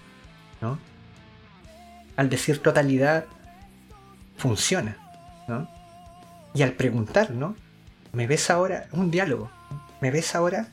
Al 2.17 2.29
decir 2.29 2.59
totalidad, 2.59 3.27
funciona, 4.37 4.97
¿no? 5.47 5.69
Y 6.55 6.63
al 6.63 6.73
preguntar, 6.73 7.31
¿no? 7.31 7.55
¿Me 8.13 8.27
ves 8.27 8.51
ahora? 8.51 8.89
Un 8.93 9.11
diálogo. 9.11 9.51
¿Me 10.01 10.11
ves 10.11 10.35
ahora? 10.35 10.69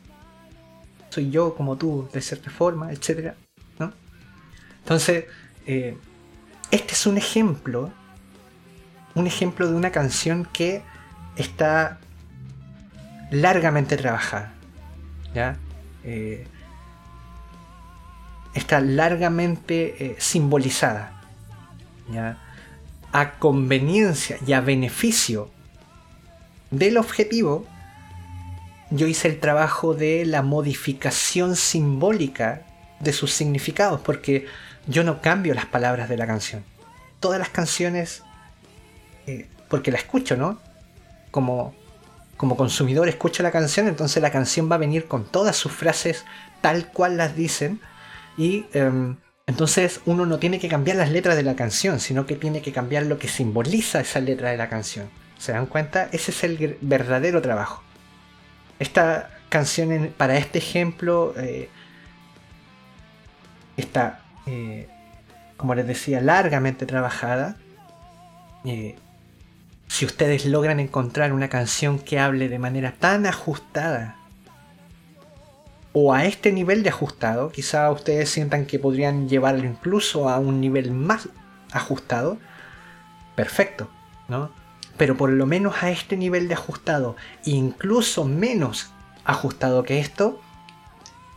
Soy 1.09 1.29
yo 1.29 1.55
como 1.55 1.75
tú, 1.75 2.09
de 2.11 2.21
cierta 2.21 2.49
forma, 2.49 2.91
etcétera, 2.91 3.36
¿no? 3.79 3.93
Entonces, 4.79 5.25
eh, 5.67 5.97
este 6.71 6.93
es 6.93 7.05
un 7.05 7.17
ejemplo, 7.17 7.91
un 9.13 9.27
ejemplo 9.27 9.67
de 9.67 9.75
una 9.75 9.91
canción 9.91 10.45
que 10.51 10.83
está 11.36 11.99
largamente 13.31 13.97
trabajada, 13.97 14.53
¿ya? 15.33 15.57
Eh, 16.03 16.47
está 18.56 18.80
largamente 18.80 19.95
eh, 19.99 20.16
simbolizada. 20.18 21.12
A 23.12 23.32
conveniencia 23.34 24.38
y 24.45 24.53
a 24.53 24.62
beneficio 24.62 25.49
del 26.72 26.97
objetivo, 26.97 27.66
yo 28.89 29.08
hice 29.08 29.28
el 29.28 29.39
trabajo 29.39 29.93
de 29.93 30.26
la 30.26 30.41
modificación 30.41 31.56
simbólica 31.56 32.64
de 32.99 33.14
sus 33.14 33.34
significados, 33.34 34.01
porque 34.01 34.47
yo 34.88 35.03
no 35.03 35.22
cambio 35.22 35.53
las 35.53 35.66
palabras 35.66 36.10
de 36.10 36.18
la 36.18 36.28
canción. 36.28 36.64
Todas 37.20 37.39
las 37.39 37.49
canciones, 37.49 38.24
eh, 39.28 39.47
porque 39.70 39.91
la 39.91 39.97
escucho, 39.97 40.38
¿no? 40.38 40.60
Como, 41.32 41.74
como 42.38 42.56
consumidor 42.56 43.10
escucho 43.10 43.43
la 43.43 43.51
canción, 43.51 43.88
entonces 43.88 44.22
la 44.22 44.32
canción 44.32 44.70
va 44.72 44.76
a 44.76 44.80
venir 44.80 45.08
con 45.08 45.26
todas 45.26 45.56
sus 45.56 45.72
frases 45.72 46.24
tal 46.62 46.88
cual 46.91 47.18
las 47.18 47.36
dicen, 47.36 47.82
y 48.38 48.65
em, 48.73 49.17
Entonces 49.47 50.01
uno 50.05 50.25
no 50.25 50.39
tiene 50.39 50.59
que 50.59 50.67
cambiar 50.67 50.97
las 50.97 51.11
letras 51.11 51.36
de 51.36 51.43
la 51.43 51.55
canción, 51.55 51.99
sino 51.99 52.25
que 52.25 52.36
tiene 52.36 52.61
que 52.61 52.71
cambiar 52.71 53.05
lo 53.05 53.19
que 53.19 53.27
simboliza 53.27 53.99
esa 54.01 54.19
letra 54.19 54.49
de 54.49 54.57
la 54.57 54.69
canción. 54.69 55.09
¿Se 55.38 55.51
dan 55.51 55.67
cuenta? 55.67 56.09
Ese 56.11 56.31
es 56.31 56.43
el 56.43 56.77
verdadero 56.81 57.41
trabajo. 57.41 57.83
Esta 58.79 59.29
canción, 59.49 60.13
para 60.17 60.38
este 60.38 60.57
ejemplo, 60.57 61.33
eh, 61.38 61.69
está, 63.77 64.21
eh, 64.47 64.89
como 65.57 65.75
les 65.75 65.86
decía, 65.86 66.21
largamente 66.21 66.86
trabajada. 66.86 67.57
Eh, 68.65 68.95
si 69.88 70.05
ustedes 70.05 70.45
logran 70.45 70.79
encontrar 70.79 71.31
una 71.33 71.49
canción 71.49 71.99
que 71.99 72.19
hable 72.19 72.49
de 72.49 72.57
manera 72.57 72.93
tan 72.93 73.27
ajustada 73.27 74.17
o 75.97 76.13
a 76.13 76.25
este 76.25 76.51
nivel 76.51 76.83
de 76.83 76.89
ajustado, 76.89 77.53
quizá 77.53 77.89
ustedes 77.89 78.29
sientan 78.29 78.65
que 78.65 78.79
podrían 78.79 79.29
llevarlo 79.29 79.63
incluso 79.63 80.27
a 80.27 80.39
un 80.39 80.59
nivel 80.59 80.91
más 80.91 81.29
ajustado, 81.71 82.37
perfecto, 83.37 83.87
¿no? 84.27 84.51
Pero 84.97 85.15
por 85.15 85.29
lo 85.29 85.45
menos 85.45 85.81
a 85.83 85.91
este 85.91 86.17
nivel 86.17 86.49
de 86.49 86.55
ajustado, 86.55 87.15
incluso 87.45 88.25
menos 88.25 88.91
ajustado 89.23 89.83
que 89.83 90.01
esto, 90.01 90.41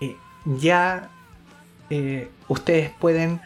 eh, 0.01 0.17
ya 0.45 1.09
eh, 1.89 2.29
ustedes 2.49 2.91
pueden 2.91 3.41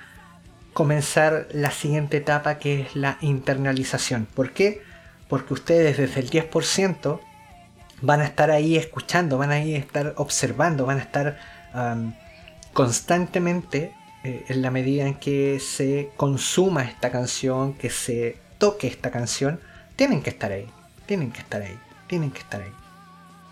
comenzar 0.73 1.47
la 1.53 1.73
siguiente 1.73 2.17
etapa 2.17 2.59
que 2.59 2.81
es 2.81 2.97
la 2.97 3.19
internalización. 3.21 4.27
¿Por 4.35 4.53
qué? 4.53 4.81
Porque 5.29 5.53
ustedes 5.53 5.99
desde 5.99 6.21
el 6.21 6.31
10% 6.31 7.21
van 8.03 8.21
a 8.21 8.25
estar 8.25 8.51
ahí 8.51 8.77
escuchando, 8.77 9.39
van 9.39 9.53
a 9.53 9.59
estar 9.59 10.15
observando, 10.17 10.85
van 10.85 10.99
a 10.99 11.03
estar 11.03 11.39
constantemente 12.73 13.95
eh, 14.25 14.45
en 14.49 14.63
la 14.63 14.71
medida 14.71 15.07
en 15.07 15.15
que 15.15 15.59
se 15.61 16.11
consuma 16.17 16.83
esta 16.83 17.11
canción, 17.11 17.75
que 17.75 17.91
se 17.91 18.39
toque 18.59 18.87
esta 18.87 19.11
canción, 19.11 19.61
tienen 19.97 20.23
que 20.23 20.31
estar 20.31 20.53
ahí, 20.53 20.69
tienen 21.07 21.33
que 21.33 21.41
estar 21.41 21.63
ahí, 21.63 21.79
tienen 22.07 22.31
que 22.31 22.41
estar 22.41 22.61
ahí. 22.61 22.73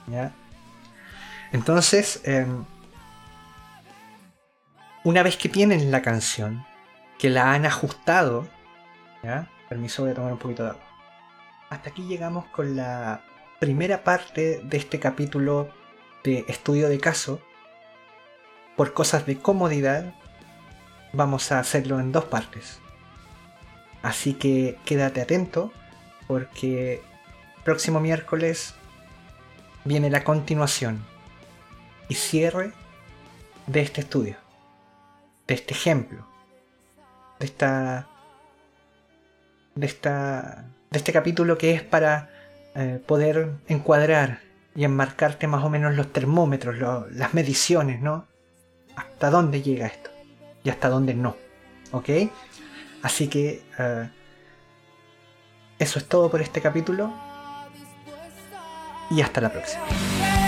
¿ya? 0.09 0.33
Entonces, 1.53 2.21
em, 2.25 2.65
una 5.05 5.23
vez 5.23 5.37
que 5.37 5.49
tienen 5.49 5.91
la 5.91 6.03
canción, 6.03 6.65
que 7.19 7.31
la 7.31 7.53
han 7.53 7.67
ajustado, 7.67 8.47
¿ya? 9.23 9.49
Permiso, 9.69 10.03
voy 10.03 10.13
a 10.13 10.15
tomar 10.15 10.33
un 10.33 10.39
poquito 10.39 10.65
de 10.65 10.71
agua. 10.71 10.83
Hasta 11.69 11.91
aquí 11.91 12.03
llegamos 12.03 12.47
con 12.47 12.77
la 12.77 13.23
primera 13.61 14.03
parte 14.03 14.61
de 14.65 14.77
este 14.79 14.99
capítulo 14.99 15.69
de 16.25 16.47
estudio 16.49 16.89
de 16.89 16.99
caso, 16.99 17.41
por 18.75 18.95
cosas 18.95 19.27
de 19.27 19.39
comodidad, 19.39 20.15
vamos 21.13 21.53
a 21.53 21.61
hacerlo 21.61 22.01
en 22.01 22.11
dos 22.11 22.25
partes. 22.25 22.81
Así 24.03 24.33
que 24.33 24.79
quédate 24.87 25.21
atento 25.21 25.73
porque 26.27 27.03
próximo 27.63 28.01
miércoles 28.01 28.75
viene 29.85 30.09
la 30.09 30.25
continuación 30.25 31.05
y 32.09 32.15
cierre 32.15 32.73
de 33.67 33.83
este 33.83 34.01
estudio, 34.01 34.37
de 35.47 35.55
este 35.55 35.75
ejemplo, 35.75 36.27
de 37.39 37.47
esta 37.47 38.09
de 39.75 39.87
esta 39.87 40.65
de 40.91 40.99
este 40.99 41.13
capítulo 41.13 41.59
que 41.59 41.75
es 41.75 41.83
para 41.83 42.40
eh, 42.75 43.01
poder 43.05 43.51
encuadrar 43.69 44.41
y 44.75 44.85
enmarcarte 44.85 45.47
más 45.47 45.65
o 45.65 45.71
menos 45.71 45.97
los 45.97 46.13
termómetros, 46.13 46.77
las 47.13 47.35
mediciones, 47.35 48.01
¿no? 48.01 48.27
Hasta 48.97 49.31
dónde 49.31 49.63
llega 49.63 49.87
esto 49.87 50.11
y 50.63 50.71
hasta 50.71 50.89
dónde 50.89 51.15
no, 51.15 51.37
¿ok? 51.93 52.09
Así 53.03 53.29
que 53.29 53.63
eh, 53.79 54.11
eso 55.79 55.99
es 55.99 56.07
todo 56.07 56.31
por 56.31 56.43
este 56.43 56.61
capítulo 56.61 57.13
y 59.11 59.21
hasta 59.21 59.41
la 59.41 59.51
próxima. 59.51 60.40